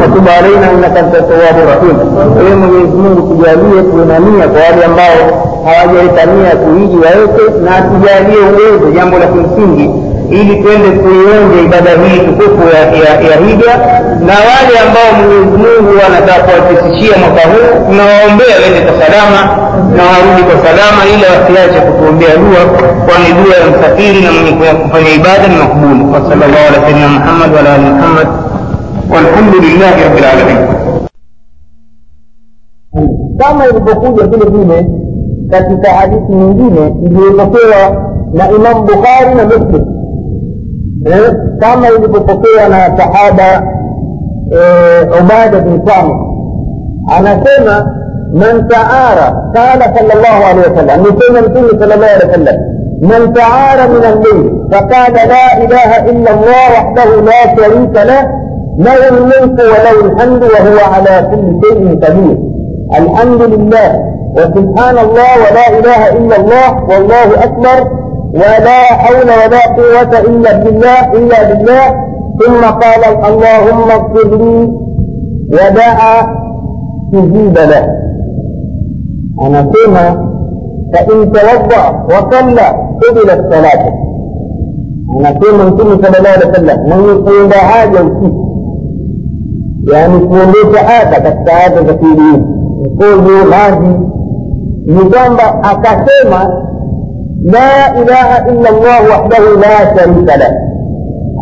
watub 0.00 0.26
alaina 0.38 0.66
innaka 0.76 0.98
anta 1.04 1.18
tawabu 1.30 1.60
rahim 1.72 1.96
ewe 2.40 2.52
mwenyezi 2.60 2.96
mungu 3.02 3.20
tujalie 3.28 3.78
tuwe 3.90 4.04
na 4.10 4.16
nia 4.24 4.46
kwa 4.52 4.60
wale 4.66 4.80
ambao 4.90 5.18
hawajaweka 5.66 6.22
nia 6.32 6.52
kuiji 6.62 6.96
waweke 7.04 7.44
na 7.66 7.72
tujalie 7.88 8.40
uwezo 8.52 8.86
jambo 8.96 9.14
la 9.22 9.26
kimsingi 9.32 9.86
ili 10.30 10.62
twende 10.62 10.88
kuionja 10.90 11.60
ibada 11.66 11.90
hii 12.02 12.18
tukufu 12.26 12.62
ya, 12.74 12.80
ya, 13.04 13.12
ya 13.30 13.36
hija. 13.46 13.72
Na 14.28 14.34
wale 14.48 14.72
ambao 14.84 15.08
mwenyezi 15.16 15.56
mungu 15.62 15.92
anataka 16.06 16.40
kuwapisishia 16.46 17.14
mwaka 17.22 17.42
huu 17.50 17.68
tunawaombea 17.88 18.56
wende 18.62 18.80
kwa 18.86 18.94
salama 19.02 19.40
na 19.96 20.02
warudi 20.12 20.42
kwa 20.48 20.56
salama 20.66 21.00
ila 21.14 21.26
wasiache 21.34 21.78
kutuombea 21.86 22.34
dua 22.44 22.60
kwani 23.06 23.28
dua 23.38 23.54
ya 23.60 23.64
msafiri 23.72 24.18
na 24.24 24.30
mwenye 24.32 24.52
kufanya 24.82 25.10
ibada 25.20 25.44
ni 25.50 25.56
makbuli 25.62 26.02
wasallallahu 26.14 26.64
ala 26.68 26.78
sayidina 26.84 27.08
muhammad 27.08 27.50
wala 27.56 27.70
ali 27.74 27.84
muhammad. 27.94 28.28
Walhamdulillahi 29.14 30.00
rabbil 30.04 30.24
kama 33.38 33.66
ilivyokuja 33.66 34.26
vile 34.26 34.44
vile 34.50 34.86
katika 35.50 35.90
hadithi 35.92 36.32
nyingine 36.32 36.94
iliyopokewa 37.06 38.10
na 38.32 38.50
imam 38.50 38.86
bukhari 38.86 39.34
na 39.34 39.44
muslim 39.44 39.84
kama 41.60 41.88
ilivyopokewa 41.88 42.68
na 42.68 42.96
sahaba 42.98 43.62
ubada 45.20 45.58
bin 45.60 45.80
samit 45.86 46.16
anasema 47.16 47.94
man 48.32 48.68
taara 48.68 49.26
qala 49.54 49.84
sallallahu 49.96 50.40
alaihi 50.50 50.70
wasallam 50.70 51.00
nisema 51.00 51.40
mtume 51.48 51.68
sallallahu 51.78 52.12
alaihi 52.14 52.26
wasallam 52.28 52.56
man 53.00 53.32
taara 53.32 53.88
min 53.88 54.02
al-layl 54.04 54.50
faqala 54.70 55.20
la 55.32 55.64
ilaha 55.64 55.96
illa 56.10 56.30
allah 56.30 56.66
wahdahu 56.76 57.14
la 57.26 57.40
sharika 57.56 58.04
lah 58.04 58.22
له 58.78 59.08
الملك 59.08 59.58
وله 59.72 59.96
الحمد 60.06 60.42
وهو 60.42 60.78
على 60.94 61.28
كل 61.30 61.60
شيء 61.62 62.00
قدير 62.04 62.36
الحمد 63.00 63.42
لله 63.42 63.90
وسبحان 64.36 64.96
الله 64.98 65.30
ولا 65.44 65.66
اله 65.78 66.00
الا 66.18 66.36
الله 66.40 66.68
والله 66.88 67.28
اكبر 67.44 67.99
ولا 68.34 68.78
حول 69.02 69.28
ولا 69.40 69.60
قوة 69.76 70.12
إلا 70.20 70.52
بالله 70.64 71.12
إلا 71.12 71.38
بالله. 71.54 71.86
ثم 72.40 72.64
قال 72.64 73.02
اللهم 73.28 73.90
اغفر 73.90 74.36
لي. 74.36 74.70
ودعا 75.52 76.16
تجيب 77.12 77.58
له. 77.58 77.86
أنا 79.42 79.62
كما 79.62 80.30
فإن 80.92 81.32
توضأ 81.32 82.06
وصلى 82.06 82.66
قبلت 83.02 83.54
صلاته 83.54 83.92
أنا 85.18 85.30
كما 85.30 85.64
نقول 85.64 86.04
صلى 86.04 86.18
الله 86.18 86.30
عليه 86.30 86.46
وسلم 86.50 86.78
من 86.84 87.04
يقول 87.08 87.52
حاجة 87.54 88.00
usiku 88.02 88.46
yani 89.92 90.18
kuondesha 90.20 90.88
ada 91.00 91.20
katika 91.20 91.52
ada 91.66 91.82
za 91.82 91.94
kielimu 91.94 92.46
mkojo 92.84 93.46
maji 93.50 93.96
ni 94.86 95.10
kwamba 95.10 95.62
لا 97.44 97.98
إله 98.00 98.48
إلا 98.48 98.68
الله 98.70 99.10
وحده 99.10 99.44
لا 99.60 99.96
شريك 99.96 100.28
له. 100.40 100.50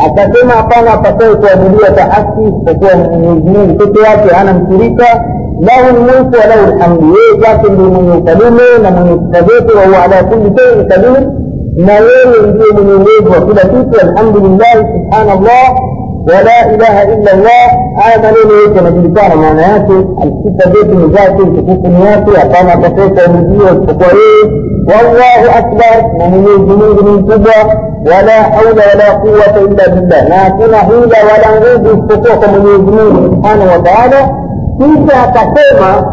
أتسمع 0.01 0.61
طانا 0.61 1.03
فتوك 1.03 1.43
ومدية 1.57 2.03
حسي 2.03 2.53
فتوك 2.67 2.95
مجنين 3.13 3.79
فتوك 3.79 4.35
أنا 4.41 4.53
مشريكة 4.53 5.07
له 5.61 5.91
الموت 5.91 6.37
وله 6.37 6.69
الحمد. 6.69 7.01
إيه 7.03 7.39
يجاك 7.39 7.65
اللي 7.65 7.83
من 7.83 8.19
يتلمه 8.19 8.69
لمن 8.79 9.31
يتلمه 9.35 9.81
وهو 9.81 9.95
على 10.03 10.17
كل 10.31 10.61
شيء 10.61 10.81
يتلمه 10.81 11.33
ما 11.79 11.97
يوم 11.97 12.33
يجي 12.49 12.83
من 12.83 13.01
يجي 13.01 13.29
وكل 13.29 13.59
شيء 13.59 14.03
الحمد 14.03 14.37
لله 14.37 14.75
سبحان 14.75 15.39
الله. 15.39 15.88
Wala 16.29 16.75
ilaha 16.75 17.05
illa 17.05 17.33
llah 17.37 17.69
haya 17.97 18.19
maneno 18.23 18.55
yote 18.63 18.77
yanajulikana 18.77 19.37
maana 19.37 19.63
yake 19.63 19.93
sifa 20.45 20.71
zote 20.71 20.95
ni 20.95 21.13
zake 21.15 21.43
utukufu 21.43 21.89
ni 21.89 22.07
yake 22.07 22.31
hapana 22.41 22.73
atakaye 22.73 23.09
kuabudiwa 23.11 23.71
isipokuwa 23.71 24.09
yeye 24.09 24.45
wallahu 24.89 25.59
akbar 25.59 26.19
na 26.19 26.25
mwenyezi 26.29 26.59
mungu 26.59 27.03
ni 27.05 27.11
mkubwa 27.11 27.55
wala 28.13 28.33
haula 28.33 28.83
wala 28.89 29.19
quwata 29.21 29.61
illa 29.61 29.89
billah 30.01 30.29
na 30.29 30.35
hakuna 30.37 30.79
hila 30.79 31.19
wala 31.31 31.49
nguvu 31.61 31.89
isipokuwa 31.89 32.37
kwa 32.37 32.49
mwenyezi 32.49 32.91
mungu 32.91 33.35
subhanahu 33.35 33.71
wa 33.73 33.79
taala 33.79 34.31
kisha 34.79 35.23
akasema 35.23 36.13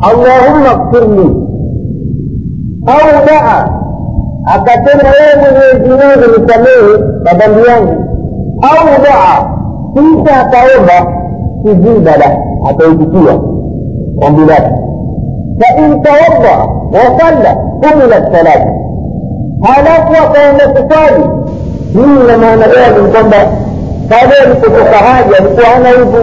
allahumma 0.00 0.86
kfirli 0.86 1.36
au 2.86 3.26
daa 3.26 3.68
akasema 4.54 5.02
wewe 5.10 5.34
mwenyezi 5.42 5.90
mungu 5.90 6.40
nisamehe 6.40 7.04
madhambi 7.24 7.68
yangu 7.68 8.05
أو 8.64 9.02
دعا 9.04 9.56
فيك 9.94 10.28
توبة 10.52 11.16
تجيب 11.64 12.04
له 12.08 12.38
أتوبتيه 12.70 13.40
قبلات 14.22 14.72
فإن 15.60 16.02
توضع 16.02 16.64
وصلى 16.92 17.56
قبل 17.84 18.12
الصلاة 18.12 18.76
هلك 19.64 20.10
وقام 20.10 20.56
تصلي 20.74 21.24
من 21.94 22.26
لما 22.28 22.56
نبيه 22.56 23.00
من 23.02 23.12
قبل 23.16 23.46
فلن 24.10 24.62
تفقها 24.62 25.20
يبقى 25.20 25.76
أنا 25.76 25.90
يبو 25.90 26.18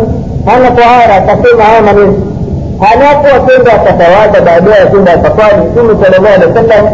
أنا 0.48 0.70
طهارة 0.70 1.26
تقول 1.34 1.62
أنا 1.80 1.92
من. 1.94 2.14
هلك 2.82 3.20
وصلى 3.26 3.72
تتواجد 3.86 4.46
بعدها 4.46 4.86
ثم 4.86 5.04
تصلي 5.06 5.64
ثم 5.76 6.04
صلى 6.04 6.18
الله 6.18 6.30
عليه 6.30 6.48
وسلم 6.52 6.90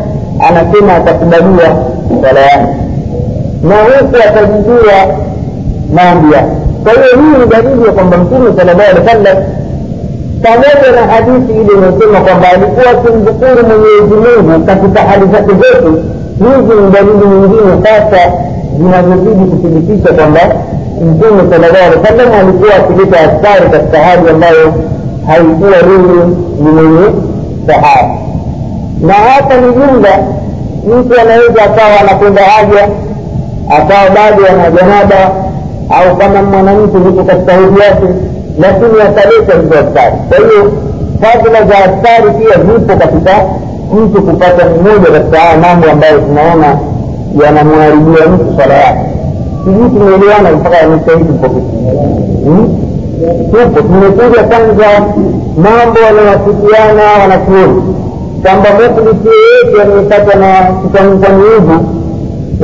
أنا 0.49 0.63
ثم 0.63 1.05
تقبلية 1.05 1.83
صلاة. 2.21 2.65
ما 3.63 3.75
هو 3.81 4.05
تجدوها 4.11 5.17
maombi 5.93 6.35
kwa 6.83 6.91
hiyo 6.93 7.05
hii 7.19 7.39
ni 7.39 7.45
dalili 7.51 7.85
ya 7.85 7.91
kwamba 7.91 8.17
mtume 8.17 8.49
sala 8.57 8.73
llahu 8.73 8.89
alehi 8.89 9.05
wa 9.05 9.11
sallam 9.13 9.37
pamoja 10.43 10.91
na 11.01 11.13
hadithi 11.13 11.51
ile 11.53 11.73
inayosema 11.77 12.19
kwamba 12.21 12.47
alikuwa 12.53 12.91
akimdhukuru 12.91 13.61
mwenyezi 13.67 14.15
mungu 14.23 14.65
katika 14.65 14.99
hali 15.09 15.25
zake 15.31 15.51
zote 15.61 15.89
hizi 16.43 16.81
ni 16.81 16.91
dalili 16.91 17.25
nyingine 17.31 17.71
sasa 17.83 18.21
zinazozidi 18.77 19.45
kuthibitisha 19.51 20.13
kwamba 20.13 20.39
mtume 21.07 21.41
sala 21.51 21.67
llahu 21.67 22.05
alehi 22.07 22.29
wa 22.31 22.39
alikuwa 22.39 22.75
akileta 22.75 23.17
askari 23.19 23.69
katika 23.69 23.97
hali 23.99 24.29
ambayo 24.29 24.73
haikuwa 25.27 25.69
yeye 25.77 26.25
ni 26.61 26.69
mwenye 26.71 27.07
sahara 27.67 28.09
na 29.01 29.13
hata 29.13 29.57
ni 29.61 29.67
jumla 29.73 30.13
mtu 30.87 31.21
anaweza 31.21 31.63
akawa 31.63 31.99
anakwenda 32.01 32.41
haja 32.41 32.87
akawa 33.69 34.09
bado 34.15 34.43
ana 34.53 34.71
janaba 34.71 35.48
au 35.89 36.17
kama 36.17 36.41
mwanamke 36.41 36.97
yuko 36.97 37.23
katika 37.23 37.51
hedhi 37.53 37.79
yake 37.79 38.05
lakini 38.59 39.01
ataleta 39.01 39.53
hizo 39.61 39.73
askari. 39.87 40.15
Kwa 40.29 40.37
hiyo 40.37 40.71
fadhila 41.21 41.63
za 41.65 41.75
askari 41.77 42.31
pia 42.39 42.55
zipo 42.57 42.95
katika 42.97 43.31
mtu 43.95 44.21
kupata 44.21 44.65
mmoja 44.69 45.11
katika 45.11 45.39
haya 45.39 45.57
mambo 45.57 45.87
ambayo 45.91 46.19
tunaona 46.19 46.79
yanamwharibia 47.45 48.27
mtu 48.27 48.45
swala 48.55 48.73
yake. 48.73 49.05
Sijui 49.65 49.89
tumeelewana 49.89 50.51
mpaka 50.51 50.81
amestahidi 50.81 51.23
tupo. 51.25 51.61
Tumekuja 53.81 54.43
kwanza 54.43 54.87
mambo 55.57 55.99
yanayosikiana 55.99 57.03
wanachuoni 57.21 57.81
kwamba 58.43 58.69
muflisi 58.73 59.29
yeyote 59.37 59.81
anayepata 59.81 60.39
na 60.39 60.47
kitamkani 60.81 61.43
hivi 61.43 61.77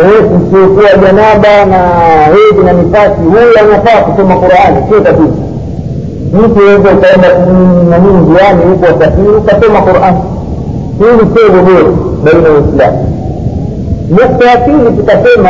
kusiokuwa 0.03 0.89
janaba 1.05 1.65
na 1.65 1.77
hedhi 2.25 2.63
na 2.65 2.73
nifasi 2.73 3.21
huyu 3.21 3.59
anafaa 3.59 4.01
kusoma 4.01 4.35
qurani 4.35 4.77
sio 4.89 4.99
tatizo. 4.99 5.33
Mtu 6.33 6.59
weza 6.59 6.89
ukaenda 6.91 7.27
nani 7.89 8.07
njiani 8.13 8.63
huko 8.63 8.85
wasafiri 8.85 9.27
ukasoma 9.27 9.81
qurani. 9.81 10.17
Hili 10.99 11.31
sio 11.33 11.49
gogoro 11.49 11.93
baina 12.23 12.47
ya 12.47 12.53
waislamu 12.53 13.07
nukta 14.09 14.49
ya 14.51 14.57
pili 14.57 14.97
tukasema 14.97 15.49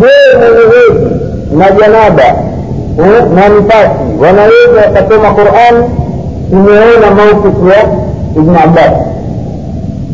jee 0.00 0.38
mwenye 0.38 0.64
hedhi 0.74 1.14
na 1.58 1.70
janaba 1.70 2.34
na 3.34 3.48
nifasi 3.48 4.04
wanaweza 4.22 4.80
wakasoma 4.86 5.30
qurani 5.30 5.84
tumeona 6.50 7.10
maukifu 7.16 7.68
ya 7.68 7.82
ibn 8.36 8.56
abbas. 8.56 8.92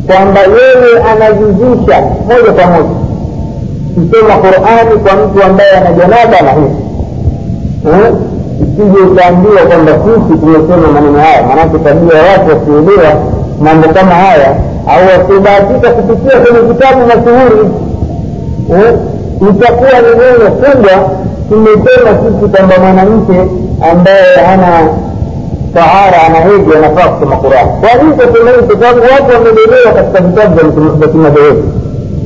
Kwamba 0.06 0.40
yeye 0.40 1.02
anajuzisha 1.12 2.00
moja 2.28 2.52
kwa 2.52 2.66
moja 2.66 2.99
kusoma 3.94 4.34
qurani 4.42 4.94
kwa 5.04 5.12
mtu 5.16 5.42
ambaye 5.44 5.70
ana 5.70 5.92
janaba 5.92 6.40
na 6.46 6.52
hivi 6.52 6.76
isije 8.62 8.98
ikaambiwa 9.12 9.62
kwamba 9.68 9.92
sisi 10.04 10.38
tumesema 10.40 10.88
maneno 10.94 11.18
haya. 11.18 11.42
Maanake 11.46 11.78
tabia 11.78 12.22
watu 12.30 12.46
wasioelewa 12.50 13.12
mambo 13.62 13.88
kama 13.88 14.14
haya 14.14 14.48
au 14.92 15.02
wasiobahatika 15.12 15.90
kupitia 15.90 16.40
kwenye 16.40 16.60
vitabu 16.68 17.00
mashuhuri 17.06 17.62
itakuwa 19.50 19.90
ni 20.04 20.10
neno 20.20 20.50
kubwa. 20.50 20.94
Tumesema 21.48 22.10
sisi 22.22 22.46
kwamba 22.56 22.74
mwanamke 22.78 23.38
ambaye 23.90 24.36
hana 24.46 24.88
tahara 25.74 26.22
ana 26.26 26.38
hedhi 26.40 26.76
anafaa 26.76 27.08
kusoma 27.08 27.36
qurani. 27.36 27.70
Kwa 27.80 27.88
tasema 28.26 28.50
hivi 28.50 28.62
kwa 28.62 28.76
sababu 28.80 29.00
watu 29.12 29.28
wamelelewa 29.34 29.92
katika 29.94 30.20
vitabu 30.20 30.54
vya 30.98 31.08
kimadhehebu 31.08 31.62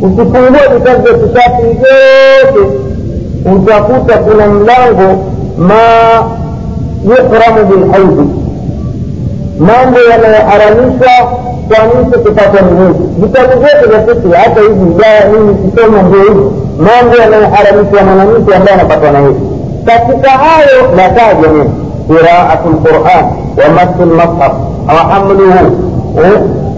ukifungua 0.05 0.69
vitabu 0.75 1.03
vya 1.03 1.15
kishafi 1.15 1.63
vyote. 1.63 2.71
Utakuta 3.57 4.19
kuna 4.19 4.47
mlango 4.47 5.25
ma 5.59 5.75
yuhramu 7.05 7.65
bilhaidhi 7.69 8.29
mambo 9.59 9.99
yanayoharamishwa 10.11 11.11
kwa 11.69 12.01
mtu 12.03 12.21
kupata 12.21 12.63
mnuzi 12.63 12.99
vitabu 13.19 13.53
vyote 13.61 13.87
vya 13.89 14.07
fikri 14.15 14.33
hata 14.33 14.61
hivi 14.61 14.91
idaya 14.95 15.25
nini 15.29 15.55
kisoma 15.55 16.03
ndio 16.03 16.21
hivi 16.23 16.45
mambo 16.79 17.17
yanayoharamishwa 17.23 18.03
mwanamke 18.05 18.55
ambaye 18.55 18.75
anapatwa 18.81 19.11
na 19.11 19.19
hivi 19.21 19.41
katika 19.85 20.31
hayo 20.31 20.83
nataja 20.97 21.49
nini? 21.53 21.71
Qiraatu 22.07 22.69
lquran 22.69 23.25
wa 23.57 23.69
masu 23.75 24.03
lmashaf 24.13 24.53
wa 24.89 24.95
hamluhu. 24.95 25.71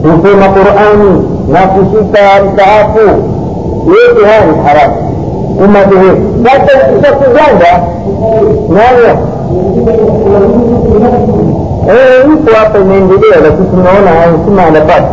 Kusoma 0.03 0.49
qurani 0.49 1.22
na 1.49 1.61
kushika 1.61 2.20
msaafu 2.44 2.99
yote 3.88 4.26
haya 4.26 4.47
ni 4.47 4.62
haramu 4.64 4.94
umadhehebu 5.64 6.44
sasa 6.44 6.88
ukisha 6.92 7.12
kuganda 7.12 7.82
nayo 8.68 9.18
ipo 12.34 12.55
hapa 12.59 12.78
imeendelea 12.78 13.36
lakini 13.42 13.66
tunaona 13.70 14.11
haisima 14.20 14.66
anapata 14.66 15.09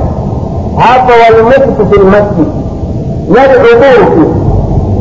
hapa 0.77 1.13
walmuktu 1.23 1.85
fi 1.91 1.99
lmasjid 1.99 2.47
yadudhuru 3.37 4.05
tu 4.15 4.35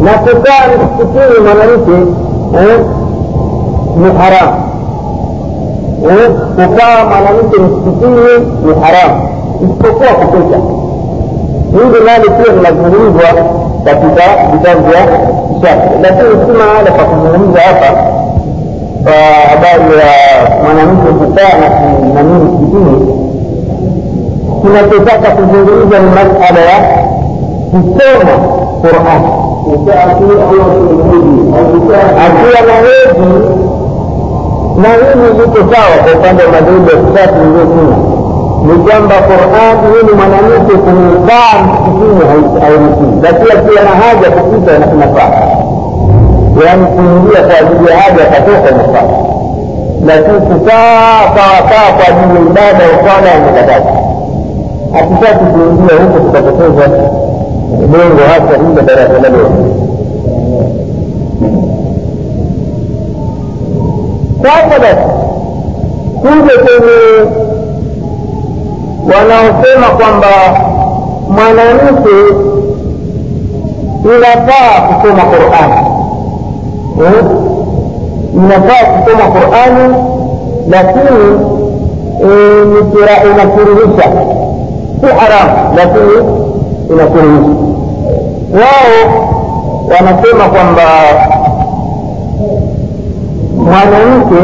na 0.05 0.13
kukaa 0.13 0.65
msikitini 0.69 1.41
mwanamke 1.45 2.13
ni 3.97 4.19
haramu 4.19 4.63
kukaa 6.57 7.05
mwanamke 7.05 7.59
msikitini 7.59 8.47
ni 8.65 8.75
haramu 8.83 9.29
isipokuwa 9.65 10.09
kupita 10.09 10.59
hili 11.73 12.05
nalo 12.07 12.31
pia 12.39 12.53
linazungumzwa 12.55 13.29
katika 13.85 14.23
vitabu 14.53 14.83
vya 14.91 15.01
shafi 15.63 15.89
lakini 16.03 16.31
si 16.47 16.53
mahala 16.59 16.91
pa 16.91 17.05
kuzungumza 17.05 17.61
hapa 17.61 17.89
kwa 19.05 19.13
habari 19.51 19.99
ya 19.99 20.13
mwanamke 20.65 21.13
kukaa 21.13 21.59
na 21.61 21.71
kunanii 21.71 22.45
msikitini 22.45 23.23
kinachotaka 24.63 25.31
kuzungumza 25.31 25.99
ni 25.99 26.11
masala 26.11 26.61
ya 26.61 26.79
kusoma 27.71 28.35
qurani 28.81 29.29
akiwa 32.25 32.61
na 32.67 32.75
hedhi 32.75 33.29
na 34.83 34.89
hili 34.89 35.27
liko 35.39 35.59
sawa 35.75 35.97
kwa 36.05 36.13
upande 36.21 36.43
wa 36.45 36.51
madhehebu 36.53 36.91
ya 36.91 36.97
kishafi 36.97 37.35
iliyosema 37.45 37.97
ni 38.67 38.75
kwamba 38.85 39.15
qurani 39.15 39.87
hili 39.95 40.13
mwanamke 40.17 40.75
kukaa 40.75 41.53
msikitini 41.63 42.61
hairuhusiwi 42.61 43.13
lakini 43.23 43.51
akiwa 43.53 43.83
na 43.83 43.91
haja 44.03 44.31
kupita 44.31 44.77
inafaa 44.77 45.31
yaani 46.65 46.87
kuingia 46.87 47.41
kwa 47.47 47.59
ajili 47.59 47.91
ya 47.91 47.97
haja 47.99 48.23
akatoka 48.29 48.71
inafaa 48.75 49.09
lakini 50.07 50.41
kukaa 50.41 51.21
sawasawa 51.35 51.91
kwa 51.97 52.05
ajili 52.09 52.35
ya 52.37 52.41
ibada 52.51 52.85
ya 52.85 52.95
swala 53.03 53.29
yamekataza 53.35 53.93
hatutaki 54.93 55.45
kuingia 55.53 55.97
huko 56.03 56.19
tukapoteza 56.19 56.89
lengo 57.81 58.23
hasa 58.33 58.57
hilo 58.59 58.83
darasa 58.87 59.13
la 59.23 59.29
leo 59.29 59.51
sasa 64.43 64.79
basi 64.79 65.09
kuja 66.21 66.55
kwenye 66.65 66.97
wanaosema 69.07 69.87
kwamba 69.99 70.29
mwanamke 71.29 72.11
inafaa 74.05 74.81
kusoma 74.81 75.23
qurani. 75.23 75.87
Inafaa 78.35 78.85
kusoma 78.85 79.25
qurani 79.25 79.95
lakini 80.69 81.39
inakuruhisha 83.35 84.11
si 85.01 85.07
haramu 85.07 85.75
lakini 85.77 86.13
inakuruhisha 86.91 87.73
wao 88.55 89.29
wanasema 89.89 90.45
kwamba 90.45 90.83
mwanamke 93.57 94.37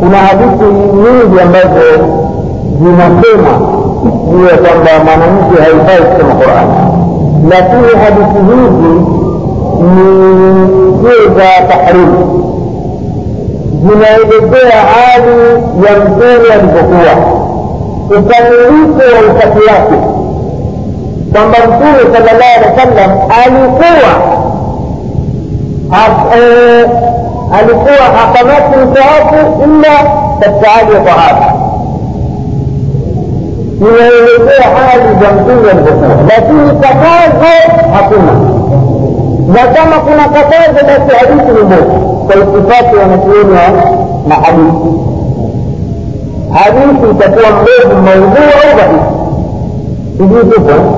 kuna 0.00 0.18
hadithi 0.18 0.64
nyingi 0.64 1.40
ambazo 1.40 2.25
zinasema 2.80 3.52
ya 4.50 4.56
kwamba 4.58 4.90
mwanamke 5.04 5.62
haifai 5.62 6.02
kusoma 6.12 6.34
qurani 6.34 6.72
lakini 7.50 8.02
hadithi 8.04 8.38
hizi 8.48 8.92
ni 9.82 10.98
sio 11.02 11.34
za 11.34 11.66
tahrimu 11.68 12.42
zinaelezea 13.82 14.80
hali 14.94 15.32
ya 15.86 15.98
mtume 16.00 16.52
alivyokuwa 16.54 17.14
ukamilifu 18.10 18.98
wa 19.14 19.34
ukati 19.34 19.58
wake 19.58 19.98
kwamba 21.32 21.58
mtume 21.58 22.14
sala 22.16 22.32
llahu 22.32 22.54
alehi 22.56 22.70
wa 22.70 22.82
sallam 22.82 23.10
alikuwa 23.44 24.12
alikuwa 27.58 28.04
hakamati 28.18 28.76
msaafu 28.78 29.62
illa 29.64 30.10
katika 30.40 30.70
hali 30.70 30.94
ya 30.94 31.00
tahara 31.00 31.52
inaelezea 33.80 34.66
hali 34.76 35.04
za 35.20 35.32
mtume 35.32 35.70
alivyokuwa 35.70 36.08
lakini 36.28 36.80
katazo 36.80 37.52
hakuna. 37.94 38.32
Na 39.54 39.66
kama 39.74 39.96
kuna 39.98 40.24
katazo 40.28 40.72
basi 40.86 41.16
hadithi 41.18 41.52
ni 41.52 41.62
mbovu 41.62 42.16
kwa 42.26 42.34
itifaki 42.36 42.96
wanachuoni 42.96 43.52
wa 43.58 43.66
mahadithi. 44.28 44.90
Hadithi 46.52 47.10
itakuwa 47.10 47.50
mbovu 47.50 48.02
maudhuu 48.06 48.50
au 48.62 48.76
dhaifu. 48.78 49.12
Sijui 50.16 50.44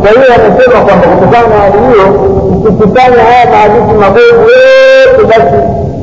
kwa 0.00 0.10
hiyo 0.10 0.26
wamesema 0.32 0.80
kwamba 0.86 1.06
kutokana 1.06 1.48
na 1.48 1.56
hali 1.62 1.78
hiyo 1.86 2.06
ukikusanya 2.56 3.22
haya 3.24 3.46
mahadithi 3.50 3.94
mabovu 4.00 4.42
yote 4.58 5.24
basi 5.28 5.56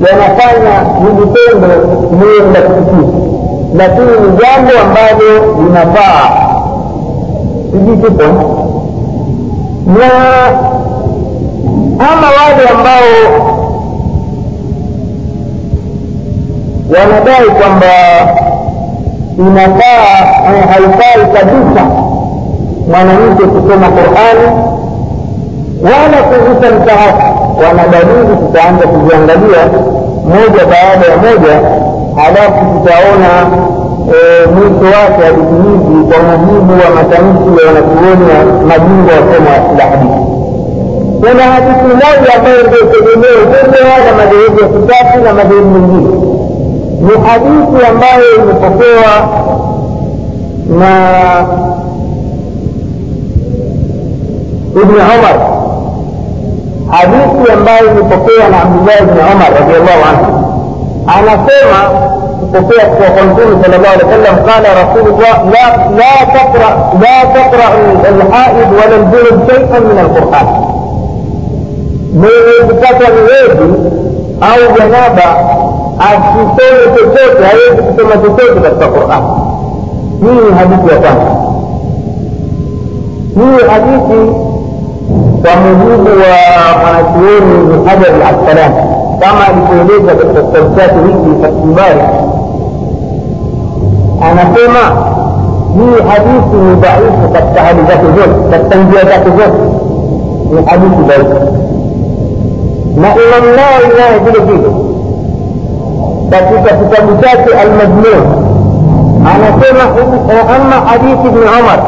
yanafanya 0.05 0.73
hili 0.99 1.25
tendo 1.33 1.67
liwe 2.19 2.39
la 2.53 2.59
lakini 3.77 4.05
ni 4.05 4.37
jambo 4.37 4.71
ambalo 4.83 5.55
linafaa 5.63 6.44
sijui 7.75 7.97
na 9.87 10.09
ama 11.99 12.27
wale 12.27 12.69
ambao 12.69 13.11
wanadai 16.99 17.45
kwamba 17.59 17.85
inafaa 19.39 20.25
haifai 20.69 21.25
kabisa 21.33 21.85
mwanamke 22.91 23.43
kusoma 23.43 23.87
qurani 23.89 24.47
wala 25.83 26.23
kuvuta 26.23 26.71
msahafu 26.71 27.59
wana 27.67 27.87
dalili 27.87 28.35
tutaanza 28.37 28.87
kuziangalia 28.87 29.67
moja 30.25 30.65
baada 30.65 31.05
ya 31.07 31.17
moja 31.17 31.69
halafu 32.15 32.65
tutaona 32.73 33.47
mwisho 34.55 34.85
wake 34.97 35.21
hadithi 35.25 35.55
hizi 35.65 35.95
kwa 36.09 36.19
mujibu 36.37 36.73
wa 36.83 36.89
matamshi 36.95 37.49
ya 37.59 37.67
wanachuoni 37.67 38.23
wa 38.31 38.65
majimbo 38.67 39.11
ya 39.11 39.17
somo 39.17 39.77
la 39.77 39.83
hadithi. 39.85 40.21
Kuna 41.19 41.43
hadithi 41.53 41.87
moja 42.01 42.33
ambayo 42.37 42.57
ndio 42.67 42.79
tegemeo 42.93 43.39
kubwa 43.51 43.97
na 44.05 44.11
madhehebu 44.17 44.59
ya 44.61 44.67
kitatu 44.67 45.19
na 45.25 45.33
madhehebu 45.33 45.69
mengine. 45.69 46.09
Ni 47.01 47.27
hadithi 47.27 47.85
ambayo 47.91 48.35
imepokewa 48.35 49.13
na 50.79 50.91
ibni 54.81 54.95
umar 54.95 55.37
hadithi 56.89 57.51
ambayo 57.53 57.91
imepokewa 57.91 58.49
na 58.51 58.61
abdullah 58.61 59.01
ibni 59.01 59.19
umar 59.33 59.49
radiallahu 59.59 60.03
anhu. 60.09 60.45
Anasema 61.07 61.79
kupokea 62.39 62.85
kutoka 62.85 63.11
kwa 63.11 63.23
mtume 63.23 63.63
sala 63.63 63.77
llahu 63.77 63.93
alih 63.93 64.05
wa 64.07 64.11
sallam 64.13 64.35
qala 64.49 64.69
rasulullah 64.81 65.35
la 65.99 66.25
taqra 66.35 66.69
la 67.03 67.17
taqrau 67.35 67.75
alhaid 68.09 68.69
wala 68.79 68.95
ljunub 69.03 69.49
shaian 69.49 69.83
min 69.87 69.97
alquran 70.05 70.47
mwenye 72.19 72.55
kupatwa 72.67 73.07
ni 73.15 73.21
hedhi 73.31 73.67
au 74.41 74.61
janaba 74.77 75.27
asisome 75.99 76.83
chochote 76.95 77.43
hawezi 77.49 77.81
kusoma 77.81 78.15
chochote 78.17 78.59
katika 78.61 78.87
quran 78.87 79.23
hii 80.21 80.45
ni 80.49 80.57
hadithi 80.57 80.87
ya 80.93 80.99
kwanza 81.01 81.31
hii 83.35 83.67
hadithi 83.71 84.31
kwa 85.41 85.55
mujibu 85.55 86.09
wa 86.09 86.35
mwanachuoni 86.81 87.53
ibn 87.63 87.87
hajar 87.87 88.11
al 88.15 88.21
asqalani 88.21 88.75
kama 89.19 89.47
alivyoeleza 89.47 90.15
katika 90.15 90.41
kitabu 90.41 90.75
chake 90.75 90.95
hiki 91.07 91.41
fathulbari 91.41 92.01
anasema 94.31 94.83
hii 95.75 96.07
hadithi 96.09 96.55
ni 96.55 96.75
dhaifu 96.75 97.29
katika 97.33 97.61
hali 97.61 97.79
zake 97.87 98.05
zote 98.05 98.49
katika 98.51 98.75
njia 98.75 98.99
zake 99.01 99.29
zote 99.29 99.61
ni 100.51 100.65
hadithi 100.65 101.01
dhaifu 101.07 101.33
na 103.01 103.07
imam 103.15 103.55
nawawi 103.55 103.87
naye 103.97 104.19
vile 104.25 104.39
vile 104.45 104.69
katika 106.29 106.75
kitabu 106.75 107.21
chake 107.21 107.53
almajnun 107.61 108.23
anasema 109.31 109.83
ama 110.55 110.87
hadithi 110.89 111.27
ibni 111.27 111.39
umar 111.61 111.79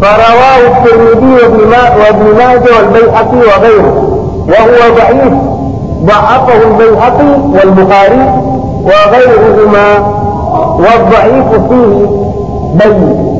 فرواه 0.00 0.58
الترمذي 0.66 1.34
وابن 1.44 2.36
ماجه 2.38 2.70
والبيهقي 2.76 3.36
وغيره 3.36 3.94
وهو 4.48 4.94
ضعيف 4.96 5.32
ضعفه 6.04 6.62
البيهقي 6.70 7.40
والبخاري 7.54 8.22
وغيرهما 8.84 9.84
والضعيف 10.84 11.48
فيه 11.68 12.06
بين. 12.74 13.34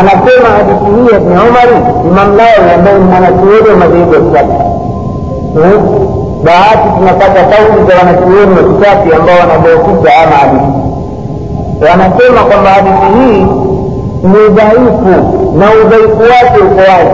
أنا 0.00 0.10
كما 0.10 0.60
أدتني 0.60 1.16
ابن 1.16 1.32
عمر 1.38 1.70
إمام 2.10 2.30
الله 2.30 2.72
يبين 2.74 3.00
من 3.06 3.22
أسير 3.24 3.76
مزيد 3.76 4.14
السبب. 4.14 4.60
بعات 6.44 7.02
نفاق 7.02 7.36
قول 7.36 7.86
جوان 7.86 8.08
أسير 8.08 8.48
مكتاب 8.48 9.06
يالله 9.06 9.44
أنا 9.44 9.56
بوكي 9.56 10.02
جعام 10.04 10.32
عليه 10.32 10.66
وأنا 11.82 12.08
كما 12.08 12.40
قل 12.40 12.66
هذه 12.66 13.46
مضعيف 14.24 15.00
نوضيف 15.54 16.20
واسع 16.20 16.66
قوائد 16.76 17.08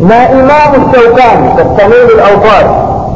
na 0.00 0.30
imamu 0.30 0.92
shaukani 0.94 1.48
katika 1.56 1.82
nini 1.88 2.12
al-awtar 2.20 2.64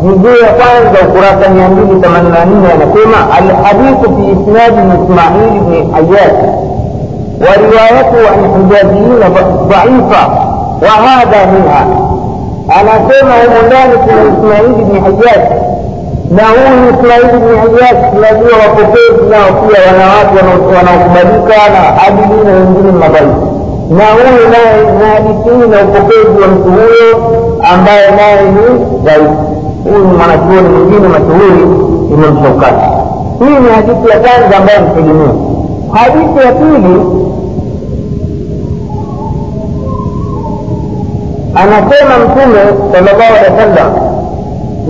juzuu 0.03 0.37
ya 0.45 0.49
kwanza 0.53 1.09
ukurasa 1.09 1.49
mia 1.55 1.69
mbili 1.69 2.01
themanini 2.01 2.33
na 2.33 2.45
nne 2.45 2.69
anasema 2.73 3.19
alhadithu 3.39 4.17
fi 4.17 4.23
isnadi 4.31 4.81
ismaili 5.03 5.61
bni 5.61 5.79
ayas 5.97 6.33
وروايته 7.41 8.31
عن 8.33 8.41
حجازيين 8.55 9.21
ضعيفة 9.69 10.23
وهذا 10.83 11.47
منها 11.53 11.87
أنا 12.81 12.93
سمع 13.11 13.35
مدانة 13.57 14.05
إسماعيل 14.05 14.73
بن 14.75 15.05
حجاج 15.05 15.43
نقول 16.31 16.95
إسماعيل 16.95 17.39
بن 17.39 17.59
حجاج 17.61 17.97
الذي 18.17 18.45
وقفت 18.45 19.21
له 19.31 19.45
فيها 19.45 19.93
ونوات 19.93 20.29
ونوكملك 20.43 21.55
أنا 21.69 22.01
عدلين 22.01 22.47
وينزل 22.55 22.89
المضيف 22.89 23.54
na 23.97 24.05
huyo 24.13 24.49
naye 24.53 24.83
na 24.99 25.07
hadithi 25.07 25.69
na 25.71 25.83
upokezi 25.85 26.41
wa 26.43 26.49
mtu 26.49 26.71
huyo 26.71 27.17
ambaye 27.73 28.11
naye 28.11 28.43
ni 28.43 28.85
dhaifu. 29.05 29.35
Huyu 29.85 29.99
ni 30.07 30.13
mwanachuoni 30.17 30.69
mwingine 30.69 31.09
mashuhuri 31.09 31.63
imam 32.15 32.37
hii 33.39 33.59
ni 33.63 33.69
hadithi 33.75 34.09
ya 34.11 34.19
kwanza 34.21 34.57
ambayo 34.59 34.81
mtegemea 34.81 35.29
hadithi 35.93 36.39
ya 36.47 36.53
pili 36.53 37.01
anasema 41.55 42.15
mtume 42.19 42.59
sallallahu 42.93 43.35
alaihi 43.35 43.53
wasallam 43.55 43.93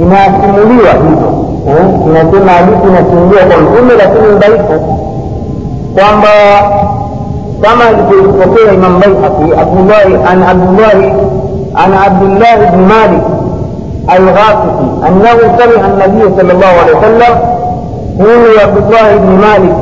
inasimuliwa 0.02 0.92
hivyo. 0.92 1.30
Inasema 2.10 2.52
hadithi 2.52 2.88
inasimuliwa 2.88 3.42
kwa 3.44 3.56
mtume 3.62 3.92
lakini 3.98 4.38
dhaifu. 4.38 4.80
Kwamba 5.94 6.28
كما 7.64 7.84
يستطيع 7.90 8.70
الإمام 8.70 8.98
بيحقي 9.00 9.60
عبد 9.60 9.78
الله 9.78 10.28
عن 10.28 10.42
عبد 10.42 10.68
الله 10.68 11.14
عن 11.76 11.94
عبد 11.94 12.22
الله 12.22 12.54
بن 12.72 12.78
مالك 12.78 13.22
الغافقي 14.18 15.08
أنه 15.08 15.56
سمع 15.58 15.86
النبي 15.86 16.36
صلى 16.40 16.52
الله 16.52 16.66
عليه 16.66 16.98
وسلم 16.98 17.38
يقول 18.20 18.58
عبد 18.60 18.76
الله 18.76 19.16
بن 19.16 19.32
مالك 19.32 19.76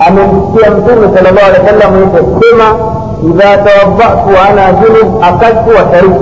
عن 0.00 0.18
النبي 0.18 1.18
صلى 1.18 1.30
الله 1.30 1.42
عليه 1.42 1.62
وسلم 1.64 1.98
يقول 2.00 2.40
كما 2.40 2.92
إذا 3.24 3.56
توضأت 3.56 4.24
وأنا 4.26 4.70
جنب 4.70 5.22
أكلت 5.22 5.64
وشربت 5.68 6.20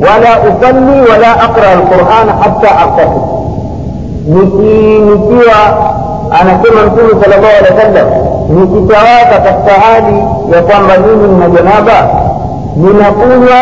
ولا 0.00 0.32
أصلي 0.48 1.00
ولا 1.00 1.44
أقرأ 1.44 1.72
القرآن 1.72 2.42
حتى 2.42 2.66
أغتسل. 2.66 3.20
نكي 4.28 4.98
نكيوا 4.98 5.68
أنا 6.42 6.52
كما 6.64 6.82
نقول 6.86 7.10
صلى 7.24 7.36
الله 7.36 7.48
عليه 7.48 7.74
وسلم 7.76 8.28
nikitawaka 8.48 9.40
katika 9.44 9.80
hali 9.80 10.22
ya 10.52 10.62
kwamba 10.62 10.94
mimi 10.98 11.28
nina 11.28 11.48
janaba 11.48 12.08
ninakunywa 12.76 13.58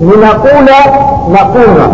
ninakula 0.00 0.78
na 1.32 1.38
kunywa. 1.44 1.88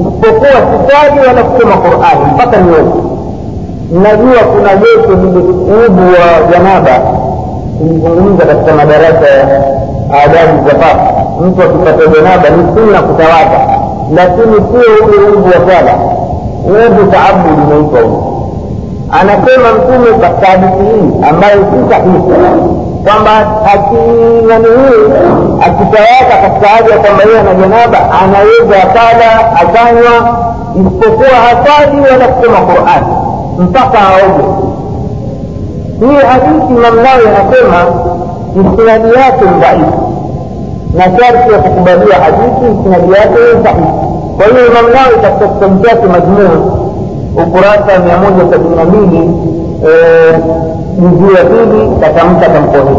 Isipokuwa 0.00 0.60
sitaji 0.70 1.18
wala 1.26 1.42
kusoma 1.42 1.76
qurani 1.76 2.24
mpaka 2.34 2.56
niote 2.56 2.98
najua 4.02 4.42
kuna 4.52 4.74
lile 4.74 5.14
ubu 5.86 6.02
wa 6.02 6.52
janaba. 6.52 6.98
Tulizungumza 7.78 8.44
katika 8.46 8.72
madarasa 8.74 9.26
ya 9.28 9.46
adabu 10.24 10.68
za 10.68 10.74
papa. 10.74 11.12
Mtu 11.40 11.62
akipata 11.62 12.06
janaba 12.14 12.48
ni 12.50 12.74
sunna 12.74 13.02
kutawaka 13.02 13.74
lakini 14.12 14.54
sio 14.54 15.06
ule 15.06 15.28
ubu 15.36 15.46
wa 15.46 15.52
sala 15.72 15.94
ubu 16.66 17.10
taabudi 17.10 17.62
unaitwa 17.66 18.00
huo 18.00 18.50
anasema 19.10 19.68
mtume 19.72 20.18
katika 20.20 20.46
hadithi 20.46 20.82
hii 20.82 21.28
ambayo 21.28 21.58
si 21.58 21.90
sahihi 21.90 22.18
kwamba 23.04 23.30
akitawaka 25.60 26.36
katika 26.42 26.68
hali 26.68 26.90
ya 26.90 26.98
kwamba 26.98 27.22
yeye 27.24 27.40
ana 27.40 27.54
janaba 27.54 27.98
anaweza 28.22 28.76
akala 28.82 29.56
akanywa 29.60 30.36
isipokuwa 30.80 31.28
hasali 31.46 32.00
wala 32.00 32.28
kusoma 32.28 32.58
qurani 32.60 33.06
mpaka 33.58 33.98
aoge. 33.98 34.44
Hii 36.00 36.26
hadithi 36.26 36.72
mamnawi 36.72 37.22
anasema 37.28 37.84
isnadi 38.54 39.08
yake 39.20 39.44
dhaifu 39.60 40.14
na 40.94 41.04
sharti 41.04 41.52
ya 41.52 41.58
kukubalia 41.58 42.14
hadithi 42.24 42.66
isnadi 42.80 43.12
yake 43.12 43.38
sahihi 43.64 43.92
kwa 44.36 44.46
hiyo 44.46 44.70
mamnawi 44.74 45.14
katika 45.22 45.48
kitabu 45.48 45.84
chake 45.86 46.06
majmuu 46.06 46.80
ukurasa 47.42 47.98
mia 48.06 48.16
moja 48.16 48.52
sabini 48.52 48.76
na 48.76 48.84
mbili 48.84 49.30
juzuu 50.98 51.26
hili 51.36 51.96
katamka 52.00 52.46
tamko 52.48 52.76
hili 52.76 52.96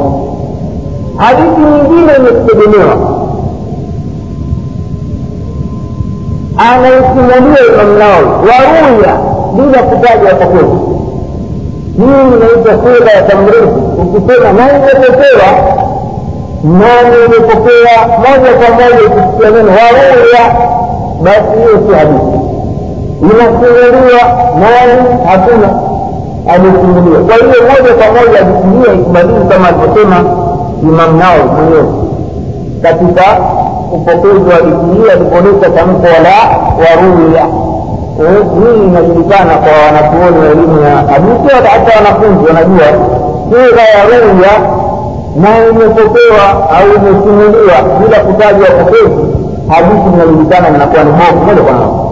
hadithi 1.18 1.62
nyingine 1.62 2.12
imekutegemewa 2.18 2.96
anaisimulia 6.58 7.60
Imam 7.74 7.98
Nawawi 8.00 8.26
waruya 8.26 9.16
bila 9.56 9.84
kutaja 9.84 10.30
wapokezi. 10.30 10.78
Hii 11.98 12.36
inaitwa 12.36 12.74
sura 12.84 13.12
ya 13.12 13.22
tamrithi. 13.22 13.80
Ukisema 14.02 14.52
nani 14.54 14.80
imepokewa, 14.80 15.50
nani 16.64 17.16
imepokea 17.26 18.08
moja 18.08 18.52
kwa 18.60 18.76
moja, 18.76 19.02
ukisikia 19.08 19.50
neno 19.52 19.72
waruya, 19.72 20.56
basi 21.24 21.58
hiyo 21.58 21.80
si 21.88 21.94
hadithi. 21.98 22.40
Inasimuliwa 23.22 24.22
nani, 24.60 25.20
hakuna 25.28 25.70
alisimuliwa. 26.54 27.20
Kwa 27.28 27.36
hiyo 27.36 27.62
moja 27.72 27.94
kwa 28.00 28.08
moja 28.18 28.40
hiyo 28.72 28.88
haikubaliwi 28.88 29.46
kama 29.50 29.68
alivyosema 29.68 30.18
Imam 30.84 31.18
nao 31.20 31.38
mwenyewe. 31.54 31.86
Katika 32.82 33.24
upokezi 33.94 34.44
wa 34.50 34.56
hadithi 34.56 35.12
alipoleta 35.12 35.70
tamko 35.70 36.08
la 36.26 36.38
waruya 36.84 37.46
hii 38.60 38.84
inajulikana 38.88 39.54
kwa 39.64 39.74
wanachuoni 39.86 40.38
wa 40.40 40.46
elimu 40.52 40.82
ya 40.82 40.96
hadithi 40.96 41.56
hata 41.74 41.92
wanafunzi 41.98 42.46
wanajua. 42.48 42.88
Sura 43.50 43.84
ya 43.96 44.02
ruya 44.06 44.54
na 45.42 45.50
imepokewa 45.70 46.46
au 46.78 46.88
imesimuliwa 46.98 47.76
bila 48.00 48.20
kutajwa 48.20 48.68
wapokezi 48.70 49.22
hadithi 49.70 50.08
inajulikana 50.14 50.68
inakuwa 50.70 51.04
ni 51.04 51.12
bovu 51.12 51.46
moja 51.46 51.62
kwa 51.62 51.74
moja 51.74 52.05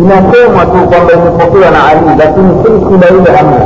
inasemwa 0.00 0.64
tu 0.66 0.78
kwamba 0.90 1.12
imepokewa 1.12 1.70
na 1.70 1.80
ali 1.88 2.00
lakini 2.18 2.50
silsila 2.62 3.06
ile 3.18 3.36
hamna 3.36 3.56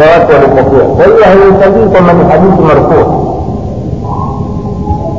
ya 0.00 0.06
watu 0.12 0.32
walipokea. 0.32 0.86
kwa 0.96 1.04
hiyo 1.04 1.24
haihitajii 1.24 1.88
kwamba 1.92 2.12
ni 2.12 2.24
hadithi 2.30 2.62
marufuu. 2.62 3.06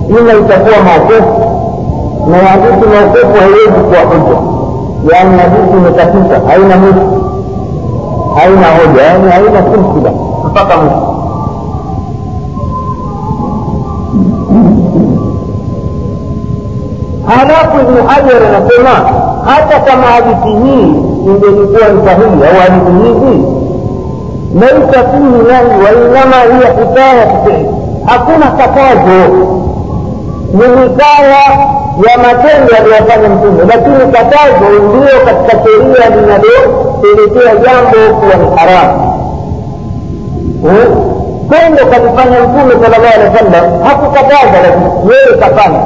Ila 0.10 0.34
itakuwa 0.34 0.78
maukufu. 0.88 1.40
Na 2.32 2.38
hadithi 2.38 2.86
maukufu 2.94 3.34
haiwezi 3.40 3.80
kuwa 3.88 4.00
hoja 4.10 4.38
yaani 5.14 5.38
hadithi 5.40 5.78
imekatika 5.78 6.48
haina 6.48 6.78
mwisho. 6.78 7.08
Haina 8.36 8.68
hoja 8.78 9.02
yaani 9.02 9.32
haina 9.32 9.64
silsila. 9.64 10.12
Mpaka 10.50 10.78
mwisho. 10.78 11.16
Halafu 17.28 17.80
ibnu 17.82 18.04
hajar 18.08 18.41
anasema 18.46 19.29
hata 19.50 19.80
kama 19.80 20.08
hadithi 20.08 20.50
hii 20.64 20.94
ingelikuwa 21.28 21.88
ni 21.90 22.06
sahihi 22.06 22.44
au 22.50 22.56
hadithi 22.62 22.92
hizi 23.04 23.44
laisa 24.60 25.04
fihi 25.10 25.44
nahi 25.48 25.70
wainama 25.86 26.36
hiya 26.36 26.70
hikayatu 26.80 27.76
hakuna 28.06 28.46
katazo 28.52 29.28
ni 30.54 30.64
hikaya 30.82 31.70
ya 32.08 32.18
matendo 32.18 32.76
aliyofanya 32.80 33.30
mtume 33.30 33.64
lakini 33.68 34.12
katazo 34.14 34.66
ndio 34.88 35.20
katika 35.26 35.64
sheria 35.64 36.10
linalopelekea 36.10 37.56
jambo 37.56 38.20
kuwa 38.20 38.36
ni 38.36 38.56
haramu. 38.58 39.14
Tendo 41.50 41.86
kalifanya 41.86 42.40
mtume 42.48 42.74
sala 42.86 42.98
llahu 42.98 43.14
alehi 43.16 43.30
wa 43.30 43.38
sallam 43.40 43.84
hakukataza 43.84 44.58
lakini 44.64 44.86
yeye 45.12 45.38
kafanya 45.40 45.80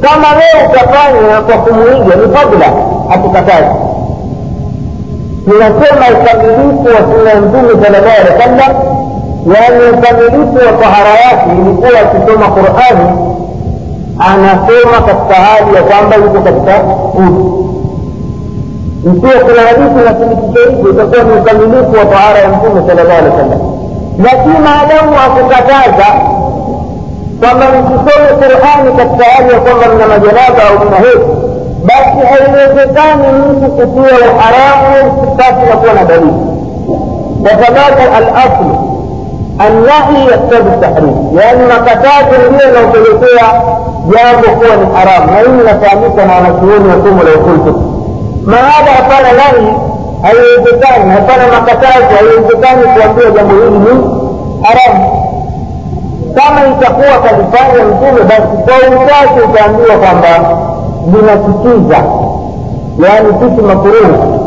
kama 0.00 0.28
wewe 0.28 0.66
utafanya 0.70 1.40
kwa 1.46 1.56
kumuiga 1.56 2.16
ni 2.16 2.36
fadla 2.36 2.66
hatukatazi. 3.08 3.74
Tunasema 5.44 6.04
ukamilifu 6.20 6.84
wa 6.94 7.00
suna 7.18 7.30
ya 7.30 7.40
mtume 7.40 7.84
sala 7.84 7.98
llahu 8.00 8.20
alehi 8.20 8.34
wa 8.34 8.42
sallam 8.42 8.76
yaani 9.54 9.98
ukamilifu 9.98 10.56
wa 10.66 10.72
tahara 10.82 11.10
yake 11.10 11.46
ilikuwa 11.60 11.88
akisoma 12.00 12.46
qurani 12.48 13.06
anasoma 14.18 14.98
katika 15.06 15.34
hali 15.34 15.74
ya 15.76 15.82
kwamba 15.82 16.16
yuko 16.16 16.40
katika 16.40 16.72
udhu 17.14 17.70
ikiwa 19.16 19.32
kuna 19.44 19.62
hadithi 19.62 20.00
inathibitisha 20.02 20.70
hivyo 20.70 20.90
itakuwa 20.92 21.22
ni 21.24 21.40
ukamilifu 21.40 21.92
wa 21.98 22.04
tahara 22.04 22.38
ya 22.38 22.48
mtume 22.48 22.80
sala 22.86 23.02
llahu 23.04 23.18
alehi 23.18 23.34
wa 23.36 23.40
sallam 23.42 23.60
lakini 24.24 24.58
maadamu 24.66 25.12
akukataza 25.26 26.06
katika 28.96 29.24
hali 29.24 29.52
ya 29.52 29.60
kwamba 29.60 29.86
mna 29.94 30.06
majanaba 30.06 30.62
au 30.70 30.86
mna 30.86 30.96
hedhi 30.96 31.24
basi 31.84 32.26
haiwezekani 32.30 33.26
mtu 33.32 33.70
kutia 33.70 34.30
uharamu 34.30 35.36
pasi 35.36 35.66
na 35.70 35.76
kuwa 35.76 35.92
na 35.94 36.04
dalili 36.04 36.32
kwa 37.42 37.50
sababu 37.50 38.14
alaslu 38.16 38.76
annahi 39.58 40.26
yaktabi 40.30 40.70
tahrim 40.80 41.16
yaani 41.38 41.64
makatazo 41.66 42.50
ndio 42.52 42.66
yanaopelekea 42.66 43.46
jambo 44.10 44.48
kuwa 44.58 44.76
ni 44.76 44.86
haramu 44.96 45.26
na 45.32 45.38
hii 45.38 45.60
inafahamika 45.62 46.24
na 46.26 46.34
wanachuoni 46.34 46.88
wa 46.88 46.94
somo 47.04 47.22
la 47.22 47.30
usul 47.30 47.74
maada 48.46 48.90
hapana 48.92 49.32
nahi 49.32 49.74
haiwezekani 50.22 51.10
hapana 51.10 51.46
makatazo 51.60 52.06
haiwezekani 52.16 52.82
kuambia 52.82 53.30
jambo 53.30 53.54
hili 53.54 53.78
ni 53.78 54.04
haramu 54.62 55.19
kama 56.34 56.60
itakuwa 56.72 57.18
kalifanya 57.24 57.84
mtume 57.84 58.22
basi 58.28 58.56
kwa 58.64 58.76
uchache 59.02 59.40
utaambiwa 59.50 59.96
kwamba 59.96 60.28
linachukiza 61.12 61.96
yaani 63.04 63.28
sisi 63.40 63.62
makuruhu. 63.62 64.40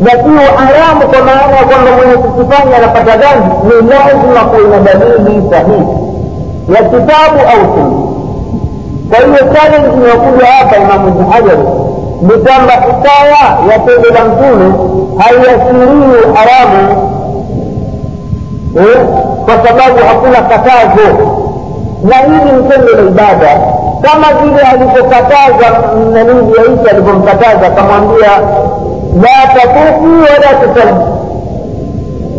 Na 0.00 0.10
sio 0.10 0.48
haramu 0.56 1.00
kwa 1.10 1.18
maana 1.24 1.56
ya 1.56 1.64
kwamba 1.64 1.90
mwenye 1.96 2.12
kukifanya 2.14 2.76
anapata 2.76 3.16
dhambi 3.16 3.48
ni 3.64 3.88
lazima 3.90 4.40
kuwe 4.50 4.78
dalili 4.84 5.50
sahihi 5.50 5.86
ya 6.74 6.82
kitabu 6.82 7.38
au 7.52 7.62
sunna. 7.74 8.10
Kwa 9.10 9.18
hiyo 9.18 9.38
challenge 9.54 9.88
inayokuja 9.96 10.46
hapa 10.46 10.76
imamu 10.76 11.08
ibn 11.08 11.30
hajar 11.32 11.56
ni 12.22 12.28
kwamba 12.44 12.72
ikawa 12.74 13.72
ya 13.72 13.78
tendo 13.78 14.08
la 14.10 14.24
mtume 14.24 14.72
haiashirii 15.18 16.34
haramu. 16.34 17.10
Eh, 18.76 18.98
kwa 19.56 19.68
sababu 19.68 19.98
hakuna 20.08 20.42
katazo. 20.42 21.08
Na 22.04 22.16
hili 22.16 22.52
mtendo 22.52 22.86
tendo 22.86 22.92
la 22.92 23.02
ibada. 23.10 23.60
Kama 24.02 24.26
vile 24.42 24.60
alivyokataza 24.62 25.66
nanii 26.12 26.52
yaisi 26.56 26.90
alivyomkataza 26.90 27.66
akamwambia 27.66 28.30
la 29.22 29.46
tatufu 29.54 30.04
wala 30.04 30.48
tusalli 30.60 30.94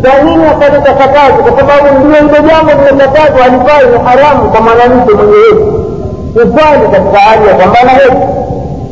kwa 0.02 0.22
nini 0.24 0.44
akaleta 0.46 0.94
katazo? 0.94 1.34
Kwa 1.42 1.52
sababu 1.60 1.98
ndio 1.98 2.20
hilo 2.20 2.48
jambo 2.48 2.72
limekatazwa 2.72 3.44
alifai 3.44 3.86
ni 3.86 3.98
haramu 4.08 4.50
kwa 4.50 4.60
mwanamke 4.60 5.14
mwenye 5.14 5.32
hedhi 5.44 5.72
kusali 6.34 6.88
katika 6.92 7.18
hali 7.18 7.48
ya 7.48 7.54
kwamba 7.54 7.78
na 7.82 7.92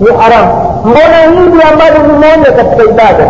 ni 0.01 0.09
haramu. 0.23 0.53
Mbona 0.85 1.19
hili 1.35 1.63
ambalo 1.73 2.07
limeenda 2.13 2.53
katika 2.53 2.83
ibada? 2.85 3.25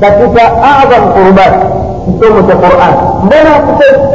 Katika 0.00 0.42
adham 0.80 1.12
qurubati 1.12 1.66
kisomo 2.04 2.42
cha 2.42 2.56
quran. 2.56 2.94
Mbona 3.24 3.50
hakusema? 3.50 4.06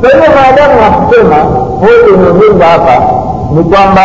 Kwa 0.00 0.10
hiyo 0.10 0.30
maadamu 0.36 0.80
hakusema 0.82 1.36
hoja 1.80 2.14
inayojenga 2.14 2.64
hapa 2.66 3.02
ni 3.54 3.64
kwamba 3.64 4.02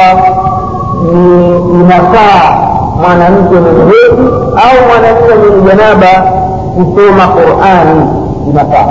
inafaa 1.73 2.57
mwanamke 3.01 3.55
mwenye 3.55 3.83
hedhi 3.91 4.27
au 4.55 4.77
mwanamke 4.87 5.35
mwenye 5.39 5.67
janaba 5.67 6.31
kusoma 6.75 7.27
qurani 7.27 8.07
inafaa 8.49 8.85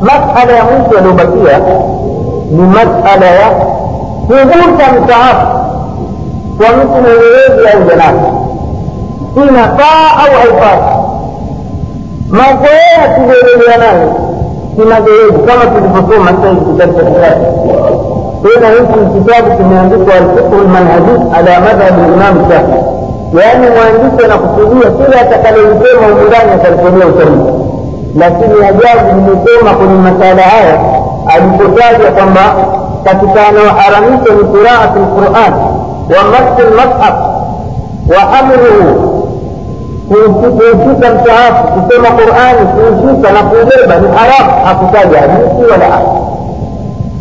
masala 0.00 0.52
ya 0.56 0.64
mwisho 0.64 0.94
yaliyobakia 0.96 1.58
ni 2.50 2.62
masala 2.62 3.26
ya 3.26 3.50
kugusa 4.26 4.92
msaafu 4.92 5.46
kwa 6.58 6.68
mtu 6.76 6.88
mwenye 6.88 7.08
hedhi 7.08 7.68
au 7.76 7.88
janaba. 7.88 8.28
Inafaa 9.36 10.10
au 10.20 10.32
haifai 10.40 10.97
mazoea 12.30 13.08
tulielelea 13.14 13.78
nayo 13.78 14.14
si 14.76 14.82
madhehebu 14.84 15.38
kama 15.38 15.64
tulivyosoma 15.66 16.30
sasa 16.30 16.48
hivi 16.48 16.60
kitabu 16.72 16.92
cha 16.98 17.04
kisasa 17.04 17.36
tena 18.42 18.68
hiki 18.70 18.98
ni 19.00 19.06
kitabu 19.20 19.50
kimeandikwa 19.56 20.14
alfiqhu 20.14 20.56
lmanhaji 20.64 21.14
ala 21.36 21.60
madhhabi 21.60 22.00
limam 22.10 22.36
shafii 22.50 22.82
yaani 23.40 23.66
mwandishi 23.74 24.24
anakusudia 24.24 24.90
kile 24.90 25.20
atakalolisema 25.20 26.04
humu 26.08 26.24
ndani 26.28 26.50
atalifanyia 26.56 27.06
ushahidi 27.06 27.50
lakini 28.20 28.54
ajabu 28.68 29.06
nimesoma 29.16 29.70
kwenye 29.78 29.94
masala 30.06 30.42
haya 30.42 30.74
alipotaja 31.34 32.10
kwamba 32.16 32.44
katika 33.04 33.48
anayoharamisha 33.48 34.30
ni 34.36 34.44
qiraatu 34.52 34.98
lquran 35.06 35.52
wa 36.14 36.22
masu 36.32 36.60
lmashaf 36.70 37.16
wa 38.14 38.20
hamluhu 38.32 39.07
kuushika 40.08 41.08
msaafu 41.14 41.62
kusoma 41.72 42.08
qurani 42.10 42.62
kuhusika 42.74 43.32
na 43.32 43.42
kuubeba 43.42 43.94
ni 44.00 44.08
haramu. 44.16 44.64
Hakutaja 44.64 45.20
hadithi 45.20 45.70
wala 45.70 45.84
aya. 45.96 46.08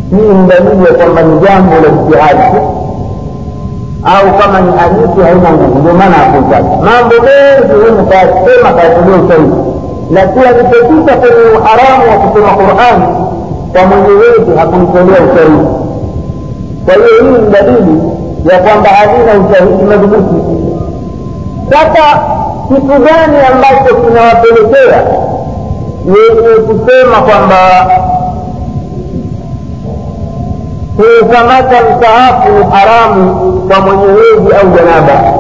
Hii 0.10 0.34
ni 0.34 0.48
dalili 0.48 0.86
ya 0.86 0.94
kwamba 0.94 1.22
ni 1.22 1.40
jambo 1.40 1.74
la 1.76 1.88
ijtihadi 1.94 2.44
tu. 2.52 2.62
Au 4.04 4.26
kama 4.40 4.62
ni 4.62 4.72
hadithi 4.78 5.22
haina 5.22 5.50
nguvu. 5.52 5.80
Ndio 5.80 5.94
maana 5.94 6.16
hakuitaja 6.16 6.70
mambo 6.70 7.16
mengi 7.28 7.74
humu 7.90 8.08
kayasema 8.10 8.70
kayatulia 8.76 9.16
usaidi 9.26 9.54
lakini 10.12 10.46
alipopita 10.46 11.16
kwenye 11.18 11.44
uharamu 11.58 12.04
wa 12.12 12.18
kusoma 12.18 12.50
qurani 12.58 13.06
kwa 13.74 13.82
mwenye 13.88 14.14
wetu 14.22 14.58
hakuitolea 14.58 15.22
ushahidi. 15.28 15.68
Kwa 16.86 16.94
hiyo 16.94 17.08
hii 17.22 17.42
ni 17.44 17.52
dalili 17.52 18.02
ya 18.52 18.60
kwamba 18.60 18.90
halina 18.90 19.46
ushahidi 19.50 19.84
madhubuti. 19.84 20.58
Sasa 21.70 22.06
kitu 22.68 22.88
gani 22.88 23.38
ambacho 23.54 23.96
kinawapelekea? 23.96 25.04
Yenye 26.06 26.56
kusema 26.68 27.18
kwamba 27.22 27.56
kuukamata 30.98 31.76
msahafu 31.84 32.50
ni 32.52 32.64
haramu 32.72 33.52
kwa 33.68 33.80
mwenye 33.80 34.04
hedhi 34.04 34.56
au 34.56 34.68
janaba. 34.76 35.34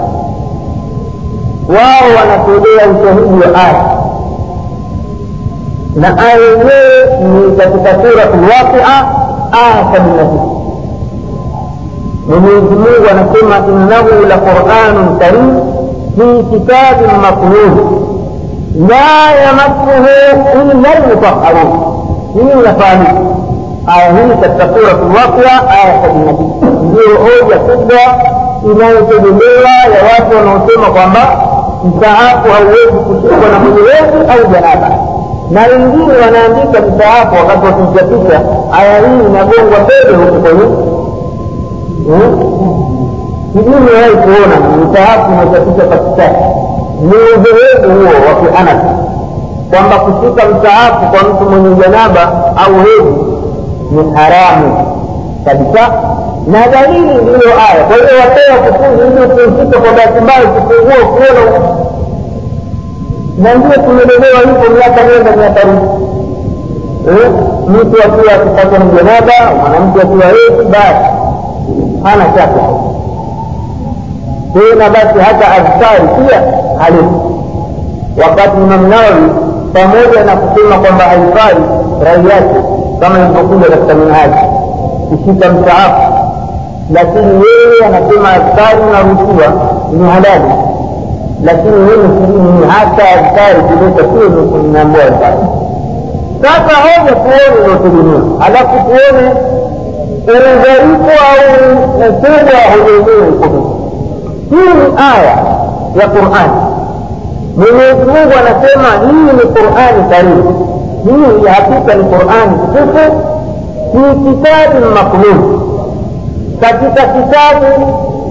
Wao 1.70 2.08
wanatolea 2.18 2.88
ushahidi 2.90 3.40
wa 3.42 3.62
aya 3.64 3.84
na 5.96 6.18
aya 6.18 6.34
yenyewe 6.38 7.18
ni 7.50 7.58
katika 7.58 7.92
suratu 7.94 8.38
lwaqia 8.38 8.88
aya 9.52 9.86
sabini 9.94 10.18
na 12.28 12.36
mwenyezi 12.40 12.76
mungu 12.76 13.08
anasema 13.12 13.58
innahu 13.68 14.26
la 14.30 14.38
quranun 14.38 15.20
karim 15.20 15.60
في 16.17 16.43
كتاب 16.53 16.97
مكنون 17.23 18.09
لا 18.89 19.43
يمسه 19.45 20.07
إلا 20.53 20.99
المطهرون 20.99 21.93
hii 22.35 22.59
unafahamika 22.61 23.13
aya 23.87 24.11
hii 24.13 24.35
katika 24.41 24.69
suratu 24.75 25.05
lwaqia 25.05 25.69
aya 25.71 26.03
sabini 26.03 26.25
na 26.25 26.33
tisa 26.33 26.67
ndiyo 26.83 27.17
hoja 27.25 27.57
kubwa 27.59 28.01
inayotegemewa 28.73 29.75
ya 29.95 30.03
watu 30.13 30.37
wanaosema 30.37 30.87
kwamba 30.87 31.21
msaafu 31.85 32.49
hauwezi 32.55 32.99
kushikwa 33.07 33.49
na 33.53 33.59
mwenye 33.59 33.81
wetu 33.81 34.19
au 34.33 34.53
janaba 34.53 34.89
na 35.51 35.61
wengine 35.67 36.13
wanaandika 36.25 36.81
msaafu 36.89 37.35
wakati 37.41 37.67
wakichapisha 37.67 38.41
aya 38.79 38.99
hii 38.99 39.21
inagongwa 39.29 39.79
mbele 39.85 40.17
huku 40.25 40.41
kwenye 40.43 40.65
sijui 43.58 43.80
niwahi 43.80 44.16
kuona 44.24 44.56
mtaafu 44.82 45.32
umechapisha 45.32 45.88
pakistani 45.88 46.38
ni 47.02 47.14
udhehebu 47.36 48.00
huo 48.00 48.14
wa 48.28 48.34
kianafi 48.42 48.88
kwamba 49.72 49.96
kushika 50.00 50.50
mtaafu 50.50 51.06
kwa 51.12 51.30
mtu 51.30 51.44
mwenye 51.50 51.76
janaba 51.76 52.22
au 52.66 52.74
hedhi 52.74 53.16
ni 53.92 54.14
haramu 54.16 54.98
kabisa. 55.46 55.92
Na 56.48 56.68
dalili 56.68 57.14
ndiyo 57.14 57.52
aya 57.70 57.84
kwa 57.88 57.96
hiyo 57.96 58.20
wapewa 58.22 58.58
kufunzi 58.68 59.02
ili 59.08 59.26
ukiushika 59.26 59.80
kwa 59.80 59.92
bahati 59.94 60.20
mbaya 60.24 60.40
ukifungua 60.44 61.06
kuona. 61.12 61.60
Na 63.38 63.54
ndio 63.56 63.84
tumelelewa 63.84 64.40
hivyo 64.40 64.70
miaka 64.78 65.04
nenda 65.04 65.36
miaka 65.38 65.62
rudi 65.64 65.88
mtu 67.68 68.04
akiwa 68.04 68.34
akipatwa 68.34 68.80
na 68.80 68.86
janaba 68.86 69.56
mwanamke 69.62 70.02
akiwa 70.02 70.26
hedhi 70.26 70.66
basi 70.72 71.10
hana 72.04 72.24
shaka 72.26 72.62
tena 74.58 74.90
basi 74.90 75.20
hata 75.20 75.52
adhkari 75.52 76.08
pia 76.18 76.42
halifu 76.80 77.44
wakati 78.22 78.58
Imam 78.58 78.90
Nawawi 78.90 79.30
pamoja 79.74 80.24
na 80.26 80.36
kusema 80.36 80.76
kwamba 80.78 81.04
haifai 81.04 81.58
rai 82.04 82.30
yake 82.30 82.60
kama 83.00 83.20
ilivyokuja 83.20 83.70
katika 83.70 83.94
minhaji 83.94 84.40
kushika 85.10 85.50
msaafu 85.50 86.14
lakini 86.94 87.26
yeye 87.28 87.86
anasema 87.88 88.30
adhkari 88.34 88.82
unaruhusiwa 88.90 89.54
ni 89.92 90.10
halali 90.10 90.54
lakini 91.44 91.76
mimi 91.76 92.08
sijui 92.26 92.68
hata 92.70 93.04
adhkari 93.10 93.62
kuleta 93.62 94.04
sio 94.10 94.58
nimeambiwa 94.62 95.06
adhkari 95.06 95.38
sasa 96.42 96.76
hoja 96.84 97.16
tuone 97.16 97.58
inayotegemea 97.60 98.22
alafu 98.46 98.76
tuone 98.90 99.32
udhaifu 100.28 101.12
au 101.28 102.10
ukubwa 102.10 102.54
wa 102.58 102.72
hoja 102.72 102.92
yenyewe 102.94 103.28
hii 104.50 104.74
ni 104.80 104.96
aya 105.16 105.38
ya 106.02 106.08
qurani 106.08 106.62
mwenyezi 107.58 108.06
mungu 108.06 108.34
anasema 108.40 108.90
hii 109.12 109.34
ni 109.34 109.54
qurani 109.54 110.04
karimu 110.10 110.68
hii 111.04 111.48
hakika 111.48 111.96
ni 111.96 112.04
qurani 112.04 112.58
tukufu. 112.58 113.38
Fi 113.92 114.00
kitabi 114.20 114.86
maknun 114.96 115.60
katika 116.62 117.02
kitabu 117.08 117.88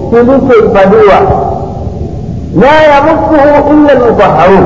kilichohifadhiwa. 0.09 1.19
La 2.61 2.83
yamusuhu 2.93 3.73
illa 3.73 3.93
lmutaharun 3.93 4.65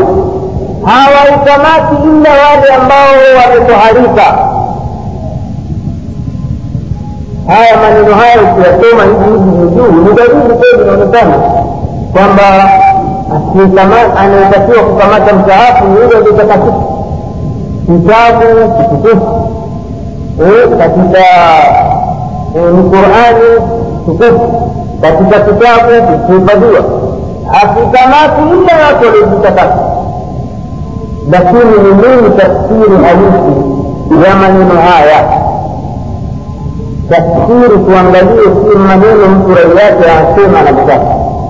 hawaikamati 0.85 1.95
illa 2.03 2.29
wale 2.29 2.73
ambao 2.81 3.13
wametoharika 3.37 4.50
haya 7.47 7.77
maneno 7.81 8.15
haya 8.15 8.35
ukiyasoma 8.41 9.03
hivi 9.03 9.39
hivi 9.39 9.75
juu 9.75 9.87
ni 10.03 10.13
dalili 10.13 10.53
kweli 10.59 10.83
inaonekana 10.83 11.35
kwamba 12.13 12.43
anayetakiwa 14.17 14.83
kukamata 14.83 15.33
msaafu 15.35 15.85
ni 15.87 15.95
yule 16.01 16.17
aliyetakatifu 16.17 16.83
kitabu 17.85 18.73
kitukufu 18.77 19.49
katika 20.77 21.23
ni 22.73 22.89
qurani 22.89 23.49
tukufu 24.05 24.71
katika 25.01 25.39
kitabu 25.39 25.89
kilichohifadhiwa 25.89 26.81
hakikamati 27.51 28.41
ila 28.41 28.87
watu 28.87 29.05
waliojitakasa 29.05 29.77
lakini 31.31 31.59
ni 31.83 31.89
nini 31.93 32.29
tafsiri 32.37 32.95
halisi 33.03 33.51
ya 34.27 34.35
maneno 34.35 34.81
haya 34.81 35.40
tafsiri 37.11 37.77
tuangalie 37.85 38.43
si 38.71 38.77
maneno 38.77 39.27
mtu 39.27 39.49
rai 39.55 39.85
yake 39.85 40.03
anasema 40.11 40.59
anataka 40.59 40.95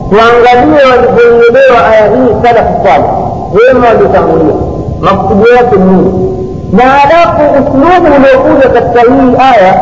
tuangalie 0.09 0.81
walivyoielewa 0.91 1.79
aya 1.91 2.05
hii 2.07 2.31
salafu 2.43 2.73
saleh 2.83 3.09
wema 3.55 3.87
waliotangulia. 3.87 4.55
Makusudio 5.01 5.55
yake 5.55 5.75
nini? 5.75 6.11
Na 6.73 6.83
halafu 6.83 7.41
uslubu 7.53 8.07
uliokuja 8.17 8.69
katika 8.69 9.01
hii 9.01 9.31
aya 9.53 9.73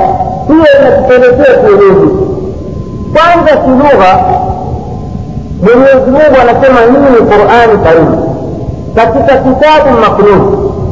hiyo 0.47 0.65
inatupelekea 0.79 1.53
kuelewi 1.57 2.09
kwanza 3.13 3.57
kilugha 3.63 4.19
mwenyezi 5.63 6.11
mungu 6.11 6.35
anasema 6.41 6.79
hii 6.79 7.11
ni 7.13 7.21
qurani 7.29 7.77
karimu 7.83 8.35
katika 8.95 9.33
kitabu 9.37 9.89
maknun 10.01 10.41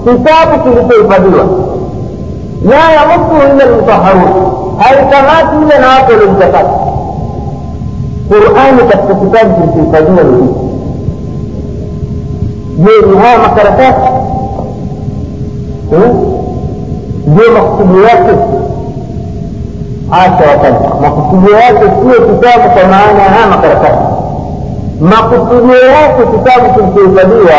kitabu 0.03 0.63
kilichohifadhiwa. 0.63 1.45
La 2.69 2.91
yamusuhu 2.91 3.41
illa 3.53 3.65
lmutaharun 3.65 4.23
haikamati 4.77 5.55
ile 5.65 5.77
na 5.79 5.87
watu 5.87 6.11
waliomtakasa 6.11 6.69
qurani 8.29 8.77
katika 8.91 9.15
kitabu 9.15 9.53
kilichohifadhiwa 9.55 10.23
ni 10.23 10.37
hii 10.37 10.53
je 12.77 12.91
ni 13.11 13.17
haya 13.17 13.37
makaratasi? 13.37 14.11
Ndio 17.27 17.51
makusudio 17.51 18.03
yake? 18.03 18.31
Acha 20.11 20.49
wakati 20.51 21.01
makusudio 21.01 21.57
yake 21.59 21.79
sio 21.79 22.21
kitabu 22.27 22.69
kwa 22.69 22.83
maana 22.89 23.23
ya 23.23 23.29
haya 23.29 23.47
makaratasi. 23.47 24.03
Makusudio 25.01 25.85
yake 25.91 26.21
kitabu 26.37 26.73
kilichohifadhiwa 26.73 27.53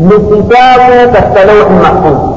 ni 0.00 0.10
kitabu 0.10 1.12
katika 1.12 1.44
lauhi 1.44 1.74
mahfudh 1.82 2.27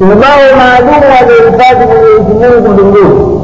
ubao 0.00 0.56
maalumu 0.56 1.04
aliohifadhi 1.20 1.84
mwenyezi 1.86 2.34
mungu 2.54 2.68
mbinguni 2.68 3.40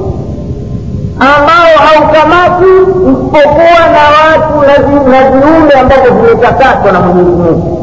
ambao 1.21 1.73
haukamati 1.87 2.71
isipokuwa 3.11 3.81
na 3.95 4.03
watu 4.17 4.69
na 5.11 5.31
viumbe 5.31 5.75
ambavyo 5.81 6.13
vimetakaswa 6.13 6.93
na 6.93 7.01
mwenyezi 7.01 7.31
mungu. 7.31 7.83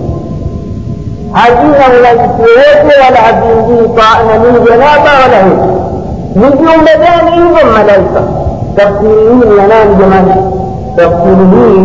Hazina 1.33 1.85
unajisi 1.99 2.41
wowote 2.41 2.95
wala 3.03 3.19
haviingii 3.21 3.89
nanii 4.27 4.59
janaba 4.69 5.11
wala 5.21 5.37
hivi 5.43 5.73
ni 6.35 6.45
viumbe 6.45 6.91
gani 7.03 7.31
hivyo 7.31 7.71
malaika? 7.73 8.21
Tafsiri 8.75 9.21
hii 9.29 9.49
ni 9.49 9.57
ya 9.57 9.67
nani 9.67 9.95
jamani? 9.99 10.33
Tafsiri 10.95 11.45
hii 11.53 11.79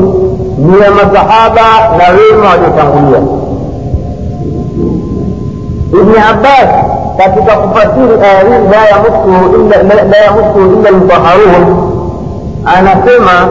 ni 0.58 0.80
ya 0.82 0.90
masahaba 0.90 1.96
na 1.98 2.04
wema 2.08 2.48
waliotangulia 2.50 3.20
ibni 5.92 6.18
abbas 6.30 6.68
katika 7.18 7.56
kufasiri 7.56 8.20
aya 8.22 8.40
hii 8.40 8.68
la 8.70 8.86
yamusuhu 8.86 10.74
illa 10.80 10.90
lmutaharun 10.90 11.76
anasema 12.64 13.48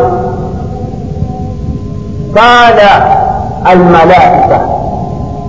qala 2.33 3.17
almalaika 3.65 4.59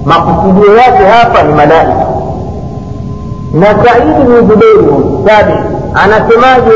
makusudio 0.04 0.76
yake 0.76 1.04
hapa 1.04 1.42
ni 1.42 1.52
malaika 1.54 2.06
na 3.54 3.66
saidi 3.66 4.10
ni 4.30 4.42
jubeiri 4.42 4.86
tabi 5.26 5.52
anasemaje? 6.04 6.72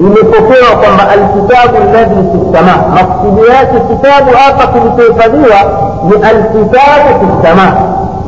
Imepokewa 0.00 0.70
kwamba 0.82 1.08
alkitabu 1.08 1.76
alladhi 1.76 2.14
fi 2.14 2.38
lsama 2.50 2.72
makusudio 2.94 3.46
yake 3.54 3.80
kitabu 3.88 4.30
hapa 4.36 4.66
kilichohifadhiwa 4.66 5.58
ni 6.04 6.14
alkitabu 6.24 7.08
fi 7.20 7.26
lsama 7.40 7.72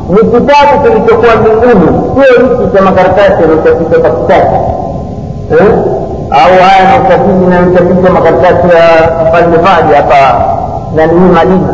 ni 0.09 0.17
kitabu 0.17 0.83
kilichokuwa 0.83 1.35
mbinguni 1.35 2.01
sio 2.15 2.43
hiki 2.47 2.75
cha 2.77 2.81
makaratasi 2.83 3.41
yanayochapishwa 3.41 3.99
katikati 4.01 4.55
au 6.31 6.51
haya 6.65 6.83
nausafiri 6.99 7.43
inayochapisha 7.47 8.11
makaratasi 8.13 8.67
ya 8.75 9.09
mfalme 9.29 9.57
faji 9.59 9.93
hapa 9.93 10.45
nanihii 10.95 11.31
madina. 11.33 11.73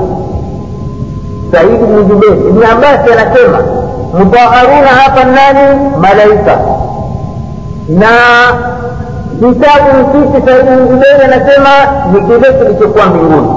Saidi 1.52 1.78
bni 1.86 2.03
jubeir 2.03 2.34
ibni 2.34 2.66
abasi 2.66 3.12
anasema 3.14 3.60
mutaharuna 4.20 4.88
hapa 4.88 5.24
nani? 5.24 5.80
Malaika. 6.02 6.58
Na 7.90 8.08
kitabu 9.40 10.18
hiki 10.18 10.45
saidi 10.48 10.70
bni 10.70 10.88
jubeir 10.90 11.22
anasema 11.24 11.70
ni 12.14 12.22
kile 12.22 12.53
kilichokuwa 12.53 13.06
mbinguni 13.06 13.48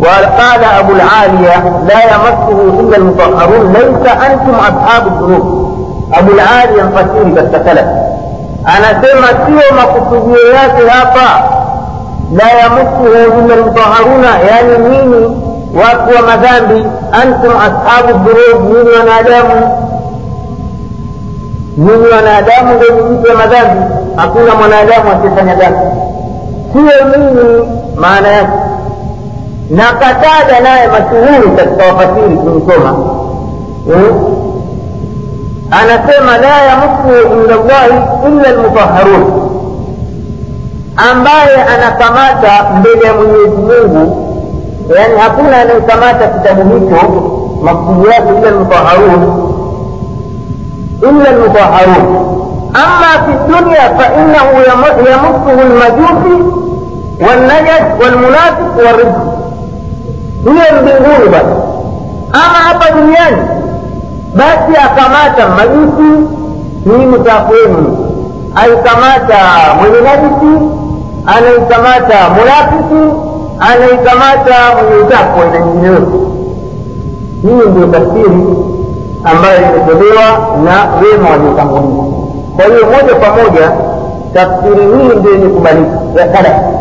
وقال 0.00 0.64
أبو 0.78 0.92
العالية 0.92 1.82
لا 1.88 2.04
يمسه 2.04 2.80
إلا 2.80 2.96
المطهرون 2.96 3.72
ليس 3.72 4.12
أنتم 4.12 4.54
أصحاب 4.54 5.06
الذنوب. 5.06 5.70
أبو 6.14 6.32
العالية 6.32 6.82
القتيل 6.82 7.24
بالتكلم 7.24 8.02
أنا 8.68 9.02
سيما 9.02 9.26
سيو 9.46 9.76
ما 9.76 9.84
كنت 9.84 10.12
هابا 10.90 11.60
لا 12.32 12.66
يمسه 12.66 13.26
إلا 13.26 13.54
المطهرون 13.54 14.24
يعني 14.24 14.78
ميني 14.78 15.36
وأقوى 15.74 16.18
مذنبي. 16.28 16.86
أنتم 17.24 17.50
أصحاب 17.50 18.08
الذنوب 18.08 18.70
من 18.70 18.86
وأنا 18.86 19.22
دام 19.22 19.48
من 21.76 22.04
وأنا 22.12 22.40
دام 22.40 22.70
ومن 22.70 23.22
مذنبي. 23.22 23.94
أقول 24.18 24.42
وأنا 24.42 24.84
دام 24.84 25.06
وأنا 25.36 25.54
دام 25.54 25.74
سيو 26.72 27.06
ميني 27.06 27.64
معناه 27.96 28.59
na 29.69 29.83
katada 29.83 30.59
naye 30.63 30.87
mashuhuri 30.87 31.49
katika 31.57 31.85
wafasiri 31.93 32.35
kumsoma 32.37 32.95
anasema 35.71 36.37
la 36.37 36.61
yamusu 36.63 37.33
inda 37.33 37.55
llahi 37.55 37.97
illa 38.27 38.51
lmutaharun 38.51 39.25
ambaye 41.11 41.55
anakamata 41.75 42.69
mbele 42.79 43.07
ya 43.07 43.13
mwenyezi 43.13 43.55
mungu 43.57 44.25
yani 44.97 45.19
hakuna 45.19 45.57
anayekamata 45.61 46.27
kitabu 46.27 46.61
hicho 46.79 47.07
maksudi 47.63 48.07
yake 48.07 48.29
illa 48.39 48.51
lmutaharun 48.51 49.23
illa 51.01 51.31
lmutaharun 51.31 52.05
ama 52.73 53.25
fi 53.25 53.31
dunya 53.47 53.81
fainahu 53.97 54.55
yamusuhu 55.09 55.73
lmajusi 55.73 56.55
والنجس 57.21 57.85
والمنافق 58.01 58.77
والرزق 58.77 59.28
hiyo 60.44 60.82
mbinguni 60.82 61.28
bwana 61.30 61.56
ama 62.32 62.58
hapa 62.58 62.90
duniani 62.90 63.36
basi 64.34 64.76
akamata 64.84 65.48
majusi 65.48 66.26
hii 66.84 67.06
msafu 67.06 67.52
wenu. 67.52 68.06
Aikamata 68.54 69.38
mwenye 69.80 70.00
najisi 70.00 70.66
anaikamata 71.26 72.16
munafiki 72.30 73.16
anaikamata 73.60 74.54
mwenye 74.74 75.02
utakwa 75.04 75.44
na 75.46 75.66
nyingineyo 75.66 76.00
hii 77.42 77.70
ndio 77.70 77.86
tafsiri 77.86 78.44
ambayo 79.24 79.58
imetolewa 79.58 80.26
na 80.64 80.88
wema 81.02 81.30
waliotangulia 81.30 82.04
kwa 82.56 82.64
hiyo 82.64 82.86
moja 82.86 83.14
kwa 83.14 83.30
moja 83.30 83.70
tafsiri 84.34 84.82
hii 84.86 85.18
ndio 85.18 85.32
yenye 85.32 85.48
kubalika 85.48 85.98
ya 86.16 86.32
salafu 86.34 86.79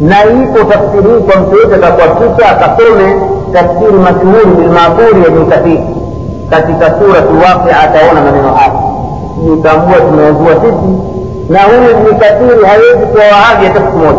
na 0.00 0.24
ipo 0.24 0.58
tafsiri 0.64 1.20
kwa 1.26 1.40
mtu 1.40 1.56
yote 1.56 1.74
atakuhakikisha 1.74 2.48
akasome 2.50 3.16
tafsiri 3.52 3.92
mashuhuri 3.92 4.46
bilmaburi 4.56 5.22
ya 5.22 5.28
ibn 5.28 5.78
katika 6.50 6.86
suratu 6.98 7.34
waqia 7.44 7.80
ataona 7.80 8.20
maneno 8.20 8.54
haya. 8.54 8.72
Nitambua 9.44 10.00
tumeazua 10.00 10.54
sisi 10.62 11.12
na 11.48 11.62
huyu 11.62 11.80
ni 11.80 12.66
hawezi 12.68 13.06
kuwa 13.12 13.24
wahabi 13.24 13.66
hata 13.66 13.80
siku 13.80 13.98
moja. 13.98 14.18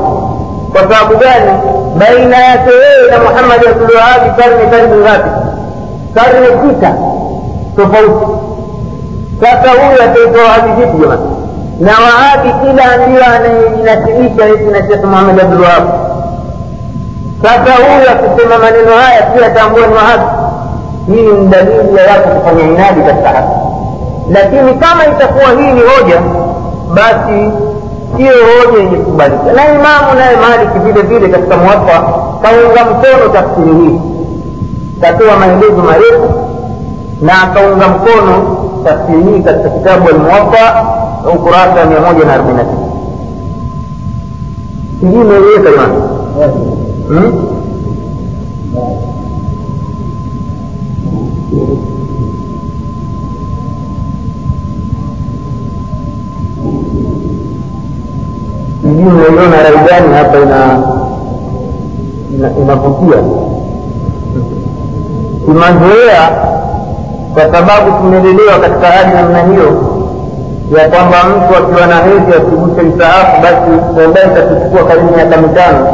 Kwa 0.73 0.81
sababu 0.81 1.13
gani? 1.23 1.51
Baina 1.99 2.37
yake 2.37 2.69
yeye 2.71 3.11
na 3.11 3.17
muhammad 3.23 3.67
abdulwahabi 3.67 4.29
karne 4.41 4.65
karibu 4.71 4.95
ngapi? 4.95 5.29
Karne 6.15 6.47
sita. 6.47 6.93
Tofauti. 7.75 8.25
Sasa 9.41 9.69
huyu 9.71 10.01
ataitwa 10.03 10.43
wahabi 10.43 10.71
vipi 10.81 10.97
jamani 10.97 11.32
na 11.79 11.91
wahabi 11.91 12.49
kila 12.61 12.97
ndio 12.97 13.25
anayejinasibisha 13.25 14.45
eti 14.49 14.63
na 14.63 14.77
shekh 14.87 15.03
muhammad 15.03 15.39
sasa 17.43 17.73
huyu 17.83 18.09
akisema 18.11 18.57
maneno 18.57 18.91
haya 18.91 19.21
pia 19.21 19.49
tambua 19.49 19.87
ni 19.87 19.93
wahabi? 19.93 20.23
Hii 21.07 21.21
ni 21.21 21.47
dalili 21.47 21.95
ya 21.97 22.03
watu 22.11 22.29
kufanya 22.29 22.63
inadi 22.63 23.01
katika 23.01 23.29
haki. 23.29 23.47
Lakini 24.31 24.73
kama 24.73 25.05
itakuwa 25.05 25.45
hii 25.61 25.71
ni 25.71 25.81
hoja 25.81 26.21
basi 26.93 27.51
siyo 28.17 28.33
hoja 28.33 28.79
yenye 28.83 28.97
kubalika 28.97 29.51
na 29.55 29.65
imamu 29.67 30.13
naye 30.19 30.35
maliki 30.37 30.79
vile 30.79 31.01
vile 31.01 31.27
katika 31.29 31.57
muwafa 31.57 32.03
kaunga 32.41 32.83
mkono 32.91 33.33
tafsiri 33.33 33.75
hii. 33.75 33.99
Katoa 35.01 35.37
maelezo 35.39 35.81
marefu 35.83 36.29
na 37.21 37.41
akaunga 37.43 37.87
mkono 37.87 38.57
tafsiri 38.83 39.23
hii 39.23 39.39
katika 39.43 39.69
kitabu 39.69 40.09
almuwafa 40.09 40.85
ukurasa 41.35 41.85
mia 41.85 41.99
moja 41.99 42.25
na 42.25 42.33
arobaini 42.33 42.57
na 42.57 42.63
tisa. 42.63 42.77
Sijui 44.99 45.21
imeeleweka 45.21 45.69
jamani. 45.71 46.01
Hmm? 47.07 47.33
sijui 58.81 59.07
umeiona 59.07 59.63
rai 59.63 59.77
gani 59.87 60.13
hapa 60.17 60.37
ina 60.39 60.79
inavutia. 62.61 63.17
Tumazoea 65.45 66.29
kwa 67.33 67.43
sababu 67.43 67.91
tumelelewa 68.01 68.59
katika 68.61 68.87
hali 68.87 69.13
namna 69.13 69.43
hiyo 69.43 69.92
ya 70.77 70.89
kwamba 70.89 71.17
mtu 71.23 71.57
akiwa 71.57 71.87
na 71.87 71.95
hedhi 71.95 72.31
asiguse 72.33 72.81
msaafu 72.81 73.41
basi 73.43 73.71
baadaye 73.95 74.25
itatuchukua 74.27 74.83
karibu 74.87 75.11
miaka 75.15 75.37
mitano 75.37 75.87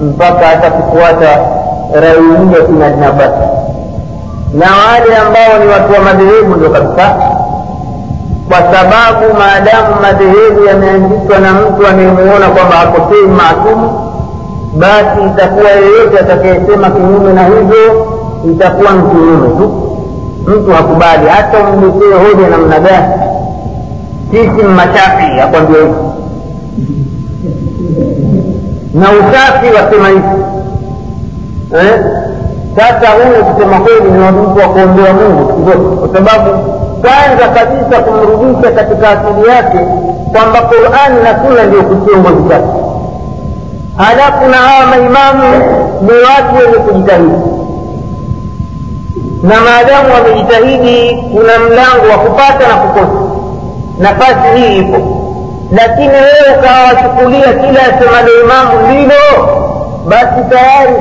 mpaka 0.00 0.48
atakufuata 0.50 1.38
rai 1.92 2.12
hii 2.12 2.54
ya 2.58 2.64
kina 2.66 2.88
Ibn 2.88 3.04
na 4.54 4.66
wale 4.66 5.16
ambao 5.16 5.58
ni 5.64 5.66
watu 5.72 5.92
wa 5.92 6.00
madhehebu 6.00 6.54
ndio 6.56 6.70
kabisa. 6.70 7.14
Kwa 8.48 8.58
sababu 8.58 9.34
maadamu 9.38 9.94
madhehebu 10.02 10.64
yameandikwa 10.64 11.38
na 11.38 11.52
mtu 11.52 11.86
anayemuona 11.86 12.48
kwamba 12.54 12.80
akosei 12.80 13.26
maasumu 13.26 14.12
basi 14.76 15.20
itakuwa 15.34 15.70
yeyote 15.70 16.18
atakayesema 16.20 16.90
kinyume 16.90 17.32
na 17.32 17.44
hivyo 17.44 18.06
itakuwa 18.52 18.92
ni 18.92 19.02
kinyume 19.02 19.48
tu. 19.58 19.80
Mtu 20.46 20.70
hakubali 20.72 21.26
hata 21.28 21.58
umletee 21.58 22.14
hoja 22.24 22.48
namna 22.48 22.78
gani 22.80 23.06
sisi 24.34 24.62
mashafii 24.66 25.40
akwambia 25.42 25.80
hivi 25.80 25.94
na 28.94 29.06
usafi 29.10 29.66
wasema 29.76 30.08
hivi. 30.08 30.42
Eh? 31.72 32.04
sasa 32.76 33.10
huyu 33.10 33.44
kusema 33.44 33.80
kweli 33.80 34.10
ni 34.10 34.18
wadudu 34.18 34.60
wa 34.60 34.68
kuombea 34.68 35.12
mungu 35.14 35.44
kwa 35.98 36.08
sababu 36.18 36.50
kwanza 37.00 37.48
kabisa 37.54 38.02
kumrudisha 38.02 38.72
katika 38.72 39.08
asili 39.10 39.48
yake 39.48 39.78
kwamba 40.32 40.60
qurani 40.62 41.22
na 41.24 41.44
sunna 41.44 41.64
ndio 41.66 41.82
kiongozi 41.82 42.48
chake 42.48 42.66
halafu 43.96 44.48
na 44.50 44.56
hawa 44.56 44.86
maimamu 44.86 45.64
ni 46.02 46.12
watu 46.12 46.56
wenye 46.56 46.78
kujitahidi. 46.78 47.34
Na 49.42 49.54
maadamu 49.60 50.14
wamejitahidi 50.14 51.22
kuna 51.32 51.58
mlango 51.58 52.06
wa 52.12 52.18
kupata 52.18 52.68
na 52.68 52.74
kukosa 52.74 53.33
nafasi 53.98 54.48
hii 54.56 54.78
ipo. 54.78 54.98
Lakini 55.72 56.08
wewe 56.08 56.58
ukawachukulia 56.58 57.52
kila 57.52 57.82
asemalo 57.82 58.28
imamu 58.44 58.92
lilo 58.92 59.48
basi 60.08 60.40
tayari 60.50 60.92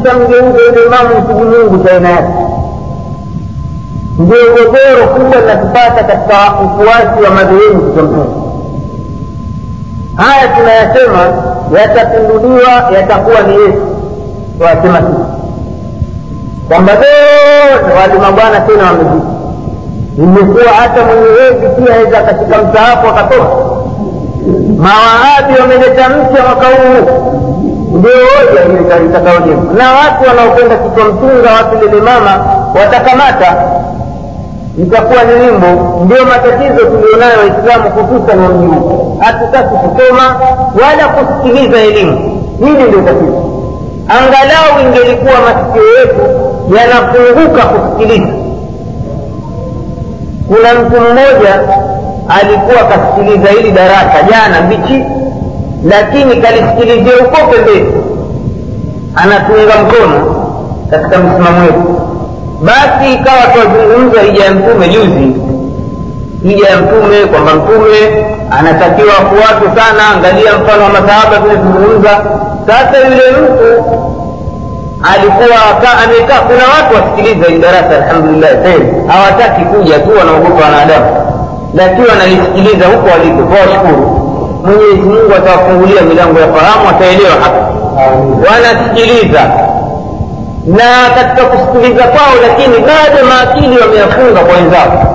ushamgeuza 0.00 0.58
yule 0.64 0.82
imamu 0.86 1.08
msigu 1.20 1.44
mungu 1.44 1.84
cha 1.84 1.92
yake. 1.94 2.32
Ndio 4.18 4.36
gogoro 4.54 5.06
kubwa 5.14 5.40
linatupata 5.40 6.04
katika 6.04 6.34
ufuasi 6.64 7.22
wa 7.24 7.30
madhehebu 7.30 7.80
kitamtuni 7.90 8.34
haya 10.16 10.48
tunayasema 10.48 11.42
yatapinduliwa 11.80 12.72
yatakuwa 12.94 13.40
ni 13.40 13.52
yesu. 13.52 13.82
Wasema 14.60 14.98
sisi 14.98 15.38
kwamba 16.68 16.92
zote 16.94 17.94
walimabwana 18.00 18.60
tena 18.60 18.84
wamezidi 18.84 19.27
imekuwa 20.22 20.72
hata 20.80 21.04
mwenye 21.04 21.28
wezi 21.40 21.66
pia 21.76 21.94
aweza 21.94 22.22
katika 22.22 22.58
msaafu 22.62 23.08
akatoa 23.08 23.78
mawahabi 24.78 25.60
wameleta 25.60 26.08
mpya 26.08 26.42
mwaka 26.46 26.66
huu. 26.66 27.28
Ndio 27.98 28.10
hoja 28.10 28.64
ile 28.64 29.54
na 29.78 29.92
watu 29.92 30.28
wanaokwenda 30.28 30.76
kichwa 30.76 31.04
mtunga 31.08 31.50
watu 31.52 31.86
lile 31.86 32.00
mama 32.02 32.44
watakamata. 32.80 33.56
Itakuwa 34.82 35.24
ni 35.24 35.32
wimbo. 35.34 36.00
Ndio 36.04 36.24
matatizo 36.24 36.86
tulionayo 36.86 37.38
waislamu 37.38 37.90
hususan 37.90 38.38
wa 38.42 38.48
mji 38.48 38.66
huu 38.76 39.18
hatutaki 39.20 39.74
kusoma 39.76 40.40
wala 40.82 41.08
kusikiliza 41.08 41.78
elimu. 41.80 42.42
Hili 42.58 42.82
ndio 42.82 43.00
tatizo. 43.02 43.44
Angalau 44.08 44.80
ingelikuwa 44.86 45.34
masikio 45.46 45.82
yetu 45.98 46.20
yanafunguka 46.76 47.62
kusikiliza 47.64 48.37
kuna 50.48 50.74
mtu 50.74 51.00
mmoja 51.00 51.60
alikuwa 52.40 52.80
akasikiliza 52.80 53.48
hili 53.50 53.70
darasa 53.72 54.22
jana 54.30 54.60
mbichi 54.66 55.04
lakini 55.84 56.36
kalisikilizia 56.42 57.12
huko 57.24 57.36
pembeni. 57.52 57.92
Anatunga 59.16 59.74
mkono 59.82 60.44
katika 60.90 61.18
msimamo 61.18 61.60
wetu. 61.60 62.00
Basi 62.62 63.12
ikawa 63.14 63.42
twazungumza 63.54 64.20
hija 64.22 64.44
ya 64.44 64.50
mtume 64.52 64.88
juzi. 64.88 65.32
Hija 66.42 66.68
ya 66.68 66.76
mtume 66.76 67.26
kwamba 67.30 67.54
mtume 67.54 68.26
anatakiwa 68.58 69.14
kuwatu 69.14 69.78
sana 69.80 70.08
angalia 70.16 70.58
mfano 70.58 70.84
wa 70.84 70.88
masahaba 70.90 71.40
vile 71.40 71.56
tuzungumza 71.56 72.10
sasa 72.66 72.98
yule 72.98 73.22
mtu 73.30 73.84
alikuwa 75.02 75.56
amekaa. 76.04 76.40
Kuna 76.40 76.64
watu 76.74 76.94
wasikiliza 76.94 77.46
hili 77.46 77.58
darasa 77.58 77.90
alhamdulillah 78.04 78.50
tena 78.50 79.12
hawataki 79.12 79.60
kuja 79.64 79.98
tu 79.98 80.10
wanaogopa 80.18 80.64
wanadamu. 80.64 81.06
Lakini 81.74 82.06
wanalisikiliza 82.08 82.86
huko 82.86 83.06
waliko. 83.10 83.42
Twawashukuru 83.42 84.24
mwenyezi 84.64 84.96
mungu 85.08 85.34
atawafungulia 85.36 86.02
milango 86.02 86.40
ya 86.40 86.46
fahamu 86.52 86.86
wataelewa 86.86 87.30
hapa. 87.42 87.62
Wanasikiliza. 88.50 89.40
Na 90.66 90.88
katika 91.14 91.46
kusikiliza 91.48 92.04
kwao 92.04 92.32
lakini 92.48 92.78
bado 92.78 93.18
maakili 93.30 93.78
wameyafunga 93.78 94.40
kwa 94.40 94.54
wenzao 94.56 95.14